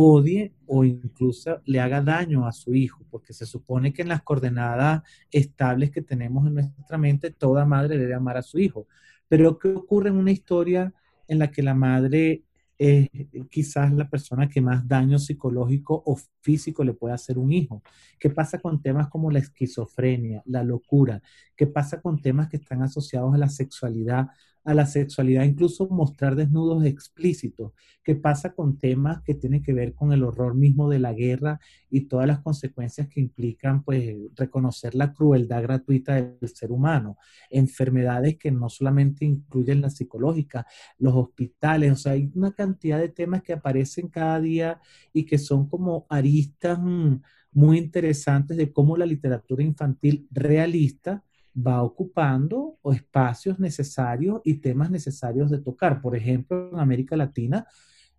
odie 0.01 0.53
o 0.67 0.85
incluso 0.85 1.61
le 1.65 1.81
haga 1.81 2.01
daño 2.01 2.47
a 2.47 2.53
su 2.53 2.73
hijo, 2.73 3.05
porque 3.11 3.33
se 3.33 3.47
supone 3.47 3.93
que 3.93 4.03
en 4.03 4.09
las 4.09 4.23
coordenadas 4.23 5.03
estables 5.33 5.91
que 5.91 6.03
tenemos 6.03 6.47
en 6.47 6.55
nuestra 6.55 6.99
mente, 6.99 7.33
toda 7.33 7.65
madre 7.65 7.99
debe 7.99 8.15
amar 8.15 8.37
a 8.37 8.43
su 8.43 8.61
hijo. 8.61 8.87
Pero 9.27 9.59
¿qué 9.59 9.71
ocurre 9.71 10.11
en 10.11 10.17
una 10.17 10.31
historia 10.31 10.95
en 11.27 11.41
la 11.41 11.51
que 11.51 11.65
la 11.65 11.75
madre 11.75 12.45
es 12.79 13.09
quizás 13.51 13.93
la 13.93 14.09
persona 14.09 14.49
que 14.49 14.61
más 14.61 14.87
daño 14.87 15.19
psicológico 15.19 16.01
o 16.07 16.17
físico 16.43 16.85
le 16.85 16.95
puede 16.95 17.15
hacer 17.15 17.37
un 17.37 17.53
hijo. 17.53 17.83
¿Qué 18.21 18.31
pasa 18.31 18.61
con 18.61 18.81
temas 18.81 19.09
como 19.09 19.33
la 19.33 19.41
esquizofrenia, 19.41 20.43
la 20.47 20.63
locura? 20.63 21.21
¿Qué 21.57 21.67
pasa 21.67 22.01
con 22.01 22.23
temas 22.23 22.49
que 22.49 22.59
están 22.59 22.83
asociados 22.83 23.35
a 23.35 23.39
la 23.39 23.49
sexualidad, 23.49 24.29
a 24.69 24.75
la 24.75 24.85
sexualidad, 24.85 25.45
incluso 25.45 25.89
mostrar 25.89 26.37
desnudos 26.37 26.85
explícitos. 26.85 27.73
¿Qué 28.05 28.15
pasa 28.15 28.53
con 28.53 28.77
temas 28.77 29.23
que 29.23 29.33
tienen 29.35 29.63
que 29.63 29.73
ver 29.73 29.95
con 29.95 30.13
el 30.13 30.23
horror 30.23 30.55
mismo 30.55 30.91
de 30.91 30.99
la 30.99 31.15
guerra 31.15 31.59
y 31.89 32.03
todas 32.03 32.27
las 32.27 32.41
consecuencias 32.41 33.09
que 33.09 33.19
implican, 33.19 33.83
pues, 33.83 34.15
reconocer 34.37 34.95
la 34.95 35.15
crueldad 35.15 35.63
gratuita 35.63 36.17
del 36.17 36.51
ser 36.55 36.71
humano? 36.71 37.17
Enfermedades 37.49 38.37
que 38.37 38.51
no 38.51 38.69
solamente 38.69 39.25
incluyen 39.25 39.81
la 39.81 39.89
psicológica, 39.89 40.67
los 40.99 41.15
hospitales, 41.15 41.93
o 41.93 41.97
sea, 41.97 42.13
hay 42.13 42.31
una 42.35 42.53
cantidad 42.53 42.99
de 42.99 43.09
temas 43.09 43.43
que 43.43 43.55
aparecen 43.55 44.09
cada 44.09 44.39
día 44.39 44.83
y 45.15 45.25
que 45.25 45.39
son 45.39 45.67
como 45.67 46.05
aristas 46.11 46.79
mm, 46.79 47.23
muy 47.53 47.79
interesantes 47.79 48.59
de 48.59 48.71
cómo 48.71 48.99
la 48.99 49.07
literatura 49.07 49.63
infantil 49.63 50.29
realista 50.31 51.25
va 51.67 51.83
ocupando 51.83 52.79
espacios 52.93 53.59
necesarios 53.59 54.41
y 54.45 54.55
temas 54.55 54.91
necesarios 54.91 55.51
de 55.51 55.59
tocar. 55.59 56.01
Por 56.01 56.17
ejemplo, 56.17 56.71
en 56.73 56.79
América 56.79 57.17
Latina, 57.17 57.67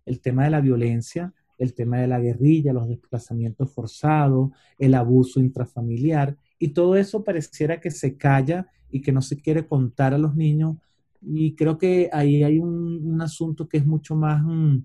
el 0.04 0.20
tema 0.20 0.44
de 0.44 0.50
la 0.50 0.60
violencia, 0.60 1.32
el 1.58 1.74
tema 1.74 1.98
de 1.98 2.06
la 2.06 2.20
guerrilla, 2.20 2.72
los 2.72 2.88
desplazamientos 2.88 3.72
forzados, 3.72 4.50
el 4.78 4.94
abuso 4.94 5.40
intrafamiliar, 5.40 6.36
y 6.58 6.68
todo 6.68 6.96
eso 6.96 7.22
pareciera 7.22 7.80
que 7.80 7.90
se 7.90 8.16
calla 8.16 8.66
y 8.90 9.00
que 9.02 9.12
no 9.12 9.22
se 9.22 9.40
quiere 9.40 9.66
contar 9.66 10.14
a 10.14 10.18
los 10.18 10.34
niños. 10.34 10.76
Y 11.22 11.54
creo 11.54 11.76
que 11.76 12.08
ahí 12.12 12.42
hay 12.42 12.58
un, 12.58 13.20
asunto 13.20 13.68
que 13.68 13.78
es 13.78 13.86
mucho 13.86 14.16
más... 14.16 14.42
Mm, 14.42 14.84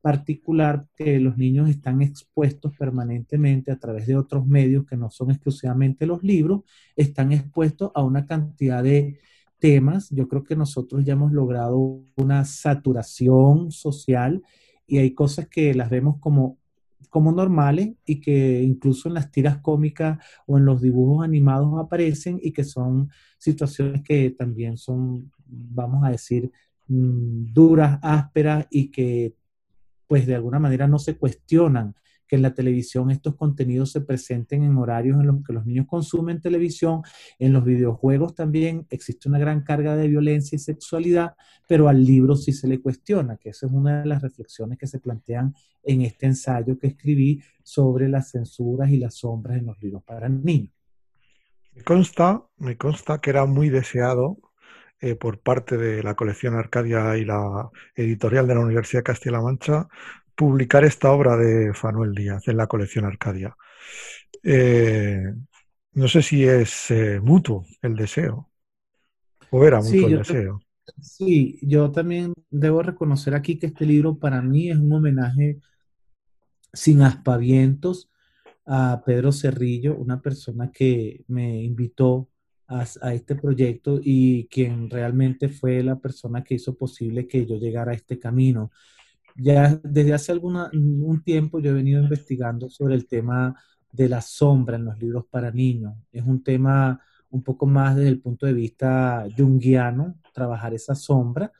particular 0.00 0.86
que 0.96 1.18
los 1.18 1.36
niños 1.36 1.68
están 1.68 2.02
expuestos 2.02 2.76
permanentemente 2.76 3.72
a 3.72 3.78
través 3.78 4.06
de 4.06 4.16
otros 4.16 4.46
medios 4.46 4.86
que 4.86 4.96
no 4.96 5.10
son 5.10 5.30
exclusivamente 5.30 6.06
los 6.06 6.22
libros, 6.22 6.62
están 6.96 7.32
expuestos 7.32 7.90
a 7.94 8.02
una 8.02 8.26
cantidad 8.26 8.82
de 8.82 9.18
temas. 9.58 10.10
Yo 10.10 10.28
creo 10.28 10.44
que 10.44 10.56
nosotros 10.56 11.04
ya 11.04 11.14
hemos 11.14 11.32
logrado 11.32 12.00
una 12.16 12.44
saturación 12.44 13.72
social 13.72 14.42
y 14.86 14.98
hay 14.98 15.12
cosas 15.14 15.48
que 15.48 15.74
las 15.74 15.90
vemos 15.90 16.18
como 16.20 16.58
como 17.10 17.32
normales 17.32 17.94
y 18.04 18.20
que 18.20 18.62
incluso 18.62 19.08
en 19.08 19.14
las 19.14 19.30
tiras 19.30 19.58
cómicas 19.58 20.18
o 20.46 20.58
en 20.58 20.64
los 20.64 20.82
dibujos 20.82 21.24
animados 21.24 21.78
aparecen 21.78 22.38
y 22.42 22.52
que 22.52 22.64
son 22.64 23.10
situaciones 23.38 24.02
que 24.02 24.30
también 24.30 24.76
son, 24.76 25.32
vamos 25.46 26.04
a 26.04 26.10
decir, 26.10 26.50
mm, 26.88 27.52
duras, 27.52 27.98
ásperas 28.02 28.66
y 28.70 28.90
que 28.90 29.34
pues 30.08 30.26
de 30.26 30.34
alguna 30.34 30.58
manera 30.58 30.88
no 30.88 30.98
se 30.98 31.16
cuestionan 31.16 31.94
que 32.26 32.36
en 32.36 32.42
la 32.42 32.52
televisión 32.52 33.10
estos 33.10 33.36
contenidos 33.36 33.90
se 33.90 34.02
presenten 34.02 34.62
en 34.62 34.76
horarios 34.76 35.18
en 35.18 35.26
los 35.26 35.42
que 35.44 35.52
los 35.52 35.64
niños 35.64 35.86
consumen 35.86 36.40
televisión, 36.40 37.02
en 37.38 37.54
los 37.54 37.64
videojuegos 37.64 38.34
también 38.34 38.86
existe 38.90 39.28
una 39.28 39.38
gran 39.38 39.62
carga 39.62 39.96
de 39.96 40.08
violencia 40.08 40.56
y 40.56 40.58
sexualidad, 40.58 41.34
pero 41.66 41.88
al 41.88 42.04
libro 42.04 42.36
sí 42.36 42.52
se 42.52 42.68
le 42.68 42.80
cuestiona, 42.80 43.38
que 43.38 43.50
esa 43.50 43.66
es 43.66 43.72
una 43.72 44.02
de 44.02 44.06
las 44.06 44.20
reflexiones 44.20 44.78
que 44.78 44.86
se 44.86 45.00
plantean 45.00 45.54
en 45.82 46.02
este 46.02 46.26
ensayo 46.26 46.78
que 46.78 46.88
escribí 46.88 47.42
sobre 47.62 48.08
las 48.08 48.30
censuras 48.30 48.90
y 48.90 48.98
las 48.98 49.14
sombras 49.14 49.58
en 49.58 49.66
los 49.66 49.82
libros 49.82 50.02
para 50.04 50.28
niños. 50.28 50.74
Me 51.74 51.82
consta, 51.82 52.44
me 52.58 52.76
consta 52.76 53.20
que 53.20 53.30
era 53.30 53.46
muy 53.46 53.70
deseado 53.70 54.38
eh, 55.00 55.14
por 55.16 55.40
parte 55.40 55.76
de 55.76 56.02
la 56.02 56.14
colección 56.16 56.54
Arcadia 56.56 57.16
y 57.16 57.24
la 57.24 57.70
editorial 57.94 58.46
de 58.46 58.54
la 58.54 58.60
Universidad 58.60 59.00
de 59.00 59.04
Castilla-La 59.04 59.42
Mancha 59.42 59.88
publicar 60.34 60.84
esta 60.84 61.10
obra 61.12 61.36
de 61.36 61.74
Fanuel 61.74 62.14
Díaz 62.14 62.46
en 62.48 62.56
la 62.58 62.66
colección 62.68 63.04
Arcadia. 63.04 63.56
Eh, 64.42 65.22
no 65.94 66.08
sé 66.08 66.22
si 66.22 66.44
es 66.44 66.90
eh, 66.90 67.20
mutuo 67.22 67.66
el 67.82 67.96
deseo 67.96 68.50
o 69.50 69.64
era 69.66 69.82
mutuo 69.82 70.08
Sí, 70.08 70.08
el 70.08 70.16
deseo. 70.16 70.62
sí, 71.00 71.58
yo 71.62 71.90
también 71.92 72.34
debo 72.50 72.82
reconocer 72.82 73.34
aquí 73.34 73.58
que 73.58 73.66
este 73.66 73.86
libro 73.86 74.18
para 74.18 74.42
mí 74.42 74.70
es 74.70 74.78
un 74.78 74.92
homenaje 74.92 75.60
sin 76.72 77.02
aspavientos 77.02 78.10
a 78.66 79.02
Pedro 79.06 79.32
Cerrillo, 79.32 79.96
una 79.96 80.20
persona 80.22 80.70
que 80.72 81.24
me 81.28 81.62
invitó 81.64 82.28
a, 82.68 82.86
a 83.02 83.14
este 83.14 83.34
proyecto 83.34 84.00
y 84.02 84.46
quien 84.46 84.88
realmente 84.90 85.48
fue 85.48 85.82
la 85.82 85.98
persona 85.98 86.44
que 86.44 86.54
hizo 86.54 86.76
posible 86.76 87.26
que 87.26 87.46
yo 87.46 87.56
llegara 87.56 87.92
a 87.92 87.94
este 87.94 88.18
camino. 88.18 88.70
Ya 89.36 89.80
desde 89.82 90.14
hace 90.14 90.32
alguna, 90.32 90.70
un 90.72 91.22
tiempo 91.22 91.60
yo 91.60 91.70
he 91.70 91.74
venido 91.74 92.02
investigando 92.02 92.68
sobre 92.68 92.94
el 92.94 93.06
tema 93.06 93.54
de 93.92 94.08
la 94.08 94.20
sombra 94.20 94.76
en 94.76 94.84
los 94.84 94.98
libros 94.98 95.24
para 95.30 95.50
niños. 95.50 95.94
Es 96.12 96.24
un 96.24 96.42
tema 96.42 97.00
un 97.30 97.42
poco 97.42 97.66
más 97.66 97.96
desde 97.96 98.10
el 98.10 98.20
punto 98.20 98.46
de 98.46 98.52
vista 98.52 99.26
junguiano, 99.36 100.16
trabajar 100.32 100.74
esa 100.74 100.94
sombra 100.94 101.52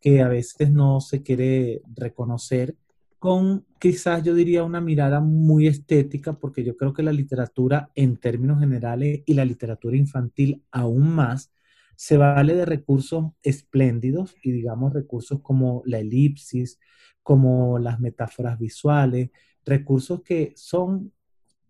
que 0.00 0.22
a 0.22 0.28
veces 0.28 0.70
no 0.70 1.00
se 1.00 1.22
quiere 1.22 1.82
reconocer 1.94 2.76
con 3.20 3.66
quizás 3.78 4.24
yo 4.24 4.34
diría 4.34 4.64
una 4.64 4.80
mirada 4.80 5.20
muy 5.20 5.66
estética, 5.66 6.32
porque 6.32 6.64
yo 6.64 6.76
creo 6.76 6.94
que 6.94 7.02
la 7.02 7.12
literatura 7.12 7.90
en 7.94 8.16
términos 8.16 8.60
generales 8.60 9.22
y 9.26 9.34
la 9.34 9.44
literatura 9.44 9.96
infantil 9.96 10.64
aún 10.72 11.14
más 11.14 11.52
se 11.96 12.16
vale 12.16 12.54
de 12.54 12.64
recursos 12.64 13.32
espléndidos 13.42 14.34
y 14.42 14.52
digamos 14.52 14.94
recursos 14.94 15.40
como 15.42 15.82
la 15.84 15.98
elipsis, 15.98 16.80
como 17.22 17.78
las 17.78 18.00
metáforas 18.00 18.58
visuales, 18.58 19.30
recursos 19.66 20.22
que 20.22 20.54
son 20.56 21.12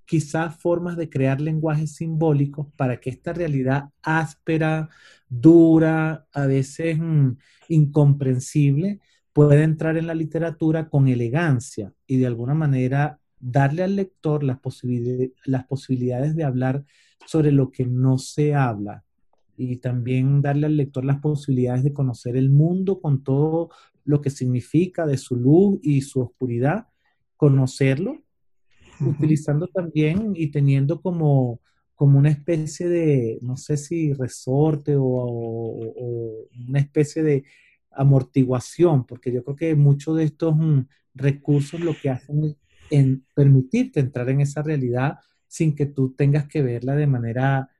quizás 0.04 0.56
formas 0.56 0.96
de 0.96 1.10
crear 1.10 1.40
lenguajes 1.40 1.96
simbólicos 1.96 2.68
para 2.76 3.00
que 3.00 3.10
esta 3.10 3.32
realidad 3.32 3.90
áspera, 4.02 4.88
dura, 5.28 6.28
a 6.32 6.46
veces 6.46 6.96
mm, 6.96 7.32
incomprensible, 7.68 9.00
pueda 9.32 9.62
entrar 9.62 9.96
en 9.96 10.06
la 10.06 10.14
literatura 10.14 10.88
con 10.88 11.08
elegancia 11.08 11.92
y 12.06 12.16
de 12.18 12.26
alguna 12.26 12.54
manera 12.54 13.18
darle 13.38 13.82
al 13.84 13.96
lector 13.96 14.42
las, 14.42 14.58
posibil- 14.60 15.32
las 15.44 15.66
posibilidades 15.66 16.34
de 16.36 16.44
hablar 16.44 16.84
sobre 17.26 17.52
lo 17.52 17.70
que 17.70 17.86
no 17.86 18.18
se 18.18 18.54
habla 18.54 19.04
y 19.56 19.76
también 19.76 20.42
darle 20.42 20.66
al 20.66 20.76
lector 20.76 21.04
las 21.04 21.18
posibilidades 21.20 21.84
de 21.84 21.92
conocer 21.92 22.36
el 22.36 22.50
mundo 22.50 23.00
con 23.00 23.22
todo 23.22 23.70
lo 24.04 24.20
que 24.20 24.30
significa 24.30 25.06
de 25.06 25.16
su 25.18 25.36
luz 25.36 25.78
y 25.82 26.00
su 26.00 26.20
oscuridad, 26.20 26.86
conocerlo 27.36 28.22
utilizando 29.06 29.66
también 29.68 30.32
y 30.34 30.50
teniendo 30.50 31.00
como, 31.00 31.60
como 31.94 32.18
una 32.18 32.28
especie 32.30 32.88
de, 32.88 33.38
no 33.42 33.56
sé 33.56 33.76
si 33.76 34.12
resorte 34.12 34.96
o, 34.96 35.04
o- 35.04 35.94
o 35.96 36.46
una 36.68 36.80
especie 36.80 37.22
de 37.22 37.44
amortiguación, 37.90 39.04
porque 39.06 39.32
yo 39.32 39.44
creo 39.44 39.56
que 39.56 39.74
muchos 39.74 40.16
de 40.16 40.24
estos 40.24 40.56
mm, 40.56 40.80
recursos 41.14 41.80
lo 41.80 41.94
que 42.00 42.10
hacen 42.10 42.56
es 42.90 43.06
permitirte 43.34 44.00
entrar 44.00 44.28
en 44.30 44.40
esa 44.40 44.62
realidad 44.62 45.18
sin 45.46 45.74
que 45.74 45.86
tú 45.86 46.14
tengas 46.14 46.46
que 46.46 46.62
verla 46.62 46.94
de 46.94 47.06
manera 47.06 47.70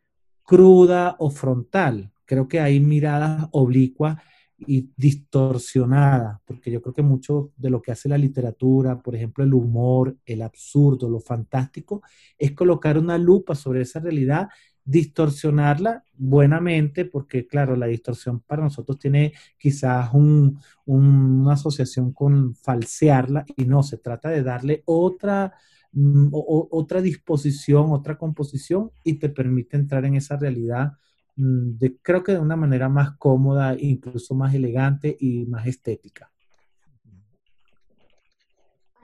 cruda 0.43 1.17
o 1.19 1.31
frontal. 1.31 2.11
Creo 2.25 2.49
que 2.49 2.61
hay 2.61 2.81
miradas 2.81 3.49
oblicuas 3.53 4.19
y 4.67 4.91
distorsionadas, 4.97 6.41
porque 6.45 6.71
yo 6.71 6.83
creo 6.83 6.95
que 6.95 7.03
mucho 7.03 7.53
de 7.57 7.71
lo 7.71 7.81
que 7.81 7.93
hace 7.93 8.09
la 8.09 8.19
literatura, 8.19 9.01
por 9.01 9.15
ejemplo, 9.15 9.43
el 9.45 9.55
humor, 9.55 10.17
el 10.27 10.43
absurdo, 10.43 11.09
lo 11.09 11.21
fantástico, 11.21 12.03
es 12.39 12.53
colocar 12.53 12.99
una 12.99 13.17
lupa 13.17 13.55
sobre 13.55 13.83
esa 13.83 14.01
realidad, 14.01 14.49
distorsionarla 14.91 16.03
buenamente, 16.17 17.05
porque 17.05 17.47
claro, 17.47 17.77
la 17.77 17.87
distorsión 17.87 18.41
para 18.41 18.63
nosotros 18.65 18.99
tiene 18.99 19.33
quizás 19.57 20.13
un- 20.13 20.59
un- 20.87 21.41
una 21.43 21.53
asociación 21.55 22.13
con 22.13 22.55
falsearla 22.57 23.45
y 23.57 23.65
no, 23.67 23.83
se 23.83 23.99
trata 23.99 24.31
de 24.31 24.43
darle 24.43 24.83
otra 24.87 25.55
mm, 25.93 26.29
o- 26.33 26.69
otra 26.71 27.01
disposición, 27.01 27.91
otra 27.91 28.17
composición 28.17 28.93
y 29.03 29.15
te 29.15 29.29
permite 29.29 29.77
entrar 29.77 30.05
en 30.05 30.15
esa 30.15 30.37
realidad 30.37 30.93
mm, 31.37 31.79
de, 31.79 31.97
creo 32.03 32.23
que 32.23 32.33
de 32.33 32.39
una 32.39 32.55
manera 32.57 32.89
más 32.89 33.17
cómoda, 33.19 33.75
incluso 33.79 34.35
más 34.35 34.55
elegante 34.55 35.17
y 35.19 35.47
más 35.47 35.67
estética. 35.67 36.31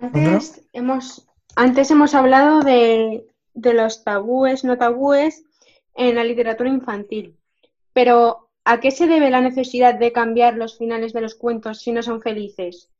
Antes 0.00 0.62
hemos, 0.72 1.26
antes 1.56 1.90
hemos 1.90 2.14
hablado 2.14 2.60
de, 2.60 3.26
de 3.54 3.74
los 3.74 4.04
tabúes, 4.04 4.62
no 4.62 4.76
tabúes 4.76 5.45
en 5.96 6.14
la 6.14 6.24
literatura 6.24 6.68
infantil, 6.68 7.36
pero 7.92 8.50
¿a 8.64 8.80
qué 8.80 8.90
se 8.90 9.06
debe 9.06 9.30
la 9.30 9.40
necesidad 9.40 9.98
de 9.98 10.12
cambiar 10.12 10.56
los 10.56 10.76
finales 10.78 11.12
de 11.12 11.22
los 11.22 11.34
cuentos 11.34 11.80
si 11.80 11.92
no 11.92 12.02
son 12.02 12.20
felices? 12.20 12.90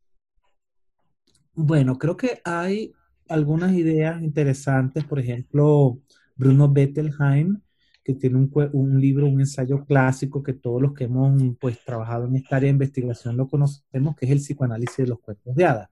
Bueno, 1.55 1.99
creo 1.99 2.17
que 2.17 2.41
hay 2.45 2.93
algunas 3.29 3.73
ideas 3.73 4.23
interesantes, 4.23 5.05
por 5.05 5.19
ejemplo, 5.19 5.99
Bruno 6.37 6.71
Bettelheim, 6.71 7.61
que 8.05 8.15
tiene 8.15 8.37
un, 8.37 9.01
libro, 9.01 9.27
un 9.27 9.41
ensayo 9.41 9.85
clásico 9.85 10.43
que 10.43 10.53
todos 10.53 10.81
los 10.81 10.95
que 10.95 11.05
hemos 11.05 11.43
pues 11.59 11.85
trabajado 11.85 12.27
en 12.27 12.37
esta 12.37 12.57
área 12.57 12.69
de 12.69 12.75
investigación 12.75 13.37
lo 13.37 13.49
conocemos, 13.49 14.15
que 14.15 14.27
es 14.27 14.33
el 14.33 14.39
psicoanálisis 14.39 14.99
de 14.99 15.07
los 15.09 15.19
cuentos 15.19 15.57
de 15.57 15.65
hadas. 15.65 15.89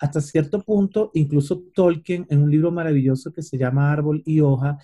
hasta 0.00 0.20
cierto 0.20 0.62
punto, 0.62 1.10
incluso 1.14 1.62
Tolkien, 1.74 2.26
en 2.30 2.42
un 2.42 2.50
libro 2.50 2.70
maravilloso 2.70 3.32
que 3.32 3.42
se 3.42 3.58
llama 3.58 3.92
Árbol 3.92 4.22
y 4.24 4.40
Hoja, 4.40 4.78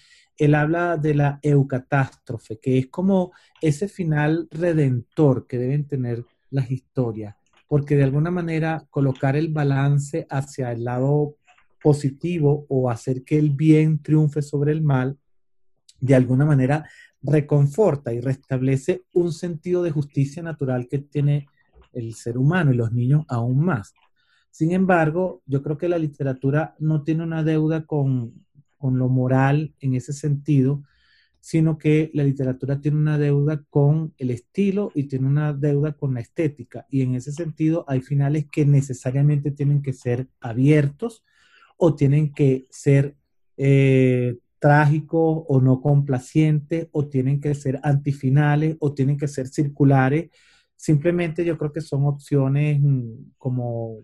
él 0.45 0.57
habla 0.57 0.97
de 0.97 1.15
la 1.15 1.39
eucatástrofe, 1.41 2.59
que 2.59 2.77
es 2.77 2.89
como 2.89 3.31
ese 3.61 3.87
final 3.87 4.49
redentor 4.51 5.47
que 5.47 5.57
deben 5.57 5.87
tener 5.87 6.25
las 6.51 6.69
historias, 6.69 7.37
porque 7.69 7.95
de 7.95 8.03
alguna 8.03 8.33
manera 8.33 8.85
colocar 8.91 9.37
el 9.37 9.53
balance 9.53 10.27
hacia 10.29 10.73
el 10.73 10.83
lado 10.83 11.37
positivo 11.81 12.67
o 12.69 12.91
hacer 12.91 13.23
que 13.23 13.39
el 13.39 13.51
bien 13.51 14.03
triunfe 14.03 14.43
sobre 14.43 14.73
el 14.73 14.83
mal, 14.83 15.17
de 16.01 16.17
alguna 16.17 16.45
manera 16.45 16.89
reconforta 17.23 18.13
y 18.13 18.19
restablece 18.21 19.05
un 19.13 19.33
sentido 19.33 19.85
de 19.85 19.93
justicia 19.93 20.43
natural 20.43 20.89
que 20.89 20.99
tiene 20.99 21.47
el 21.93 22.15
ser 22.15 22.37
humano 22.37 22.73
y 22.73 22.77
los 22.77 22.91
niños 22.91 23.25
aún 23.29 23.65
más. 23.65 23.95
Sin 24.51 24.73
embargo, 24.73 25.41
yo 25.47 25.63
creo 25.63 25.79
que 25.79 25.89
la 25.89 25.99
literatura 25.99 26.75
no 26.81 27.05
tiene 27.05 27.23
una 27.23 27.45
deuda 27.45 27.87
con, 27.87 28.45
con 28.83 28.99
lo 28.99 29.09
moral 29.09 29.77
en 29.79 29.95
ese 29.95 30.13
sentido, 30.13 30.83
sino 31.39 31.79
que 31.79 32.11
la 32.15 32.25
literatura 32.25 32.81
tiene 32.81 32.97
una 32.97 33.17
deuda 33.17 33.63
con 33.71 34.13
el 34.19 34.33
estilo 34.33 34.91
y 34.97 35.05
tiene 35.05 35.29
una 35.29 35.53
deuda 35.53 35.93
con 35.93 36.15
la 36.15 36.21
estética. 36.21 36.85
Y 36.91 37.03
en 37.03 37.15
ese 37.15 37.31
sentido 37.31 37.85
hay 37.87 38.01
finales 38.01 38.47
que 38.51 38.67
necesariamente 38.67 39.53
tienen 39.53 39.83
que 39.83 39.93
ser 39.93 40.27
abiertos 40.41 41.25
o 41.77 41.95
tienen 41.95 42.33
que 42.33 42.67
ser 42.71 43.15
eh, 43.57 44.37
trágicos 44.59 45.45
o 45.47 45.61
no 45.61 45.81
complacientes 45.81 46.89
o 46.91 47.07
tienen 47.07 47.41
que 47.41 47.55
ser 47.55 47.79
antifinales 47.85 48.77
o 48.81 48.93
tienen 48.95 49.17
que 49.17 49.29
ser 49.29 49.47
circulares. 49.47 50.31
Simplemente 50.75 51.45
yo 51.45 51.57
creo 51.57 51.73
que 51.73 51.83
son 51.83 52.05
opciones 52.07 52.81
mm, 52.81 53.31
como 53.39 53.99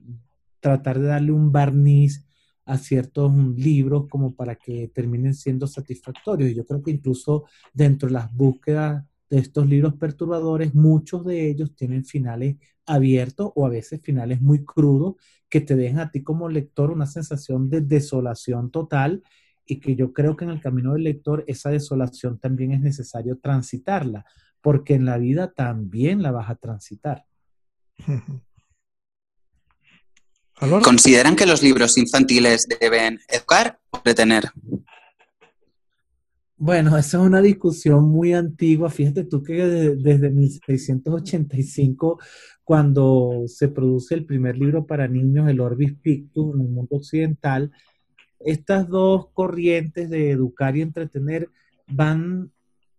tratar 0.61 1.01
de 1.01 1.09
darle 1.09 1.33
un 1.33 1.51
barniz 1.51 2.28
a 2.69 2.77
ciertos 2.77 3.33
mm, 3.33 3.55
libros 3.57 4.07
como 4.09 4.35
para 4.35 4.55
que 4.55 4.89
terminen 4.89 5.35
siendo 5.35 5.67
satisfactorios. 5.67 6.51
Y 6.51 6.55
yo 6.55 6.67
creo 6.67 6.83
que 6.83 6.91
incluso 6.91 7.45
dentro 7.73 8.09
de 8.09 8.13
las 8.13 8.33
búsquedas 8.33 9.05
de 9.31 9.39
estos 9.39 9.67
libros 9.67 9.95
perturbadores, 9.95 10.75
muchos 10.75 11.25
de 11.25 11.49
ellos 11.49 11.75
tienen 11.75 12.05
finales 12.05 12.57
abiertos 12.87 13.53
o 13.55 13.67
a 13.67 13.71
veces 13.71 14.01
finales 14.03 14.41
muy 14.41 14.65
crudos 14.65 15.17
que 15.49 15.61
te 15.63 15.77
dejan 15.77 16.01
a 16.01 16.11
ti 16.11 16.23
como 16.23 16.49
lector 16.49 16.91
una 16.91 17.07
sensación 17.07 17.71
de 17.71 17.81
desolación 17.81 18.71
total 18.71 19.23
y 19.67 19.81
que 19.81 19.97
yo 19.97 20.13
creo 20.13 20.37
que 20.37 20.45
en 20.45 20.51
el 20.51 20.61
camino 20.61 20.93
del 20.93 21.05
lector 21.05 21.45
esa 21.47 21.71
desolación 21.71 22.39
también 22.39 22.73
es 22.73 22.81
necesario 22.81 23.39
transitarla, 23.39 24.27
porque 24.61 24.95
en 24.95 25.07
la 25.07 25.19
vida 25.19 25.53
también 25.53 26.23
la 26.23 26.33
vas 26.33 26.51
a 26.51 26.57
transitar. 26.57 27.25
¿Consideran 30.83 31.37
que 31.37 31.47
los 31.47 31.63
libros 31.63 31.97
infantiles 31.99 32.67
deben 32.81 33.21
educar 33.29 33.79
o 33.91 33.99
entretener? 33.99 34.45
Bueno, 36.57 36.97
esa 36.99 37.19
es 37.19 37.25
una 37.25 37.41
discusión 37.41 38.09
muy 38.09 38.33
antigua. 38.33 38.91
Fíjate 38.91 39.25
tú 39.25 39.43
que 39.43 39.53
de- 39.65 39.97
desde 39.97 40.31
1685, 40.31 42.19
cuando 42.65 43.45
se 43.47 43.69
produce 43.69 44.15
el 44.17 44.27
primer 44.27 44.57
libro 44.59 44.85
para 44.85 45.07
niños, 45.07 45.49
el 45.49 45.61
Orbis 45.61 45.95
Pictus, 46.03 46.55
en 46.55 46.61
el 46.63 46.69
mundo 46.69 46.97
occidental, 46.97 47.71
estas 48.41 48.89
dos 48.89 49.29
corrientes 49.33 50.11
de 50.11 50.31
educar 50.33 50.77
y 50.77 50.83
entretener 50.83 51.49
van 51.87 52.51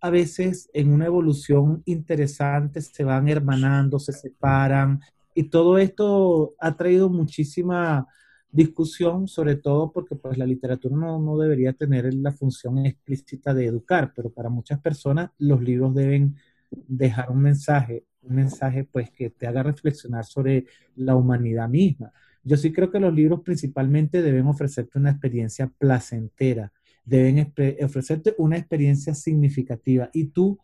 a 0.02 0.10
veces 0.10 0.70
en 0.74 0.92
una 0.94 1.06
evolución 1.08 1.82
interesante, 1.86 2.80
se 2.82 3.04
van 3.04 3.28
hermanando, 3.28 4.00
se 4.00 4.14
separan, 4.14 5.02
y 5.40 5.44
todo 5.44 5.78
esto 5.78 6.54
ha 6.60 6.76
traído 6.76 7.10
muchísima 7.10 8.06
discusión, 8.52 9.30
sobre 9.30 9.56
todo 9.56 9.90
porque 9.90 10.14
pues 10.14 10.38
la 10.38 10.46
literatura 10.46 10.98
no, 10.98 11.18
no, 11.18 11.38
debería 11.38 11.72
tener 11.72 12.14
la 12.14 12.34
función 12.34 12.86
explícita 12.86 13.54
de 13.54 13.68
educar, 13.68 14.12
pero 14.14 14.30
para 14.30 14.50
muchas 14.50 14.82
personas 14.82 15.30
los 15.38 15.62
libros 15.62 15.96
deben 15.96 16.36
dejar 16.70 17.32
un 17.32 17.42
mensaje, 17.42 18.04
un 18.22 18.36
mensaje 18.36 18.84
pues 18.84 19.12
que 19.12 19.30
te 19.30 19.48
haga 19.48 19.64
reflexionar 19.64 20.26
sobre 20.26 20.66
la 20.98 21.16
humanidad 21.16 21.70
misma. 21.70 22.12
Yo 22.44 22.58
sí 22.58 22.74
creo 22.74 22.92
que 22.92 23.00
los 23.00 23.14
libros 23.14 23.40
principalmente 23.40 24.22
deben 24.22 24.46
ofrecerte 24.46 25.00
una 25.00 25.12
experiencia 25.12 25.72
placentera, 25.78 26.74
deben 27.06 27.54
ofrecerte 27.82 28.36
una 28.40 28.58
experiencia 28.58 29.16
significativa 29.16 30.10
y 30.12 30.26
tú 30.26 30.60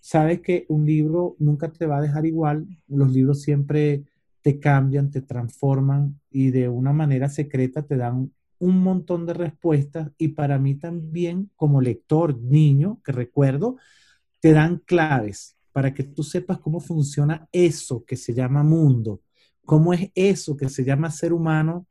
sabes 0.00 0.40
que 0.40 0.66
un 0.68 0.86
libro 0.86 1.34
nunca 1.40 1.72
te 1.72 1.86
va 1.86 1.98
a 1.98 2.02
dejar 2.02 2.26
igual, 2.26 2.68
los 2.86 3.10
libros 3.10 3.42
siempre 3.42 4.04
te 4.42 4.58
cambian, 4.58 5.10
te 5.10 5.22
transforman 5.22 6.20
y 6.30 6.50
de 6.50 6.68
una 6.68 6.92
manera 6.92 7.28
secreta 7.28 7.82
te 7.82 7.96
dan 7.96 8.32
un 8.58 8.82
montón 8.82 9.26
de 9.26 9.34
respuestas 9.34 10.12
y 10.18 10.28
para 10.28 10.58
mí 10.58 10.74
también 10.74 11.50
como 11.56 11.80
lector 11.80 12.38
niño, 12.38 13.00
que 13.04 13.12
recuerdo, 13.12 13.76
te 14.40 14.52
dan 14.52 14.78
claves 14.78 15.56
para 15.72 15.94
que 15.94 16.04
tú 16.04 16.22
sepas 16.22 16.58
cómo 16.58 16.80
funciona 16.80 17.48
eso 17.52 18.04
que 18.04 18.16
se 18.16 18.34
llama 18.34 18.62
mundo, 18.62 19.22
cómo 19.64 19.92
es 19.94 20.10
eso 20.14 20.56
que 20.56 20.68
se 20.68 20.84
llama 20.84 21.10
ser 21.10 21.32
humano, 21.32 21.86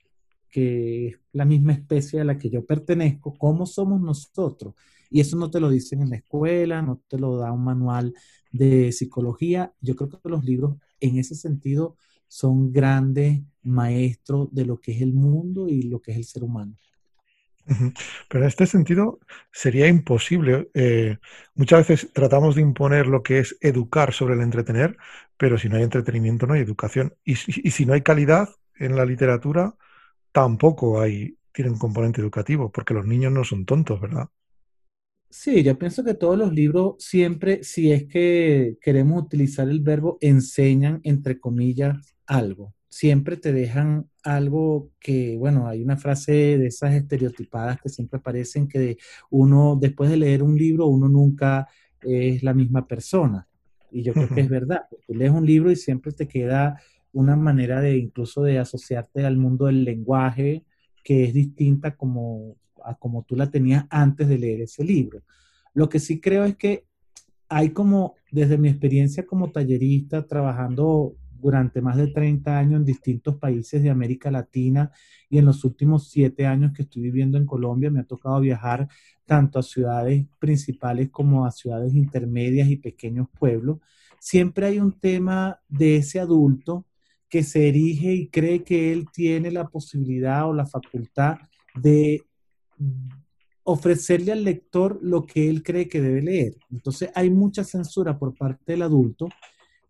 que 0.50 1.08
es 1.08 1.20
la 1.32 1.45
misma 1.45 1.74
especie 1.74 2.22
a 2.22 2.24
la 2.24 2.38
que 2.38 2.50
yo 2.50 2.66
pertenezco, 2.66 3.36
cómo 3.38 3.66
somos 3.66 4.02
nosotros. 4.02 4.76
Y 5.10 5.22
eso 5.22 5.38
no 5.38 5.50
te 5.50 5.60
lo 5.60 5.70
dicen 5.70 6.02
en 6.02 6.10
la 6.10 6.18
escuela, 6.18 6.82
no 6.82 7.02
te 7.08 7.18
lo 7.18 7.38
da 7.38 7.52
un 7.52 7.64
manual 7.64 8.14
de 8.52 8.91
psicología. 8.91 9.74
Yo 9.82 9.95
creo 9.95 10.10
que 10.10 10.30
los 10.30 10.43
libros 10.43 10.76
en 11.00 11.18
ese 11.18 11.36
sentido 11.36 11.95
son 12.30 12.72
grandes 12.72 13.42
maestros 13.64 14.48
de 14.54 14.66
lo 14.66 14.80
que 14.80 14.94
es 14.94 15.02
el 15.02 15.14
mundo 15.14 15.68
y 15.68 15.84
lo 15.84 16.02
que 16.02 16.12
es 16.12 16.18
el 16.18 16.24
ser 16.24 16.44
humano. 16.46 16.78
Pero 18.30 18.44
en 18.44 18.48
este 18.48 18.66
sentido 18.66 19.20
sería 19.52 19.88
imposible. 19.88 20.70
Eh, 20.74 21.18
muchas 21.56 21.88
veces 21.88 22.14
tratamos 22.14 22.56
de 22.56 22.62
imponer 22.62 23.08
lo 23.08 23.22
que 23.22 23.40
es 23.40 23.58
educar 23.62 24.14
sobre 24.14 24.36
el 24.36 24.42
entretener, 24.42 24.98
pero 25.38 25.58
si 25.58 25.70
no 25.70 25.76
hay 25.78 25.84
entretenimiento 25.84 26.48
no 26.48 26.54
hay 26.54 26.62
educación. 26.62 27.14
Y, 27.26 27.34
y 27.34 27.72
si 27.72 27.86
no 27.86 27.94
hay 27.94 28.02
calidad 28.02 28.50
en 28.76 28.96
la 28.96 29.06
literatura, 29.06 29.76
tampoco 30.32 31.02
hay, 31.02 31.38
tiene 31.52 31.72
un 31.72 31.78
componente 31.80 32.22
educativo, 32.22 32.72
porque 32.72 32.94
los 32.94 33.06
niños 33.06 33.32
no 33.32 33.44
son 33.44 33.66
tontos, 33.66 34.00
¿verdad? 34.02 34.30
Sí, 35.32 35.62
yo 35.64 35.78
pienso 35.78 36.04
que 36.04 36.16
todos 36.16 36.38
los 36.38 36.52
libros 36.52 36.96
siempre, 36.98 37.64
si 37.64 37.92
es 37.92 38.06
que 38.06 38.78
queremos 38.82 39.24
utilizar 39.24 39.70
el 39.70 39.80
verbo, 39.80 40.18
enseñan, 40.22 41.02
entre 41.04 41.40
comillas, 41.40 42.16
algo. 42.30 42.74
Siempre 42.88 43.38
te 43.38 43.52
dejan 43.52 44.10
algo 44.24 44.92
que, 45.00 45.36
bueno, 45.38 45.68
hay 45.68 45.82
una 45.82 45.98
frase 45.98 46.58
de 46.58 46.68
esas 46.68 46.94
estereotipadas 46.94 47.82
que 47.82 47.90
siempre 47.90 48.20
aparecen 48.20 48.68
que 48.68 48.98
uno, 49.30 49.78
después 49.80 50.10
de 50.10 50.18
leer 50.18 50.44
un 50.44 50.58
libro, 50.58 50.88
uno 50.88 51.08
nunca 51.08 51.68
es 52.02 52.42
la 52.44 52.54
misma 52.54 52.88
persona. 52.88 53.48
Y 53.92 54.04
yo 54.04 54.14
creo 54.14 54.30
que 54.30 54.42
es 54.42 54.50
verdad. 54.50 54.84
Tú 55.08 55.14
lees 55.16 55.32
un 55.32 55.46
libro 55.46 55.72
y 55.72 55.76
siempre 55.76 56.12
te 56.12 56.28
queda 56.28 56.80
una 57.12 57.36
manera 57.36 57.82
de 57.82 57.98
incluso 57.98 58.44
de 58.44 58.60
asociarte 58.60 59.26
al 59.26 59.38
mundo 59.38 59.66
del 59.66 59.84
lenguaje 59.84 60.64
que 61.04 61.24
es 61.24 61.34
distinta 61.34 61.96
como 61.96 62.56
a 62.84 62.96
como 62.96 63.24
tú 63.24 63.36
la 63.36 63.50
tenías 63.50 63.86
antes 63.90 64.28
de 64.28 64.38
leer 64.38 64.62
ese 64.62 64.84
libro. 64.84 65.24
Lo 65.74 65.90
que 65.90 66.00
sí 66.00 66.22
creo 66.22 66.46
es 66.46 66.56
que 66.56 66.86
hay 67.48 67.72
como, 67.72 68.14
desde 68.32 68.58
mi 68.58 68.70
experiencia 68.70 69.26
como 69.26 69.52
tallerista, 69.52 70.26
trabajando 70.28 71.16
durante 71.42 71.82
más 71.82 71.98
de 71.98 72.08
30 72.08 72.58
años 72.58 72.80
en 72.80 72.86
distintos 72.86 73.36
países 73.38 73.82
de 73.82 73.90
América 73.90 74.32
Latina 74.32 74.92
y 75.30 75.38
en 75.38 75.46
los 75.46 75.64
últimos 75.64 76.10
siete 76.10 76.46
años 76.46 76.74
que 76.74 76.84
estoy 76.84 77.04
viviendo 77.04 77.38
en 77.38 77.46
Colombia, 77.46 77.90
me 77.90 78.02
ha 78.02 78.04
tocado 78.04 78.40
viajar 78.40 78.88
tanto 79.26 79.60
a 79.60 79.64
ciudades 79.64 80.26
principales 80.40 81.10
como 81.10 81.46
a 81.46 81.52
ciudades 81.52 81.94
intermedias 81.94 82.70
y 82.70 82.78
pequeños 82.78 83.28
pueblos. 83.38 83.80
Siempre 84.20 84.66
hay 84.66 84.80
un 84.80 85.00
tema 85.00 85.60
de 85.68 85.98
ese 85.98 86.20
adulto 86.20 86.86
que 87.30 87.44
se 87.44 87.70
erige 87.70 88.14
y 88.14 88.28
cree 88.28 88.64
que 88.64 88.92
él 88.92 89.06
tiene 89.14 89.52
la 89.52 89.68
posibilidad 89.68 90.50
o 90.50 90.54
la 90.54 90.66
facultad 90.66 91.38
de 91.76 92.24
ofrecerle 93.64 94.32
al 94.32 94.44
lector 94.44 95.00
lo 95.02 95.26
que 95.28 95.48
él 95.48 95.62
cree 95.62 95.88
que 95.88 96.02
debe 96.02 96.24
leer. 96.24 96.56
Entonces 96.72 97.12
hay 97.14 97.30
mucha 97.30 97.64
censura 97.64 98.18
por 98.18 98.36
parte 98.36 98.74
del 98.74 98.82
adulto 98.82 99.30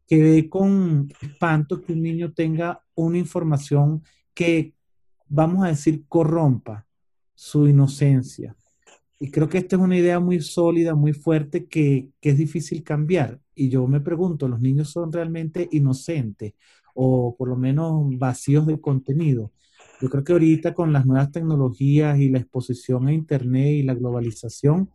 que 0.10 0.18
ve 0.24 0.49
con 0.49 1.07
espanto 1.22 1.82
que 1.82 1.93
un 1.93 2.01
niño 2.01 2.34
tenga 2.34 2.84
una 2.95 3.20
información 3.20 4.01
que, 4.34 4.74
vamos 5.28 5.64
a 5.64 5.68
decir, 5.68 6.05
corrompa 6.07 6.88
su 7.36 7.68
inocencia. 7.68 8.55
Y 9.20 9.30
creo 9.30 9.47
que 9.47 9.60
esta 9.60 9.76
es 9.76 9.82
una 9.82 9.97
idea 9.97 10.20
muy 10.20 10.41
sólida, 10.41 10.95
muy 10.95 11.14
fuerte, 11.14 11.68
que, 11.68 12.10
que 12.20 12.32
es 12.32 12.38
difícil 12.39 12.84
cambiar. 12.84 13.39
Y 13.53 13.70
yo 13.70 13.86
me 13.86 14.01
pregunto, 14.01 14.47
¿los 14.47 14.60
niños 14.60 14.89
son 14.89 15.12
realmente 15.12 15.70
inocentes 15.72 16.53
o 16.95 17.36
por 17.38 17.47
lo 17.47 17.55
menos 17.55 18.07
vacíos 18.18 18.66
de 18.66 18.82
contenido? 18.82 19.51
Yo 20.01 20.10
creo 20.10 20.24
que 20.24 20.34
ahorita 20.34 20.74
con 20.74 20.91
las 20.91 21.05
nuevas 21.05 21.32
tecnologías 21.32 22.20
y 22.20 22.30
la 22.30 22.39
exposición 22.39 23.07
a 23.07 23.14
Internet 23.14 23.74
y 23.74 23.84
la 23.84 23.93
globalización, 23.93 24.89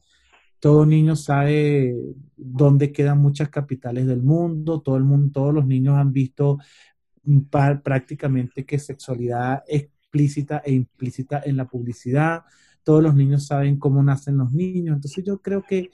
todo 0.61 0.87
niño 0.87 1.17
sabe 1.17 1.95
dónde 2.37 2.93
quedan 2.93 3.19
muchas 3.19 3.49
capitales 3.51 4.07
del 4.07 4.23
mundo, 4.23 4.81
todo 4.81 4.97
el 4.97 5.05
mundo, 5.05 5.31
todos 5.33 5.55
los 5.55 5.67
niños 5.67 5.97
han 5.97 6.13
visto 6.13 6.59
prácticamente 7.83 8.65
que 8.65 8.79
sexualidad 8.79 9.63
explícita 9.67 10.63
e 10.65 10.73
implícita 10.73 11.43
en 11.45 11.57
la 11.57 11.67
publicidad, 11.67 12.43
todos 12.83 13.03
los 13.03 13.15
niños 13.15 13.47
saben 13.47 13.79
cómo 13.79 14.03
nacen 14.03 14.37
los 14.37 14.53
niños, 14.53 14.97
entonces 14.97 15.25
yo 15.25 15.41
creo 15.41 15.63
que 15.63 15.91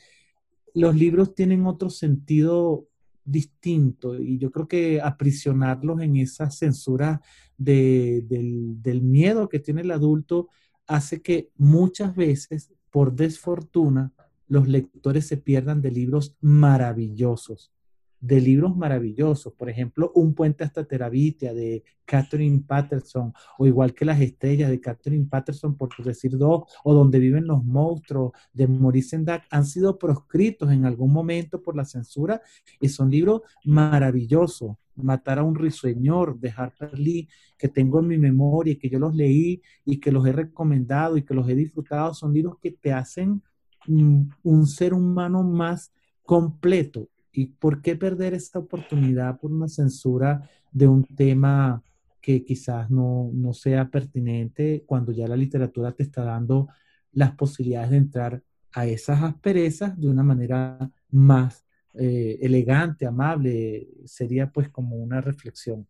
los 0.74 0.94
libros 0.94 1.34
tienen 1.34 1.66
otro 1.66 1.90
sentido 1.90 2.86
distinto 3.24 4.18
y 4.18 4.38
yo 4.38 4.50
creo 4.50 4.66
que 4.66 5.00
aprisionarlos 5.00 6.00
en 6.00 6.16
esa 6.16 6.50
censura 6.50 7.20
del, 7.56 8.26
del 8.28 9.02
miedo 9.02 9.48
que 9.48 9.58
tiene 9.58 9.82
el 9.82 9.90
adulto 9.90 10.48
hace 10.86 11.22
que 11.22 11.50
muchas 11.56 12.14
veces, 12.16 12.72
por 12.90 13.14
desfortuna, 13.14 14.12
los 14.50 14.68
lectores 14.68 15.26
se 15.26 15.38
pierdan 15.38 15.80
de 15.80 15.90
libros 15.90 16.36
maravillosos 16.42 17.72
de 18.20 18.40
libros 18.40 18.76
maravillosos, 18.76 19.52
por 19.54 19.70
ejemplo, 19.70 20.12
Un 20.14 20.34
puente 20.34 20.62
hasta 20.62 20.84
Terabitia 20.84 21.54
de 21.54 21.82
Catherine 22.04 22.62
Patterson, 22.66 23.32
o 23.58 23.66
igual 23.66 23.94
que 23.94 24.04
Las 24.04 24.20
estrellas 24.20 24.70
de 24.70 24.80
Catherine 24.80 25.26
Patterson, 25.28 25.76
por 25.76 25.90
decir 26.04 26.36
dos, 26.36 26.64
o 26.84 26.94
Donde 26.94 27.18
viven 27.18 27.46
los 27.46 27.64
monstruos 27.64 28.32
de 28.52 28.68
Maurice 28.68 29.10
Sendak, 29.10 29.44
han 29.50 29.64
sido 29.64 29.98
proscritos 29.98 30.70
en 30.70 30.84
algún 30.84 31.12
momento 31.12 31.62
por 31.62 31.76
la 31.76 31.84
censura 31.84 32.42
y 32.80 32.88
son 32.88 33.10
libros 33.10 33.42
maravillosos. 33.64 34.76
Matar 34.96 35.38
a 35.38 35.44
un 35.44 35.54
risueñor 35.54 36.38
de 36.38 36.52
Harper 36.54 36.98
Lee, 36.98 37.26
que 37.56 37.68
tengo 37.68 38.00
en 38.00 38.08
mi 38.08 38.18
memoria 38.18 38.74
y 38.74 38.76
que 38.76 38.90
yo 38.90 38.98
los 38.98 39.14
leí 39.14 39.62
y 39.86 39.98
que 39.98 40.12
los 40.12 40.26
he 40.26 40.32
recomendado 40.32 41.16
y 41.16 41.22
que 41.22 41.32
los 41.32 41.48
he 41.48 41.54
disfrutado, 41.54 42.12
son 42.12 42.34
libros 42.34 42.58
que 42.60 42.72
te 42.72 42.92
hacen 42.92 43.42
un 43.86 44.66
ser 44.66 44.94
humano 44.94 45.42
más 45.42 45.92
completo 46.24 47.08
¿Y 47.32 47.46
por 47.46 47.80
qué 47.80 47.96
perder 47.96 48.34
esta 48.34 48.58
oportunidad 48.58 49.38
por 49.38 49.52
una 49.52 49.68
censura 49.68 50.48
de 50.72 50.88
un 50.88 51.04
tema 51.04 51.82
que 52.20 52.44
quizás 52.44 52.90
no, 52.90 53.30
sea 53.52 53.88
pertinente 53.88 54.82
cuando 54.86 55.12
ya 55.12 55.28
la 55.28 55.36
literatura 55.36 55.92
te 55.92 56.02
está 56.02 56.24
dando 56.24 56.68
las 57.12 57.32
posibilidades 57.32 57.90
de 57.90 57.96
entrar 57.96 58.42
a 58.72 58.86
esas 58.86 59.22
asperezas 59.22 59.98
de 59.98 60.08
una 60.08 60.22
manera 60.22 60.90
más 61.10 61.64
eh, 61.94 62.38
elegante, 62.40 63.06
amable? 63.06 63.88
Sería 64.04 64.50
pues 64.50 64.68
como 64.68 64.96
una 64.96 65.20
reflexión. 65.20 65.86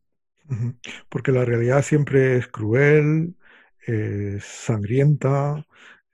Porque 1.09 1.33
la 1.33 1.45
realidad 1.45 1.83
siempre 1.83 2.37
es 2.37 2.49
cruel, 2.49 3.35
es 3.87 4.45
sangrienta, 4.45 5.65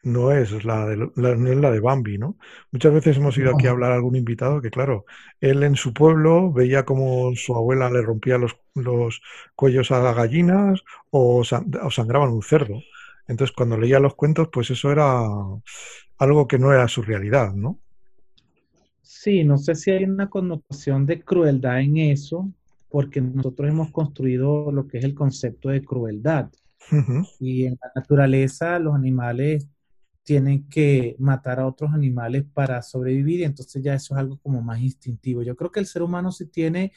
no 0.07 0.31
es 0.31 0.65
la 0.65 0.87
de, 0.87 0.97
la, 0.97 1.35
la 1.35 1.71
de 1.73 1.81
Bambi, 1.81 2.17
¿no? 2.17 2.39
Muchas 2.71 2.95
veces 2.95 3.17
hemos 3.17 3.37
ido 3.37 3.53
aquí 3.53 3.67
a 3.67 3.71
hablar 3.71 3.91
a 3.91 3.97
algún 3.97 4.15
invitado 4.15 4.63
que, 4.63 4.71
claro, 4.71 5.05
él 5.41 5.65
en 5.65 5.75
su 5.75 5.93
pueblo 5.93 6.53
veía 6.53 6.85
como 6.85 7.35
su 7.35 7.57
abuela 7.57 7.91
le 7.91 8.03
rompía 8.03 8.39
los, 8.39 8.57
los 8.77 9.21
cuellos 9.57 9.91
a 9.91 10.01
las 10.01 10.15
gallinas 10.15 10.85
o, 11.11 11.43
sangraban 11.43 12.31
un 12.31 12.43
cerdo. 12.43 12.81
Entonces, 13.27 13.55
cuando 13.57 13.77
leía 13.77 13.99
los 13.99 14.15
cuentos, 14.15 14.49
pues 14.53 14.71
eso 14.71 14.93
era 14.93 15.27
algo 16.19 16.47
que 16.47 16.59
no 16.61 16.73
era 16.73 16.87
su 16.87 17.03
realidad, 17.03 17.53
¿no? 17.53 17.81
Sí, 19.03 19.43
no 19.43 19.59
sé 19.59 19.75
si 19.75 19.91
hay 19.91 20.05
una 20.05 20.31
connotación 20.31 21.05
de 21.05 21.21
crueldad 21.21 21.81
en 21.81 21.97
eso, 21.97 22.49
porque 22.91 23.21
nosotros 23.21 23.69
hemos 23.69 23.91
construido 23.91 24.71
lo 24.71 24.87
que 24.87 24.99
es 24.99 25.05
el 25.05 25.17
concepto 25.17 25.71
de 25.71 25.85
crueldad. 25.85 26.49
Y 27.41 27.67
en 27.67 27.77
la 27.83 27.91
naturaleza 27.97 28.79
los 28.79 28.95
animales 28.95 29.67
tienen 30.27 30.69
que 30.69 31.15
matar 31.21 31.61
a 31.61 31.67
otros 31.67 31.93
animales 31.95 32.45
para 32.53 32.83
sobrevivir 32.83 33.41
y 33.41 33.45
entonces 33.45 33.81
ya 33.83 33.95
eso 33.95 34.15
es 34.15 34.21
algo 34.21 34.39
como 34.39 34.61
más 34.61 34.81
instintivo. 34.81 35.43
Yo 35.43 35.55
creo 35.55 35.71
que 35.71 35.79
el 35.81 35.87
ser 35.87 36.03
humano 36.03 36.33
sí 36.33 36.47
tiene 36.47 36.93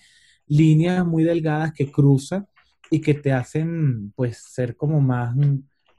líneas 0.47 1.05
muy 1.05 1.23
delgadas 1.23 1.71
que 1.73 1.91
cruzan 1.91 2.47
y 2.89 3.01
que 3.01 3.13
te 3.13 3.31
hacen 3.31 4.11
pues 4.15 4.39
ser 4.39 4.75
como 4.75 4.99
más 4.99 5.35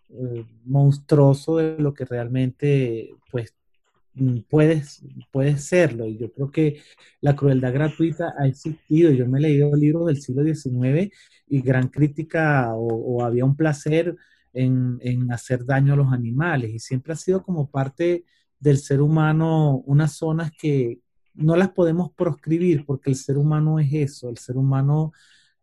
eh, 0.08 0.44
monstruoso 0.64 1.58
de 1.58 1.78
lo 1.78 1.94
que 1.94 2.04
realmente 2.04 3.14
pues 3.30 3.54
puedes, 4.48 5.02
puedes 5.30 5.64
serlo. 5.64 6.06
Y 6.06 6.18
yo 6.18 6.32
creo 6.32 6.50
que 6.50 6.80
la 7.20 7.36
crueldad 7.36 7.72
gratuita 7.72 8.34
ha 8.38 8.46
existido. 8.46 9.12
Yo 9.12 9.26
me 9.26 9.38
he 9.38 9.42
leído 9.42 9.74
libros 9.76 10.06
del 10.06 10.20
siglo 10.20 10.42
XIX 10.44 11.12
y 11.48 11.62
gran 11.62 11.88
crítica 11.88 12.74
o, 12.74 13.22
había 13.24 13.44
un 13.44 13.56
placer 13.56 14.16
en, 14.52 14.98
en, 15.02 15.32
hacer 15.32 15.64
daño 15.64 15.94
a 15.94 15.96
los 15.96 16.12
animales. 16.12 16.70
Y 16.72 16.78
siempre 16.78 17.12
ha 17.12 17.16
sido 17.16 17.42
como 17.42 17.70
parte 17.70 18.24
del 18.58 18.78
ser 18.78 19.00
humano 19.00 19.82
unas 19.86 20.12
zonas 20.12 20.50
que 20.58 21.00
no 21.34 21.56
las 21.56 21.70
podemos 21.70 22.12
proscribir 22.12 22.84
porque 22.84 23.10
el 23.10 23.16
ser 23.16 23.38
humano 23.38 23.78
es 23.78 23.92
eso. 23.92 24.28
El 24.28 24.38
ser 24.38 24.56
humano 24.56 25.12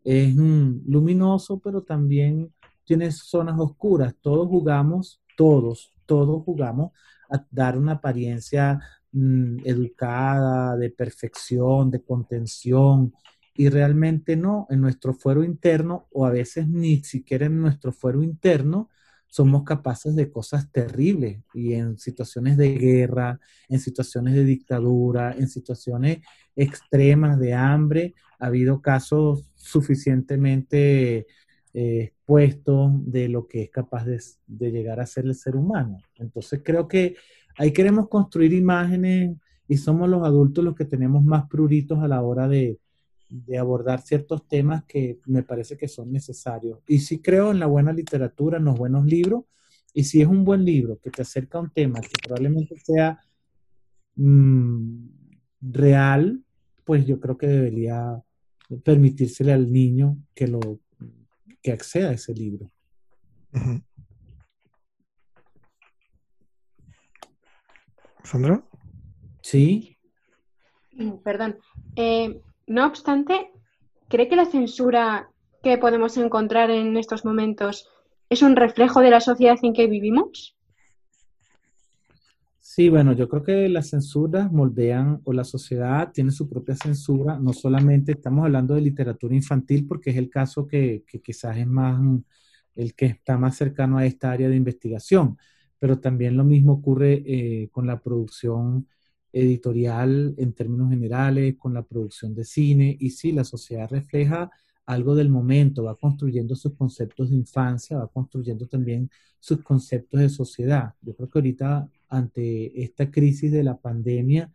es 0.03 0.35
luminoso, 0.35 1.59
pero 1.59 1.83
también 1.83 2.53
tiene 2.85 3.11
zonas 3.11 3.59
oscuras. 3.59 4.15
Todos 4.21 4.47
jugamos, 4.47 5.21
todos, 5.35 5.93
todos 6.05 6.43
jugamos 6.43 6.91
a 7.29 7.45
dar 7.51 7.77
una 7.77 7.93
apariencia 7.93 8.79
mm, 9.11 9.57
educada, 9.65 10.77
de 10.77 10.89
perfección, 10.89 11.91
de 11.91 12.01
contención, 12.01 13.13
y 13.57 13.69
realmente 13.69 14.37
no, 14.37 14.67
en 14.69 14.81
nuestro 14.81 15.15
fuero 15.15 15.43
interno, 15.43 16.07
o 16.11 16.27
a 16.27 16.31
veces 16.31 16.67
ni 16.67 17.03
siquiera 17.03 17.47
en 17.47 17.59
nuestro 17.59 17.91
fuero 17.91 18.21
interno, 18.21 18.89
somos 19.27 19.63
capaces 19.63 20.15
de 20.15 20.31
cosas 20.31 20.71
terribles 20.71 21.41
y 21.55 21.73
en 21.73 21.97
situaciones 21.97 22.55
de 22.55 22.77
guerra, 22.77 23.39
en 23.67 23.79
situaciones 23.79 24.35
de 24.35 24.45
dictadura, 24.45 25.33
en 25.37 25.49
situaciones 25.49 26.19
extremas 26.55 27.39
de 27.39 27.55
hambre, 27.55 28.13
ha 28.39 28.45
habido 28.45 28.79
casos 28.79 29.49
suficientemente 29.55 31.25
eh, 31.73 32.01
expuestos 32.03 32.91
de 33.11 33.27
lo 33.27 33.47
que 33.47 33.63
es 33.63 33.69
capaz 33.71 34.05
de, 34.05 34.19
llegar 34.71 34.99
a 34.99 35.07
ser 35.07 35.25
el 35.25 35.33
ser 35.33 35.55
humano. 35.55 35.97
Entonces 36.15 36.61
creo 36.63 36.87
que 36.87 37.15
ahí 37.57 37.73
queremos 37.73 38.07
construir 38.07 38.53
imágenes 38.53 39.35
y 39.67 39.77
somos 39.77 40.07
los 40.07 40.23
adultos 40.23 40.63
los 40.63 40.75
que 40.75 40.85
tenemos 40.85 41.23
más 41.23 41.47
pruritos 41.49 41.99
a 41.99 42.07
la 42.07 42.21
hora 42.21 42.47
de, 42.47 42.79
de 43.29 43.57
abordar 43.57 44.01
ciertos 44.01 44.47
temas 44.47 44.83
que 44.85 45.19
me 45.25 45.43
parece 45.43 45.77
que 45.77 45.87
son 45.87 46.11
necesarios. 46.11 46.79
Y 46.87 46.99
sí 46.99 47.19
creo 47.19 47.51
en 47.51 47.59
la 47.59 47.65
buena 47.65 47.91
literatura, 47.93 48.57
en 48.57 48.65
los 48.65 48.77
buenos 48.77 49.05
libros, 49.05 49.45
y 49.93 50.03
si 50.03 50.21
es 50.21 50.27
un 50.27 50.43
buen 50.43 50.63
libro 50.63 50.99
que 50.99 51.09
te 51.09 51.23
acerca 51.23 51.57
a 51.57 51.61
un 51.61 51.71
tema 51.71 51.99
que 52.01 52.13
probablemente 52.23 52.77
sea 52.79 53.19
mm, 54.15 55.07
real, 55.61 56.43
pues 56.85 57.05
yo 57.05 57.19
creo 57.19 57.37
que 57.37 57.47
debería 57.47 58.21
permitírsele 58.83 59.53
al 59.53 59.71
niño 59.71 60.17
que 60.35 60.47
lo 60.47 60.59
que 61.61 61.71
acceda 61.71 62.09
a 62.09 62.13
ese 62.13 62.33
libro. 62.33 62.71
Sandra. 68.23 68.63
Sí. 69.41 69.97
Perdón. 71.23 71.57
Eh, 71.95 72.41
no 72.67 72.85
obstante, 72.85 73.51
¿cree 74.09 74.27
que 74.27 74.35
la 74.35 74.45
censura 74.45 75.29
que 75.63 75.77
podemos 75.77 76.17
encontrar 76.17 76.69
en 76.69 76.97
estos 76.97 77.25
momentos 77.25 77.89
es 78.29 78.41
un 78.41 78.55
reflejo 78.55 78.99
de 78.99 79.09
la 79.09 79.21
sociedad 79.21 79.57
en 79.63 79.73
que 79.73 79.87
vivimos? 79.87 80.57
Sí, 82.59 82.89
bueno, 82.89 83.13
yo 83.13 83.27
creo 83.27 83.41
que 83.41 83.69
las 83.69 83.89
censuras 83.89 84.51
moldean 84.51 85.21
o 85.23 85.33
la 85.33 85.45
sociedad 85.45 86.11
tiene 86.11 86.31
su 86.31 86.47
propia 86.47 86.75
censura. 86.75 87.39
No 87.39 87.53
solamente 87.53 88.11
estamos 88.11 88.45
hablando 88.45 88.75
de 88.75 88.81
literatura 88.81 89.33
infantil 89.33 89.87
porque 89.87 90.11
es 90.11 90.17
el 90.17 90.29
caso 90.29 90.67
que, 90.67 91.03
quizás 91.23 91.57
es 91.57 91.65
más 91.65 91.99
el 92.75 92.93
que 92.93 93.07
está 93.07 93.37
más 93.37 93.55
cercano 93.55 93.97
a 93.97 94.05
esta 94.05 94.31
área 94.31 94.49
de 94.49 94.57
investigación, 94.57 95.37
pero 95.79 95.99
también 95.99 96.37
lo 96.37 96.43
mismo 96.43 96.73
ocurre 96.73 97.23
eh, 97.25 97.69
con 97.71 97.87
la 97.87 97.99
producción 97.99 98.87
editorial 99.31 100.33
en 100.37 100.53
términos 100.53 100.89
generales, 100.89 101.55
con 101.57 101.73
la 101.73 101.83
producción 101.83 102.33
de 102.33 102.43
cine, 102.43 102.95
y 102.99 103.11
sí, 103.11 103.31
la 103.31 103.43
sociedad 103.43 103.89
refleja 103.89 104.49
algo 104.85 105.15
del 105.15 105.29
momento, 105.29 105.83
va 105.83 105.95
construyendo 105.95 106.55
sus 106.55 106.73
conceptos 106.73 107.29
de 107.29 107.35
infancia, 107.35 107.97
va 107.97 108.07
construyendo 108.07 108.67
también 108.67 109.09
sus 109.39 109.61
conceptos 109.61 110.19
de 110.21 110.29
sociedad. 110.29 110.93
Yo 111.01 111.13
creo 111.15 111.29
que 111.29 111.39
ahorita, 111.39 111.89
ante 112.09 112.81
esta 112.81 113.11
crisis 113.11 113.51
de 113.51 113.63
la 113.63 113.77
pandemia, 113.77 114.49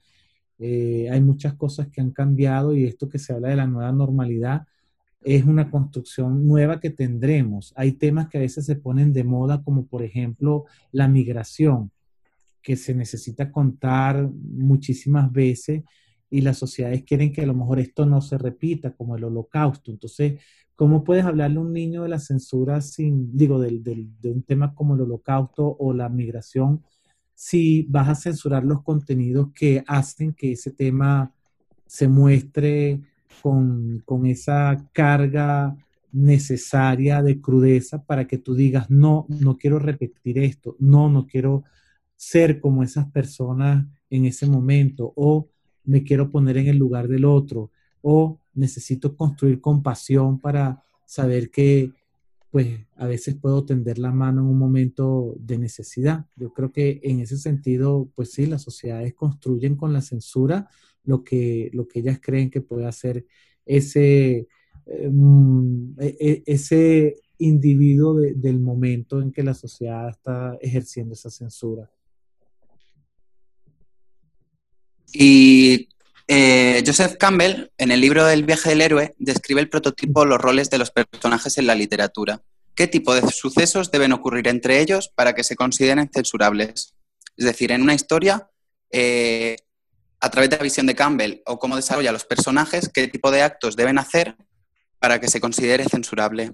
eh, 0.58 1.08
hay 1.10 1.20
muchas 1.20 1.54
cosas 1.54 1.88
que 1.88 2.00
han 2.00 2.12
cambiado 2.12 2.74
y 2.74 2.84
esto 2.84 3.08
que 3.08 3.18
se 3.18 3.32
habla 3.32 3.48
de 3.48 3.56
la 3.56 3.66
nueva 3.66 3.92
normalidad 3.92 4.66
es 5.24 5.44
una 5.44 5.70
construcción 5.70 6.46
nueva 6.46 6.80
que 6.80 6.90
tendremos. 6.90 7.72
Hay 7.76 7.92
temas 7.92 8.28
que 8.28 8.38
a 8.38 8.40
veces 8.40 8.66
se 8.66 8.76
ponen 8.76 9.12
de 9.12 9.24
moda, 9.24 9.62
como 9.62 9.86
por 9.86 10.02
ejemplo 10.02 10.64
la 10.90 11.08
migración 11.08 11.90
que 12.62 12.76
se 12.76 12.94
necesita 12.94 13.50
contar 13.50 14.30
muchísimas 14.32 15.30
veces 15.32 15.82
y 16.30 16.40
las 16.40 16.58
sociedades 16.58 17.04
quieren 17.04 17.32
que 17.32 17.42
a 17.42 17.46
lo 17.46 17.54
mejor 17.54 17.78
esto 17.78 18.06
no 18.06 18.22
se 18.22 18.38
repita, 18.38 18.94
como 18.94 19.16
el 19.16 19.24
holocausto. 19.24 19.90
Entonces, 19.90 20.40
¿cómo 20.74 21.04
puedes 21.04 21.24
hablarle 21.24 21.58
a 21.58 21.62
un 21.62 21.72
niño 21.72 22.04
de 22.04 22.08
la 22.08 22.18
censura 22.18 22.80
sin, 22.80 23.36
digo, 23.36 23.60
de 23.60 24.08
un 24.24 24.42
tema 24.42 24.74
como 24.74 24.94
el 24.94 25.02
holocausto 25.02 25.76
o 25.78 25.92
la 25.92 26.08
migración, 26.08 26.82
si 27.34 27.82
vas 27.88 28.08
a 28.08 28.14
censurar 28.14 28.64
los 28.64 28.82
contenidos 28.82 29.48
que 29.54 29.82
hacen 29.86 30.32
que 30.32 30.52
ese 30.52 30.70
tema 30.70 31.34
se 31.86 32.08
muestre 32.08 33.00
con, 33.42 34.00
con 34.04 34.26
esa 34.26 34.88
carga 34.92 35.76
necesaria 36.12 37.22
de 37.22 37.40
crudeza 37.40 38.04
para 38.04 38.26
que 38.26 38.38
tú 38.38 38.54
digas, 38.54 38.90
no, 38.90 39.26
no 39.28 39.56
quiero 39.56 39.78
repetir 39.78 40.38
esto, 40.38 40.76
no, 40.78 41.08
no 41.08 41.26
quiero 41.26 41.64
ser 42.22 42.60
como 42.60 42.84
esas 42.84 43.10
personas 43.10 43.84
en 44.08 44.26
ese 44.26 44.46
momento 44.46 45.12
o 45.16 45.48
me 45.82 46.04
quiero 46.04 46.30
poner 46.30 46.56
en 46.56 46.68
el 46.68 46.76
lugar 46.76 47.08
del 47.08 47.24
otro 47.24 47.72
o 48.00 48.38
necesito 48.54 49.16
construir 49.16 49.60
compasión 49.60 50.38
para 50.38 50.84
saber 51.04 51.50
que 51.50 51.90
pues 52.52 52.78
a 52.96 53.08
veces 53.08 53.34
puedo 53.34 53.64
tender 53.64 53.98
la 53.98 54.12
mano 54.12 54.42
en 54.42 54.46
un 54.46 54.58
momento 54.58 55.34
de 55.40 55.58
necesidad. 55.58 56.26
Yo 56.36 56.52
creo 56.52 56.70
que 56.70 57.00
en 57.02 57.18
ese 57.18 57.38
sentido, 57.38 58.08
pues 58.14 58.30
sí, 58.30 58.46
las 58.46 58.62
sociedades 58.62 59.14
construyen 59.14 59.74
con 59.74 59.92
la 59.92 60.00
censura 60.00 60.68
lo 61.02 61.24
que, 61.24 61.70
lo 61.72 61.88
que 61.88 62.00
ellas 62.00 62.20
creen 62.22 62.50
que 62.50 62.60
puede 62.60 62.86
hacer 62.86 63.26
ese, 63.66 64.46
em, 64.86 65.92
e, 65.98 66.16
e, 66.20 66.42
ese 66.46 67.16
individuo 67.38 68.14
del 68.14 68.60
momento 68.60 69.20
en 69.20 69.32
que 69.32 69.42
la 69.42 69.54
sociedad 69.54 70.10
está 70.10 70.56
ejerciendo 70.60 71.14
esa 71.14 71.30
censura. 71.30 71.90
Y 75.12 75.88
eh, 76.26 76.82
Joseph 76.86 77.16
Campbell, 77.18 77.70
en 77.76 77.90
el 77.90 78.00
libro 78.00 78.28
El 78.28 78.44
viaje 78.44 78.70
del 78.70 78.80
héroe, 78.80 79.14
describe 79.18 79.60
el 79.60 79.68
prototipo 79.68 80.24
los 80.24 80.40
roles 80.40 80.70
de 80.70 80.78
los 80.78 80.90
personajes 80.90 81.58
en 81.58 81.66
la 81.66 81.74
literatura. 81.74 82.42
¿Qué 82.74 82.86
tipo 82.86 83.14
de 83.14 83.22
sucesos 83.30 83.90
deben 83.90 84.12
ocurrir 84.12 84.48
entre 84.48 84.80
ellos 84.80 85.10
para 85.14 85.34
que 85.34 85.44
se 85.44 85.56
consideren 85.56 86.10
censurables? 86.12 86.94
Es 87.36 87.44
decir, 87.44 87.70
en 87.70 87.82
una 87.82 87.94
historia, 87.94 88.48
eh, 88.90 89.56
a 90.20 90.30
través 90.30 90.48
de 90.48 90.56
la 90.56 90.62
visión 90.62 90.86
de 90.86 90.94
Campbell 90.94 91.42
o 91.44 91.58
cómo 91.58 91.76
desarrolla 91.76 92.12
los 92.12 92.24
personajes, 92.24 92.88
qué 92.88 93.08
tipo 93.08 93.30
de 93.30 93.42
actos 93.42 93.76
deben 93.76 93.98
hacer 93.98 94.36
para 94.98 95.20
que 95.20 95.28
se 95.28 95.40
considere 95.40 95.84
censurable. 95.84 96.52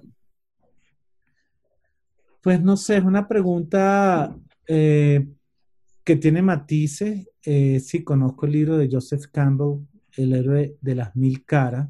Pues 2.41 2.61
no 2.61 2.75
sé, 2.75 2.97
es 2.97 3.03
una 3.03 3.27
pregunta 3.27 4.35
eh, 4.67 5.25
que 6.03 6.15
tiene 6.15 6.41
matices. 6.41 7.28
Eh, 7.45 7.79
sí, 7.79 8.03
conozco 8.03 8.45
el 8.45 8.51
libro 8.51 8.77
de 8.77 8.89
Joseph 8.91 9.27
Campbell, 9.31 9.85
El 10.17 10.33
héroe 10.33 10.77
de 10.81 10.95
las 10.95 11.15
mil 11.15 11.45
caras, 11.45 11.89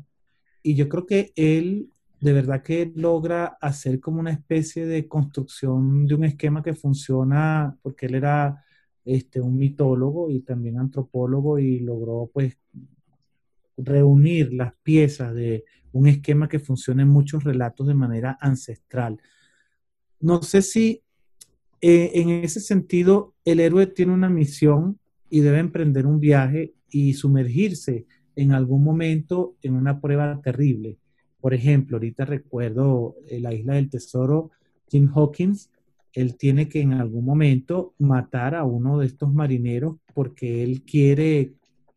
y 0.61 0.75
yo 0.75 0.87
creo 0.89 1.05
que 1.05 1.31
él 1.35 1.89
de 2.19 2.33
verdad 2.33 2.61
que 2.61 2.91
logra 2.95 3.57
hacer 3.61 3.99
como 3.99 4.19
una 4.19 4.31
especie 4.31 4.85
de 4.85 5.07
construcción 5.07 6.05
de 6.05 6.15
un 6.15 6.25
esquema 6.25 6.61
que 6.61 6.73
funciona, 6.73 7.77
porque 7.81 8.07
él 8.07 8.15
era 8.15 8.63
este, 9.05 9.39
un 9.39 9.57
mitólogo 9.57 10.29
y 10.29 10.41
también 10.41 10.77
antropólogo 10.77 11.59
y 11.59 11.79
logró 11.79 12.29
pues 12.33 12.57
reunir 13.77 14.53
las 14.53 14.73
piezas 14.83 15.33
de 15.33 15.63
un 15.93 16.07
esquema 16.07 16.49
que 16.49 16.59
funciona 16.59 17.03
en 17.03 17.09
muchos 17.09 17.43
relatos 17.43 17.87
de 17.87 17.93
manera 17.93 18.37
ancestral. 18.41 19.21
No 20.19 20.43
sé 20.43 20.61
si 20.61 21.01
eh, 21.81 22.11
en 22.15 22.29
ese 22.29 22.59
sentido, 22.59 23.33
el 23.45 23.61
héroe 23.61 23.87
tiene 23.87 24.13
una 24.13 24.29
misión 24.29 24.98
y 25.29 25.41
debe 25.41 25.59
emprender 25.59 26.05
un 26.05 26.19
viaje 26.19 26.73
y 26.89 27.13
sumergirse 27.13 28.05
en 28.35 28.51
algún 28.51 28.83
momento 28.83 29.55
en 29.61 29.73
una 29.73 29.99
prueba 29.99 30.39
terrible. 30.41 30.97
Por 31.39 31.53
ejemplo, 31.53 31.97
ahorita 31.97 32.25
recuerdo 32.25 33.15
eh, 33.27 33.39
la 33.39 33.53
isla 33.53 33.75
del 33.75 33.89
tesoro, 33.89 34.51
Jim 34.89 35.09
Hawkins 35.13 35.69
él 36.13 36.35
tiene 36.37 36.67
que 36.67 36.81
en 36.81 36.93
algún 36.93 37.25
momento 37.25 37.93
matar 37.99 38.55
a 38.55 38.63
uno 38.63 38.99
de 38.99 39.05
estos 39.05 39.31
marineros 39.33 39.97
porque 40.13 40.63
él 40.63 40.83
quiere 40.83 41.53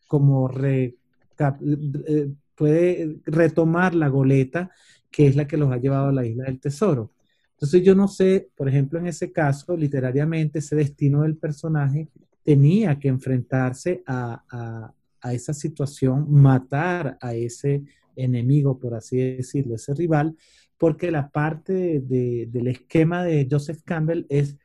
como 0.06 0.48
re, 0.48 0.96
eh, 1.38 2.30
puede 2.54 3.16
retomar 3.24 3.94
la 3.94 4.08
goleta 4.08 4.70
que 5.10 5.26
es 5.26 5.36
la 5.36 5.46
que 5.46 5.56
los 5.56 5.72
ha 5.72 5.78
llevado 5.78 6.08
a 6.08 6.12
la 6.12 6.26
isla 6.26 6.44
del 6.44 6.60
tesoro. 6.60 7.12
Entonces 7.52 7.82
yo 7.82 7.94
no 7.94 8.08
sé, 8.08 8.48
por 8.56 8.68
ejemplo, 8.68 8.98
en 8.98 9.06
ese 9.06 9.30
caso, 9.30 9.76
literariamente, 9.76 10.58
ese 10.58 10.74
destino 10.74 11.22
del 11.22 11.36
personaje 11.36 12.08
tenía 12.44 12.98
que 12.98 13.08
enfrentarse 13.08 14.02
a, 14.06 14.92
esa 15.30 15.54
situación, 15.54 16.26
matar 16.32 17.16
a 17.20 17.34
ese 17.34 17.84
enemigo, 18.16 18.78
por 18.78 18.94
así 18.94 19.16
decirlo, 19.16 19.76
ese 19.76 19.94
rival, 19.94 20.36
porque 20.76 21.12
la 21.12 21.30
parte 21.30 22.00
del 22.00 22.66
esquema 22.66 23.22
de 23.22 23.46
Joseph 23.48 23.82
Campbell 23.84 24.26
es 24.28 24.56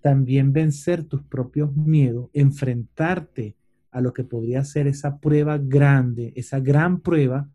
también 0.00 0.52
vencer 0.52 1.04
tus 1.04 1.22
propios 1.22 1.74
miedos, 1.76 2.28
enfrentarte 2.32 3.54
a 3.92 4.00
lo 4.00 4.12
que 4.12 4.24
podría 4.24 4.64
ser 4.64 4.86
esa 4.86 5.18
prueba 5.18 5.58
grande, 5.58 6.32
esa 6.34 6.58
gran 6.58 7.00
prueba 7.00 7.48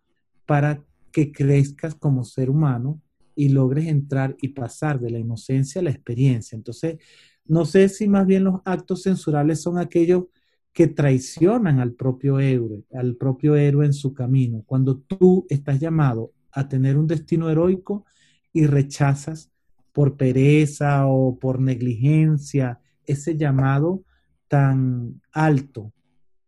para 0.46 0.84
que 1.12 1.32
crezcas 1.32 1.96
como 1.96 2.24
ser 2.24 2.50
humano 2.50 3.02
y 3.36 3.50
logres 3.50 3.88
entrar 3.88 4.36
y 4.42 4.50
pasar 4.50 5.00
de 5.00 5.10
la 5.10 5.20
inocencia 5.20 5.82
a 5.82 5.84
la 5.84 5.90
experiencia. 5.90 6.56
Entonces, 6.56 6.98
no 7.46 7.66
sé 7.66 7.90
si 7.90 8.08
más 8.08 8.26
bien 8.26 8.44
los 8.44 8.62
actos 8.66 9.04
censurables 9.04 9.62
son 9.62 9.78
aquellos 9.78 10.26
que 10.74 10.88
traicionan 10.88 11.80
al 11.80 11.94
propio 11.94 12.40
héroe, 12.40 12.84
al 12.94 13.16
propio 13.16 13.56
héroe 13.56 13.86
en 13.86 13.94
su 13.94 14.14
camino. 14.14 14.64
Cuando 14.66 14.98
tú 14.98 15.46
estás 15.50 15.80
llamado 15.80 16.34
a 16.52 16.68
tener 16.68 16.98
un 16.98 17.08
destino 17.08 17.50
heroico 17.50 18.06
y 18.52 18.66
rechazas 18.66 19.52
por 19.94 20.18
pereza 20.18 21.08
o 21.08 21.40
por 21.40 21.62
negligencia 21.62 22.82
ese 23.06 23.38
llamado 23.38 24.04
tan 24.48 25.22
alto, 25.32 25.94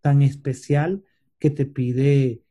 tan 0.02 0.22
especial 0.22 1.04
que 1.40 1.50
te 1.50 1.66
pide 1.66 2.42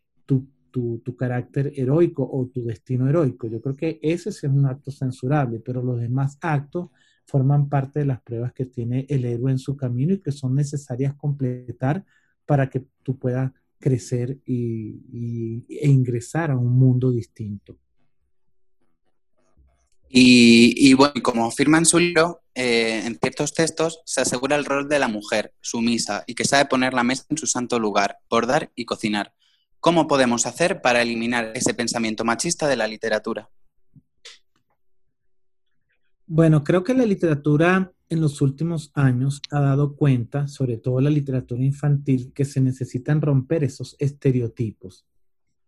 tu, 0.73 1.17
carácter 1.17 1.73
heroico 1.75 2.29
o 2.31 2.47
tu 2.49 2.63
destino 2.63 3.09
heroico. 3.09 3.47
Yo 3.47 3.63
creo 3.63 3.75
que 3.75 3.99
ese 4.03 4.29
es 4.29 4.43
un 4.45 4.67
acto 4.67 4.91
censurable, 4.91 5.59
pero 5.59 5.83
los 5.83 5.99
demás 5.99 6.37
actos 6.43 6.91
forman 7.27 7.69
parte 7.69 8.01
de 8.01 8.07
las 8.07 8.21
pruebas 8.23 8.53
que 8.53 8.67
tiene 8.67 9.05
el 9.09 9.25
héroe 9.25 9.51
en 9.51 9.59
su 9.59 9.77
camino 9.77 10.15
y 10.15 10.21
que 10.21 10.33
son 10.33 10.55
necesarias 10.55 11.15
completar 11.15 12.05
para 12.47 12.71
que 12.71 12.85
tú 13.03 13.19
puedas 13.19 13.53
crecer 13.79 14.39
y, 14.47 15.65
e 15.69 15.89
ingresar 15.89 16.51
a 16.51 16.57
un 16.57 16.73
mundo 16.79 17.11
distinto. 17.11 17.77
Y, 20.09 20.95
bueno, 20.95 21.15
como 21.23 21.47
afirma 21.47 21.77
en 21.77 21.85
su 21.85 21.99
libro, 21.99 22.41
eh, 22.55 23.03
en 23.05 23.19
ciertos 23.19 23.53
textos 23.53 24.01
se 24.07 24.23
asegura 24.23 24.57
el 24.57 24.65
rol 24.65 24.89
de 24.89 24.99
la 24.99 25.09
mujer, 25.09 25.53
sumisa, 25.61 26.25
y 26.27 26.35
que 26.35 26.45
sabe 26.45 26.65
poner 26.65 26.95
la 26.95 27.03
mesa 27.03 27.25
en 27.29 27.37
su 27.37 27.47
santo 27.47 27.79
lugar, 27.79 28.19
bordar 28.31 28.71
y 28.77 28.87
cocinar. 28.87 29.35
¿Cómo 29.81 30.07
podemos 30.07 30.47
hacer 30.47 30.81
para 30.81 31.03
eliminar 31.03 31.53
ese 31.55 31.75
pensamiento 31.75 32.25
machista 32.25 32.67
de 32.67 32.77
la 32.77 32.87
literatura? 32.87 33.51
Bueno, 36.27 36.65
creo 36.65 36.83
que 36.83 36.93
la 36.93 37.07
literatura 37.07 37.93
en 38.09 38.21
los 38.21 38.41
últimos 38.41 38.91
años 38.95 39.41
ha 39.51 39.61
dado 39.61 39.95
cuenta, 39.95 40.49
sobre 40.49 40.77
todo 40.77 41.01
la 41.01 41.11
literatura 41.11 41.63
infantil, 41.63 42.33
que 42.33 42.45
se 42.45 42.61
necesitan 42.61 43.21
romper 43.21 43.63
esos 43.63 43.95
estereotipos. 43.99 45.07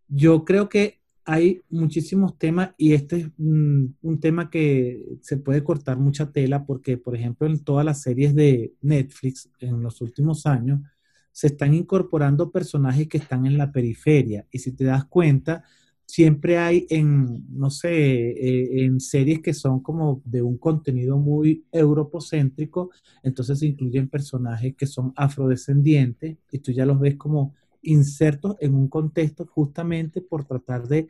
Yo 0.09 0.45
creo 0.45 0.69
que 0.69 1.01
hay 1.25 1.61
muchísimos 1.69 2.39
temas 2.39 2.71
y 2.77 2.95
este 2.95 3.17
es 3.17 3.29
un, 3.39 3.97
tema 4.21 4.51
que 4.51 5.19
se 5.21 5.37
puede 5.37 5.63
cortar 5.63 5.99
mucha 5.99 6.33
tela 6.33 6.65
porque, 6.65 6.97
por 6.97 7.15
ejemplo, 7.15 7.47
en 7.47 7.63
todas 7.63 7.85
las 7.85 8.01
series 8.01 8.35
de 8.35 8.73
Netflix 8.81 9.51
en 9.61 9.83
los 9.83 10.01
últimos 10.01 10.47
años, 10.47 10.81
se 11.31 11.49
están 11.49 11.75
incorporando 11.75 12.51
personajes 12.51 13.09
que 13.09 13.19
están 13.19 13.47
en 13.47 13.59
la 13.59 13.71
periferia. 13.71 14.47
Y 14.51 14.59
si 14.59 14.73
te 14.73 14.85
das 14.85 15.05
cuenta, 15.05 15.63
siempre 16.09 16.57
hay 16.57 16.87
en, 16.89 17.45
no 17.51 17.69
sé, 17.71 17.91
eh, 18.31 18.85
en 18.85 18.99
series 18.99 19.41
que 19.43 19.53
son 19.53 19.81
como 19.81 20.23
de 20.25 20.41
un 20.41 20.57
contenido 20.57 21.19
muy 21.19 21.67
europocéntrico, 21.71 22.91
entonces 23.23 23.59
se 23.59 23.67
incluyen 23.67 24.09
personajes 24.09 24.75
que 24.75 24.87
son 24.87 25.13
afrodescendientes 25.17 26.39
y 26.51 26.59
tú 26.61 26.73
ya 26.73 26.87
los 26.87 26.99
ves 26.99 27.17
como 27.17 27.55
insertos 27.83 28.57
en 28.61 28.75
un 28.75 28.89
contexto 28.89 29.47
justamente 29.47 30.23
por 30.23 30.47
tratar 30.47 30.89
de 30.89 31.09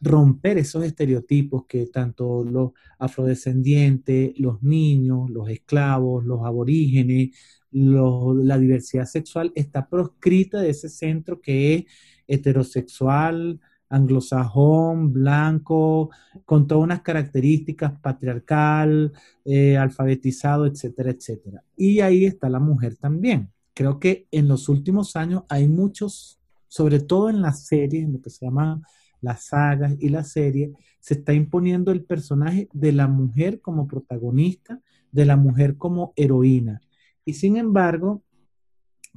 romper 0.00 0.58
esos 0.58 0.84
estereotipos 0.84 1.66
que 1.66 1.86
tanto 1.86 2.44
los 2.44 2.70
afrodescendientes, 3.00 4.38
los 4.38 4.62
niños, 4.62 5.28
los 5.28 5.50
esclavos, 5.50 6.24
los 6.24 6.44
aborígenes, 6.44 7.30
la 7.72 8.58
diversidad 8.58 9.06
sexual 9.06 9.52
está 9.56 9.88
proscrita 9.88 10.60
de 10.60 10.70
ese 10.70 10.88
centro 10.88 11.40
que 11.40 11.74
es 11.74 11.84
heterosexual, 12.28 13.60
anglosajón, 13.90 15.12
blanco, 15.12 16.10
con 16.46 16.66
todas 16.66 16.84
unas 16.84 17.02
características 17.02 17.92
patriarcal, 18.00 19.12
eh, 19.44 19.76
alfabetizado, 19.76 20.64
etcétera, 20.64 21.10
etcétera. 21.10 21.62
Y 21.76 22.00
ahí 22.00 22.24
está 22.24 22.48
la 22.48 22.60
mujer 22.60 22.96
también. 22.96 23.50
Creo 23.74 23.98
que 23.98 24.26
en 24.30 24.48
los 24.48 24.68
últimos 24.68 25.16
años 25.16 25.42
hay 25.48 25.68
muchos, 25.68 26.40
sobre 26.68 27.00
todo 27.00 27.28
en 27.28 27.42
las 27.42 27.66
series, 27.66 28.04
en 28.04 28.14
lo 28.14 28.22
que 28.22 28.30
se 28.30 28.46
llama 28.46 28.80
las 29.20 29.46
sagas 29.46 29.96
y 29.98 30.08
las 30.08 30.30
series, 30.32 30.70
se 31.00 31.14
está 31.14 31.32
imponiendo 31.34 31.92
el 31.92 32.04
personaje 32.04 32.68
de 32.72 32.92
la 32.92 33.08
mujer 33.08 33.60
como 33.60 33.86
protagonista, 33.86 34.80
de 35.12 35.24
la 35.24 35.36
mujer 35.36 35.76
como 35.76 36.12
heroína. 36.16 36.80
Y 37.24 37.34
sin 37.34 37.56
embargo, 37.56 38.22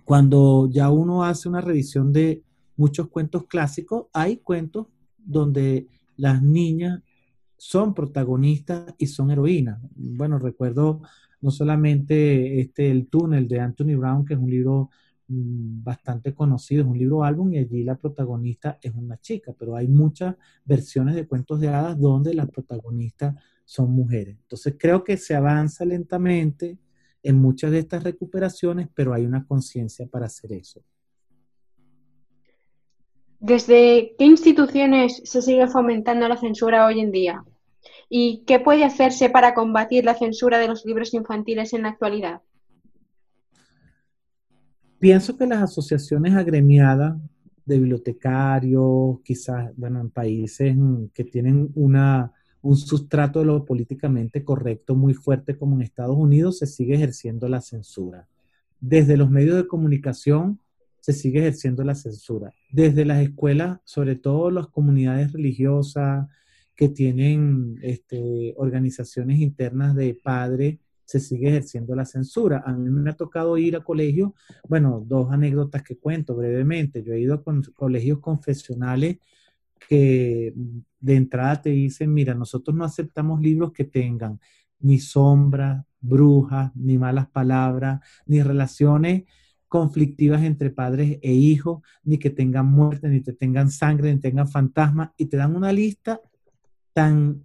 cuando 0.03 0.69
ya 0.69 0.89
uno 0.89 1.23
hace 1.23 1.47
una 1.47 1.61
revisión 1.61 2.11
de 2.11 2.43
muchos 2.75 3.09
cuentos 3.09 3.45
clásicos, 3.45 4.07
hay 4.13 4.37
cuentos 4.37 4.87
donde 5.17 5.87
las 6.17 6.41
niñas 6.41 7.01
son 7.57 7.93
protagonistas 7.93 8.93
y 8.97 9.07
son 9.07 9.31
heroínas. 9.31 9.79
Bueno, 9.95 10.37
recuerdo 10.39 11.01
no 11.41 11.51
solamente 11.51 12.59
este 12.59 12.89
El 12.89 13.07
túnel 13.07 13.47
de 13.47 13.59
Anthony 13.59 13.95
Brown, 13.97 14.25
que 14.25 14.33
es 14.33 14.39
un 14.39 14.49
libro 14.49 14.89
mm, 15.27 15.83
bastante 15.83 16.33
conocido, 16.33 16.83
es 16.83 16.89
un 16.89 16.97
libro 16.97 17.23
álbum 17.23 17.53
y 17.53 17.59
allí 17.59 17.83
la 17.83 17.95
protagonista 17.95 18.79
es 18.81 18.93
una 18.93 19.19
chica, 19.19 19.53
pero 19.57 19.75
hay 19.75 19.87
muchas 19.87 20.35
versiones 20.65 21.15
de 21.15 21.27
cuentos 21.27 21.59
de 21.59 21.69
hadas 21.69 21.99
donde 21.99 22.33
las 22.33 22.49
protagonistas 22.49 23.35
son 23.65 23.91
mujeres. 23.91 24.37
Entonces 24.41 24.75
creo 24.77 25.03
que 25.03 25.17
se 25.17 25.35
avanza 25.35 25.85
lentamente, 25.85 26.77
en 27.23 27.37
muchas 27.37 27.71
de 27.71 27.79
estas 27.79 28.03
recuperaciones, 28.03 28.89
pero 28.93 29.13
hay 29.13 29.25
una 29.25 29.45
conciencia 29.45 30.05
para 30.07 30.25
hacer 30.25 30.51
eso. 30.51 30.83
¿Desde 33.43 34.15
qué 34.17 34.23
instituciones 34.23 35.21
se 35.25 35.41
sigue 35.41 35.67
fomentando 35.67 36.29
la 36.29 36.37
censura 36.37 36.85
hoy 36.85 37.01
en 37.01 37.11
día? 37.11 37.43
¿Y 38.07 38.45
qué 38.47 38.61
puede 38.61 38.85
hacerse 38.85 39.29
para 39.29 39.53
combatir 39.53 40.05
la 40.05 40.15
censura 40.15 40.59
de 40.59 40.69
los 40.69 40.85
libros 40.85 41.13
infantiles 41.13 41.73
en 41.73 41.81
la 41.81 41.89
actualidad? 41.89 42.41
Pienso 44.97 45.35
que 45.35 45.45
las 45.45 45.61
asociaciones 45.61 46.33
agremiadas 46.35 47.17
de 47.65 47.79
bibliotecarios, 47.79 49.19
quizás, 49.25 49.75
bueno, 49.75 49.99
en 49.99 50.09
países 50.09 50.73
que 51.13 51.25
tienen 51.25 51.69
una 51.75 52.31
un 52.61 52.77
sustrato 52.77 53.39
de 53.39 53.45
lo 53.45 53.65
políticamente 53.65 54.45
correcto 54.45 54.95
muy 54.95 55.13
fuerte 55.13 55.57
como 55.57 55.75
en 55.75 55.81
Estados 55.81 56.15
Unidos, 56.15 56.59
se 56.59 56.65
sigue 56.65 56.95
ejerciendo 56.95 57.49
la 57.49 57.59
censura. 57.59 58.25
Desde 58.79 59.17
los 59.17 59.29
medios 59.29 59.57
de 59.57 59.67
comunicación 59.67 60.61
se 61.03 61.11
sigue 61.11 61.39
ejerciendo 61.39 61.83
la 61.83 61.95
censura. 61.95 62.53
Desde 62.71 63.03
las 63.03 63.21
escuelas, 63.21 63.81
sobre 63.83 64.15
todo 64.15 64.49
las 64.49 64.67
comunidades 64.67 65.33
religiosas 65.33 66.29
que 66.77 66.87
tienen 66.87 67.77
este, 67.81 68.53
organizaciones 68.55 69.41
internas 69.41 69.97
de 69.97 70.13
padres, 70.15 70.79
se 71.03 71.19
sigue 71.19 71.49
ejerciendo 71.49 71.93
la 71.93 72.05
censura. 72.05 72.63
A 72.65 72.71
mí 72.71 72.89
me 72.89 73.09
ha 73.09 73.17
tocado 73.17 73.57
ir 73.57 73.75
a 73.75 73.83
colegios, 73.83 74.31
bueno, 74.69 75.03
dos 75.05 75.29
anécdotas 75.29 75.83
que 75.83 75.97
cuento 75.97 76.37
brevemente. 76.37 77.03
Yo 77.03 77.11
he 77.11 77.19
ido 77.19 77.33
a 77.33 77.43
colegios 77.75 78.19
confesionales 78.19 79.17
que 79.89 80.53
de 81.01 81.15
entrada 81.17 81.61
te 81.61 81.71
dicen, 81.71 82.13
mira, 82.13 82.33
nosotros 82.33 82.77
no 82.77 82.85
aceptamos 82.85 83.41
libros 83.41 83.73
que 83.73 83.83
tengan 83.83 84.39
ni 84.79 84.99
sombras, 84.99 85.85
brujas, 85.99 86.73
ni 86.77 86.97
malas 86.97 87.27
palabras, 87.27 87.99
ni 88.25 88.41
relaciones 88.41 89.23
conflictivas 89.73 90.43
entre 90.43 90.69
padres 90.69 91.17
e 91.23 91.33
hijos, 91.33 91.81
ni 92.03 92.19
que 92.19 92.29
tengan 92.29 92.67
muerte, 92.67 93.09
ni 93.09 93.23
que 93.23 93.33
tengan 93.33 93.71
sangre, 93.71 94.13
ni 94.13 94.19
tengan 94.19 94.47
fantasmas, 94.47 95.09
y 95.17 95.25
te 95.25 95.37
dan 95.37 95.55
una 95.55 95.73
lista 95.73 96.21
tan 96.93 97.43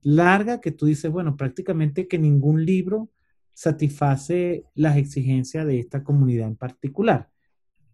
larga 0.00 0.62
que 0.62 0.70
tú 0.70 0.86
dices, 0.86 1.10
bueno, 1.10 1.36
prácticamente 1.36 2.08
que 2.08 2.18
ningún 2.18 2.64
libro 2.64 3.10
satisface 3.52 4.64
las 4.74 4.96
exigencias 4.96 5.66
de 5.66 5.78
esta 5.78 6.02
comunidad 6.02 6.48
en 6.48 6.56
particular. 6.56 7.28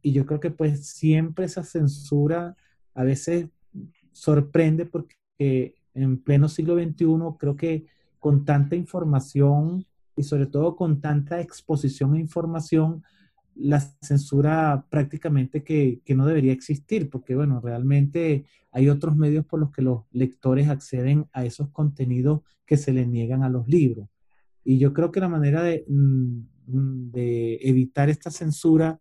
Y 0.00 0.12
yo 0.12 0.26
creo 0.26 0.38
que 0.38 0.52
pues 0.52 0.86
siempre 0.86 1.46
esa 1.46 1.64
censura 1.64 2.54
a 2.94 3.02
veces 3.02 3.48
sorprende 4.12 4.86
porque 4.86 5.74
en 5.94 6.22
pleno 6.22 6.48
siglo 6.48 6.76
XXI 6.76 7.36
creo 7.36 7.56
que 7.56 7.86
con 8.20 8.44
tanta 8.44 8.76
información 8.76 9.84
y 10.14 10.22
sobre 10.22 10.46
todo 10.46 10.76
con 10.76 11.00
tanta 11.00 11.40
exposición 11.40 12.14
e 12.14 12.20
información, 12.20 13.02
la 13.54 13.80
censura 13.80 14.86
prácticamente 14.88 15.62
que, 15.62 16.00
que, 16.04 16.14
no 16.14 16.26
debería 16.26 16.52
existir, 16.52 17.10
porque 17.10 17.34
bueno, 17.34 17.60
realmente 17.60 18.44
hay 18.70 18.88
otros 18.88 19.16
medios 19.16 19.44
por 19.44 19.60
los 19.60 19.70
que 19.70 19.82
los 19.82 20.04
lectores 20.10 20.68
acceden 20.68 21.26
a 21.32 21.44
esos 21.44 21.70
contenidos 21.70 22.40
que 22.66 22.76
se 22.76 22.92
les 22.92 23.06
niegan 23.06 23.42
a 23.42 23.50
los 23.50 23.68
libros. 23.68 24.08
Y 24.64 24.78
yo 24.78 24.92
creo 24.92 25.10
que 25.12 25.20
la 25.20 25.28
manera 25.28 25.62
de, 25.62 25.84
mm, 25.86 26.40
de 27.10 27.58
evitar 27.62 28.08
esta 28.08 28.30
censura 28.30 29.00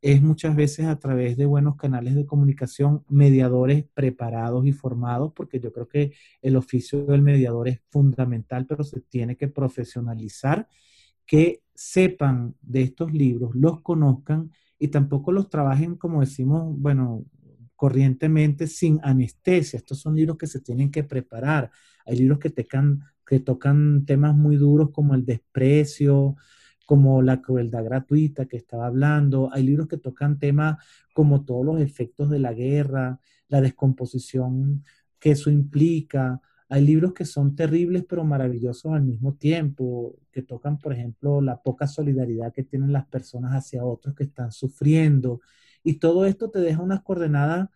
es 0.00 0.22
muchas 0.22 0.54
veces 0.54 0.86
a 0.86 0.98
través 0.98 1.36
de 1.36 1.46
buenos 1.46 1.76
canales 1.76 2.14
de 2.14 2.26
comunicación, 2.26 3.04
mediadores 3.08 3.84
preparados 3.94 4.64
y 4.66 4.72
formados, 4.72 5.32
porque 5.34 5.58
yo 5.58 5.72
creo 5.72 5.88
que 5.88 6.12
el 6.40 6.56
oficio 6.56 7.04
del 7.06 7.22
mediador 7.22 7.68
es 7.68 7.80
fundamental, 7.90 8.66
pero 8.66 8.84
se 8.84 9.00
tiene 9.00 9.36
que 9.36 9.48
profesionalizar, 9.48 10.68
que 11.26 11.62
sepan 11.78 12.56
de 12.60 12.82
estos 12.82 13.12
libros, 13.12 13.54
los 13.54 13.82
conozcan 13.82 14.50
y 14.80 14.88
tampoco 14.88 15.30
los 15.30 15.48
trabajen, 15.48 15.94
como 15.94 16.20
decimos, 16.20 16.76
bueno, 16.76 17.24
corrientemente 17.76 18.66
sin 18.66 18.98
anestesia. 19.04 19.76
Estos 19.76 20.00
son 20.00 20.16
libros 20.16 20.36
que 20.38 20.48
se 20.48 20.60
tienen 20.60 20.90
que 20.90 21.04
preparar. 21.04 21.70
Hay 22.04 22.16
libros 22.16 22.40
que, 22.40 22.52
que 22.52 23.38
tocan 23.38 24.04
temas 24.06 24.34
muy 24.34 24.56
duros 24.56 24.90
como 24.90 25.14
el 25.14 25.24
desprecio, 25.24 26.34
como 26.84 27.22
la 27.22 27.40
crueldad 27.40 27.84
gratuita 27.84 28.46
que 28.46 28.56
estaba 28.56 28.88
hablando. 28.88 29.48
Hay 29.52 29.62
libros 29.62 29.86
que 29.86 29.98
tocan 29.98 30.40
temas 30.40 30.84
como 31.12 31.44
todos 31.44 31.64
los 31.64 31.80
efectos 31.80 32.28
de 32.28 32.40
la 32.40 32.54
guerra, 32.54 33.20
la 33.46 33.60
descomposición 33.60 34.82
que 35.20 35.30
eso 35.30 35.48
implica. 35.48 36.40
Hay 36.68 36.84
libros 36.84 37.14
que 37.14 37.24
son 37.24 37.56
terribles 37.56 38.04
pero 38.08 38.24
maravillosos 38.24 38.92
al 38.92 39.02
mismo 39.02 39.34
tiempo, 39.34 40.16
que 40.32 40.42
tocan, 40.42 40.78
por 40.78 40.92
ejemplo, 40.92 41.40
la 41.40 41.62
poca 41.62 41.86
solidaridad 41.86 42.52
que 42.52 42.64
tienen 42.64 42.92
las 42.92 43.06
personas 43.06 43.52
hacia 43.52 43.84
otros 43.84 44.14
que 44.14 44.24
están 44.24 44.52
sufriendo. 44.52 45.40
Y 45.82 45.94
todo 45.94 46.26
esto 46.26 46.50
te 46.50 46.60
deja 46.60 46.82
unas 46.82 47.02
coordenadas 47.02 47.68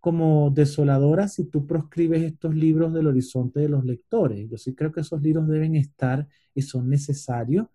como 0.00 0.50
desoladoras 0.50 1.34
si 1.34 1.44
tú 1.44 1.66
proscribes 1.66 2.22
estos 2.22 2.54
libros 2.54 2.94
del 2.94 3.08
horizonte 3.08 3.60
de 3.60 3.68
los 3.68 3.84
lectores. 3.84 4.48
Yo 4.48 4.56
sí 4.58 4.74
creo 4.74 4.92
que 4.92 5.00
esos 5.00 5.20
libros 5.22 5.48
deben 5.48 5.74
estar 5.76 6.28
y 6.54 6.62
son 6.62 6.88
necesarios 6.88 7.66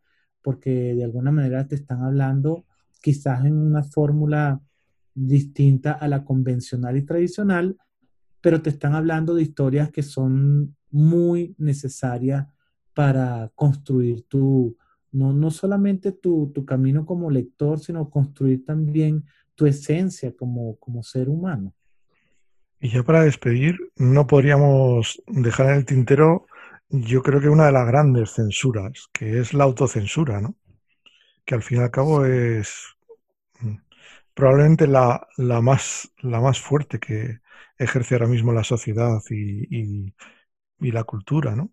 porque 0.41 0.93
de 0.93 1.03
alguna 1.03 1.31
manera 1.31 1.67
te 1.67 1.75
están 1.75 2.03
hablando 2.03 2.65
quizás 3.01 3.45
en 3.45 3.55
una 3.57 3.83
fórmula 3.83 4.61
distinta 5.15 5.93
a 5.93 6.07
la 6.07 6.23
convencional 6.23 6.97
y 6.97 7.03
tradicional, 7.03 7.77
pero 8.43 8.61
te 8.61 8.69
están 8.69 8.93
hablando 8.93 9.33
de 9.33 9.41
historias 9.41 9.89
que 9.89 10.03
son 10.03 10.75
muy 10.91 11.55
necesarias 11.57 12.45
para 12.93 13.49
construir 13.55 14.23
tu, 14.23 14.75
no, 15.13 15.31
no 15.31 15.49
solamente 15.49 16.11
tu, 16.11 16.51
tu, 16.53 16.65
camino 16.65 17.05
como 17.05 17.31
lector, 17.31 17.79
sino 17.79 18.09
construir 18.09 18.65
también 18.65 19.23
tu 19.55 19.65
esencia 19.65 20.35
como, 20.35 20.75
como 20.75 21.03
ser 21.03 21.29
humano. 21.29 21.73
Y 22.81 22.89
ya 22.89 23.01
para 23.01 23.23
despedir, 23.23 23.77
no 23.95 24.27
podríamos 24.27 25.23
dejar 25.27 25.69
en 25.69 25.75
el 25.75 25.85
tintero 25.85 26.45
yo 26.89 27.23
creo 27.23 27.39
que 27.39 27.47
una 27.49 27.67
de 27.67 27.71
las 27.71 27.87
grandes 27.87 28.33
censuras, 28.33 29.07
que 29.13 29.39
es 29.39 29.53
la 29.53 29.63
autocensura, 29.63 30.41
¿no? 30.41 30.55
Que 31.45 31.55
al 31.55 31.63
fin 31.63 31.79
y 31.79 31.81
al 31.81 31.91
cabo 31.91 32.25
es 32.25 32.95
mm, 33.61 33.77
probablemente 34.33 34.85
la, 34.85 35.25
la, 35.37 35.61
más, 35.61 36.11
la 36.21 36.41
más 36.41 36.59
fuerte 36.59 36.99
que 36.99 37.39
ejerce 37.77 38.15
ahora 38.15 38.27
mismo 38.27 38.53
la 38.53 38.63
sociedad 38.63 39.19
y, 39.29 40.13
y, 40.79 40.91
la 40.91 41.03
cultura, 41.05 41.55
¿no? 41.55 41.71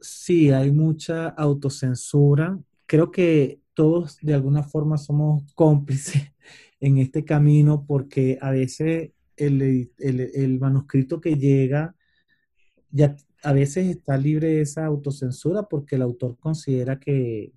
Sí, 0.00 0.50
hay 0.50 0.70
mucha 0.70 1.28
autocensura. 1.28 2.58
Creo 2.86 3.10
que 3.10 3.60
todos 3.74 4.18
de 4.22 4.34
alguna 4.34 4.62
forma 4.62 4.96
somos 4.96 5.44
cómplices 5.54 6.32
en 6.80 6.98
este 6.98 7.24
camino 7.24 7.84
porque 7.86 8.38
a 8.40 8.50
veces 8.50 9.12
el, 9.36 9.90
el, 9.98 10.20
el 10.20 10.60
manuscrito 10.60 11.20
que 11.20 11.36
llega 11.36 11.94
ya 12.90 13.14
a 13.42 13.52
veces 13.52 13.86
está 13.86 14.16
libre 14.16 14.48
de 14.48 14.60
esa 14.62 14.86
autocensura 14.86 15.64
porque 15.64 15.96
el 15.96 16.02
autor 16.02 16.36
considera 16.38 16.98
que, 16.98 17.52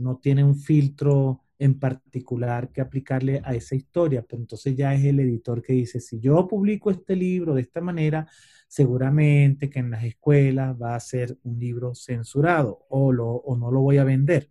no 0.00 0.18
tiene 0.18 0.44
un 0.44 0.56
filtro 0.56 1.42
en 1.58 1.78
particular 1.78 2.70
que 2.70 2.80
aplicarle 2.80 3.40
a 3.44 3.54
esa 3.54 3.74
historia, 3.74 4.24
pero 4.28 4.40
entonces 4.40 4.76
ya 4.76 4.94
es 4.94 5.04
el 5.04 5.20
editor 5.20 5.62
que 5.62 5.72
dice, 5.72 6.00
si 6.00 6.20
yo 6.20 6.46
publico 6.46 6.90
este 6.90 7.16
libro 7.16 7.54
de 7.54 7.62
esta 7.62 7.80
manera, 7.80 8.28
seguramente 8.68 9.68
que 9.68 9.80
en 9.80 9.90
las 9.90 10.04
escuelas 10.04 10.76
va 10.80 10.94
a 10.94 11.00
ser 11.00 11.36
un 11.42 11.58
libro 11.58 11.94
censurado 11.94 12.86
o, 12.88 13.12
lo, 13.12 13.28
o 13.28 13.56
no 13.56 13.70
lo 13.70 13.80
voy 13.80 13.98
a 13.98 14.04
vender. 14.04 14.50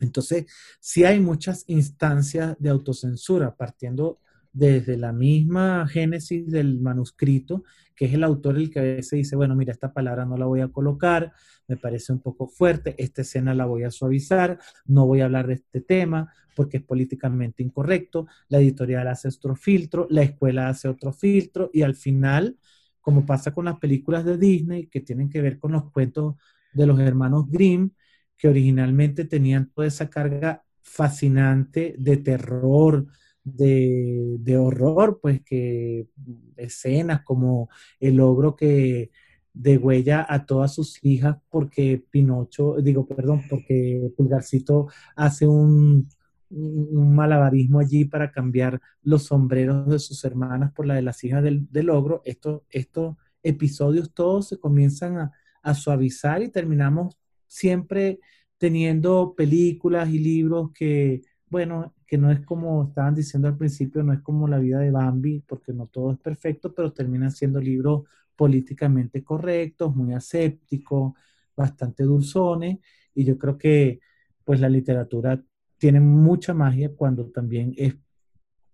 Entonces, 0.00 0.46
sí 0.80 1.04
hay 1.04 1.20
muchas 1.20 1.64
instancias 1.68 2.56
de 2.58 2.70
autocensura, 2.70 3.54
partiendo 3.54 4.18
desde 4.52 4.96
la 4.96 5.12
misma 5.12 5.86
génesis 5.86 6.46
del 6.50 6.80
manuscrito, 6.80 7.64
que 7.94 8.06
es 8.06 8.14
el 8.14 8.24
autor 8.24 8.56
el 8.56 8.70
que 8.70 8.78
a 8.80 8.82
veces 8.82 9.10
dice, 9.10 9.36
bueno, 9.36 9.54
mira, 9.54 9.72
esta 9.72 9.92
palabra 9.92 10.24
no 10.24 10.36
la 10.36 10.46
voy 10.46 10.60
a 10.60 10.68
colocar, 10.68 11.32
me 11.68 11.76
parece 11.76 12.12
un 12.12 12.20
poco 12.20 12.48
fuerte, 12.48 12.94
esta 12.98 13.22
escena 13.22 13.54
la 13.54 13.66
voy 13.66 13.84
a 13.84 13.90
suavizar, 13.90 14.58
no 14.86 15.06
voy 15.06 15.20
a 15.20 15.26
hablar 15.26 15.46
de 15.46 15.54
este 15.54 15.80
tema 15.80 16.32
porque 16.56 16.78
es 16.78 16.82
políticamente 16.82 17.62
incorrecto, 17.62 18.26
la 18.48 18.58
editorial 18.58 19.06
hace 19.08 19.28
otro 19.28 19.54
filtro, 19.54 20.06
la 20.10 20.22
escuela 20.22 20.68
hace 20.68 20.88
otro 20.88 21.12
filtro 21.12 21.70
y 21.72 21.82
al 21.82 21.94
final, 21.94 22.58
como 23.00 23.24
pasa 23.24 23.52
con 23.52 23.66
las 23.66 23.78
películas 23.78 24.24
de 24.24 24.36
Disney 24.36 24.86
que 24.86 25.00
tienen 25.00 25.30
que 25.30 25.40
ver 25.40 25.58
con 25.58 25.72
los 25.72 25.90
cuentos 25.90 26.34
de 26.72 26.86
los 26.86 26.98
hermanos 27.00 27.48
Grimm, 27.48 27.90
que 28.36 28.48
originalmente 28.48 29.24
tenían 29.24 29.70
toda 29.70 29.86
esa 29.86 30.08
carga 30.08 30.64
fascinante 30.82 31.94
de 31.98 32.16
terror, 32.16 33.06
de, 33.44 34.56
horror, 34.56 35.18
pues 35.20 35.42
que 35.42 36.08
escenas 36.56 37.22
como 37.22 37.68
el 37.98 38.16
logro 38.16 38.56
que 38.56 39.10
degüella 39.52 40.24
a 40.28 40.46
todas 40.46 40.74
sus 40.74 41.04
hijas 41.04 41.36
porque 41.50 42.04
Pinocho, 42.10 42.76
digo, 42.76 43.06
perdón, 43.06 43.42
porque 43.48 44.10
Pulgarcito 44.16 44.88
hace 45.16 45.46
un, 45.46 46.08
un 46.50 47.14
malabarismo 47.14 47.80
allí 47.80 48.04
para 48.04 48.30
cambiar 48.30 48.80
los 49.02 49.24
sombreros 49.24 49.88
de 49.88 49.98
sus 49.98 50.24
hermanas 50.24 50.72
por 50.72 50.86
la 50.86 50.94
de 50.94 51.02
las 51.02 51.22
hijas 51.24 51.42
del, 51.42 51.66
del 51.70 51.90
ogro. 51.90 52.22
Estos, 52.24 52.62
estos 52.70 53.16
episodios 53.42 54.12
todos 54.14 54.48
se 54.48 54.58
comienzan 54.58 55.30
a 55.62 55.74
suavizar 55.74 56.42
y 56.42 56.50
terminamos 56.50 57.16
siempre 57.46 58.20
teniendo 58.58 59.34
películas 59.34 60.10
y 60.10 60.18
libros 60.18 60.70
que 60.72 61.22
bueno, 61.50 61.92
que 62.10 62.18
no 62.18 62.32
es 62.32 62.40
como 62.40 62.88
estaban 62.88 63.14
diciendo 63.14 63.46
al 63.46 63.56
principio, 63.56 64.02
no 64.02 64.12
es 64.12 64.18
como 64.20 64.48
la 64.48 64.58
vida 64.58 64.80
de 64.80 64.90
Bambi, 64.90 65.44
porque 65.46 65.72
no 65.72 65.86
todo 65.86 66.10
es 66.10 66.18
perfecto, 66.18 66.74
pero 66.74 66.92
terminan 66.92 67.30
siendo 67.30 67.60
libros 67.60 68.02
políticamente 68.34 69.22
correctos, 69.22 69.94
muy 69.94 70.12
asépticos, 70.12 71.12
bastante 71.56 72.02
dulzones, 72.02 72.78
y 73.14 73.22
yo 73.24 73.38
creo 73.38 73.56
que 73.56 74.00
pues 74.42 74.58
la 74.58 74.68
literatura 74.68 75.40
tiene 75.78 76.00
mucha 76.00 76.52
magia 76.52 76.90
cuando 76.96 77.26
también 77.30 77.74
es 77.76 77.94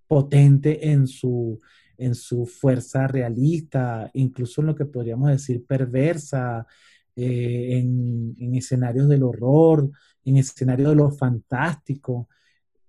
potente 0.08 0.90
en 0.90 1.06
su, 1.06 1.60
en 1.98 2.14
su 2.14 2.46
fuerza 2.46 3.06
realista, 3.06 4.10
incluso 4.14 4.62
en 4.62 4.68
lo 4.68 4.74
que 4.74 4.86
podríamos 4.86 5.28
decir 5.28 5.62
perversa, 5.66 6.66
eh, 7.14 7.80
en, 7.80 8.34
en, 8.38 8.54
escenarios 8.54 9.10
del 9.10 9.24
horror, 9.24 9.90
en 10.24 10.38
escenarios 10.38 10.88
de 10.88 10.96
lo 10.96 11.10
fantástico. 11.10 12.30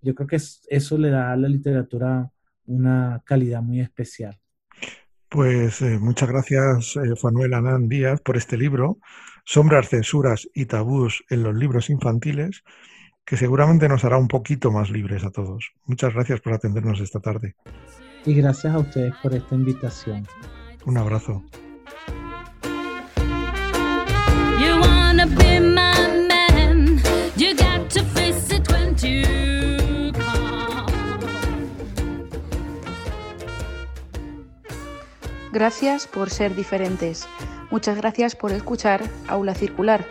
Yo 0.08 0.16
creo 0.16 0.28
que 0.28 0.38
eso 0.38 0.98
le 0.98 1.10
da 1.10 1.34
a 1.34 1.36
la 1.36 1.50
literatura 1.50 2.32
una 2.66 3.22
calidad 3.26 3.62
muy 3.62 3.82
especial. 3.82 4.40
Pues 5.28 5.82
eh, 5.82 6.00
muchas 6.00 6.30
gracias, 6.30 6.96
eh, 6.96 7.54
Anán 7.54 7.90
Díaz, 7.90 8.22
por 8.22 8.38
este 8.38 8.56
libro, 8.56 9.00
Sombras, 9.44 9.90
Censuras 9.90 10.48
y 10.54 10.66
Tabús 10.66 11.26
en 11.30 11.44
los 11.44 11.54
libros 11.54 11.90
infantiles, 11.90 12.64
que 13.26 13.36
seguramente 13.36 13.90
nos 13.90 14.06
hará 14.06 14.18
un 14.18 14.30
poquito 14.30 14.72
más 14.72 14.90
libres 14.92 15.26
a 15.26 15.32
todos. 15.32 15.74
Muchas 15.84 16.14
gracias 16.14 16.40
por 16.40 16.54
atendernos 16.54 17.02
esta 17.02 17.20
tarde. 17.20 17.56
Y 18.26 18.34
gracias 18.34 18.74
a 18.74 18.80
ustedes 18.80 19.14
por 19.22 19.34
esta 19.34 19.56
invitación. 19.56 20.26
Un 20.86 20.98
abrazo. 20.98 21.44
Gracias 35.58 36.06
por 36.06 36.30
ser 36.30 36.54
diferentes. 36.54 37.28
Muchas 37.72 37.98
gracias 37.98 38.36
por 38.36 38.52
escuchar 38.52 39.02
Aula 39.28 39.56
Circular, 39.56 40.06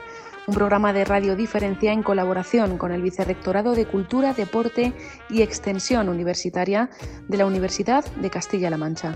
un 0.49 0.57
programa 0.57 0.93
de 0.93 1.05
radio 1.05 1.37
diferencia 1.37 1.93
en 1.93 2.03
colaboración 2.03 2.79
con 2.79 2.91
el 2.91 3.01
Vicerrectorado 3.01 3.77
de 3.77 3.87
Cultura, 3.87 4.35
Deporte 4.35 4.93
y 5.31 5.43
Extensión 5.43 6.09
Universitaria 6.09 6.91
de 7.29 7.37
la 7.37 7.47
Universidad 7.47 8.05
de 8.17 8.29
Castilla-La 8.29 8.77
Mancha. 8.77 9.15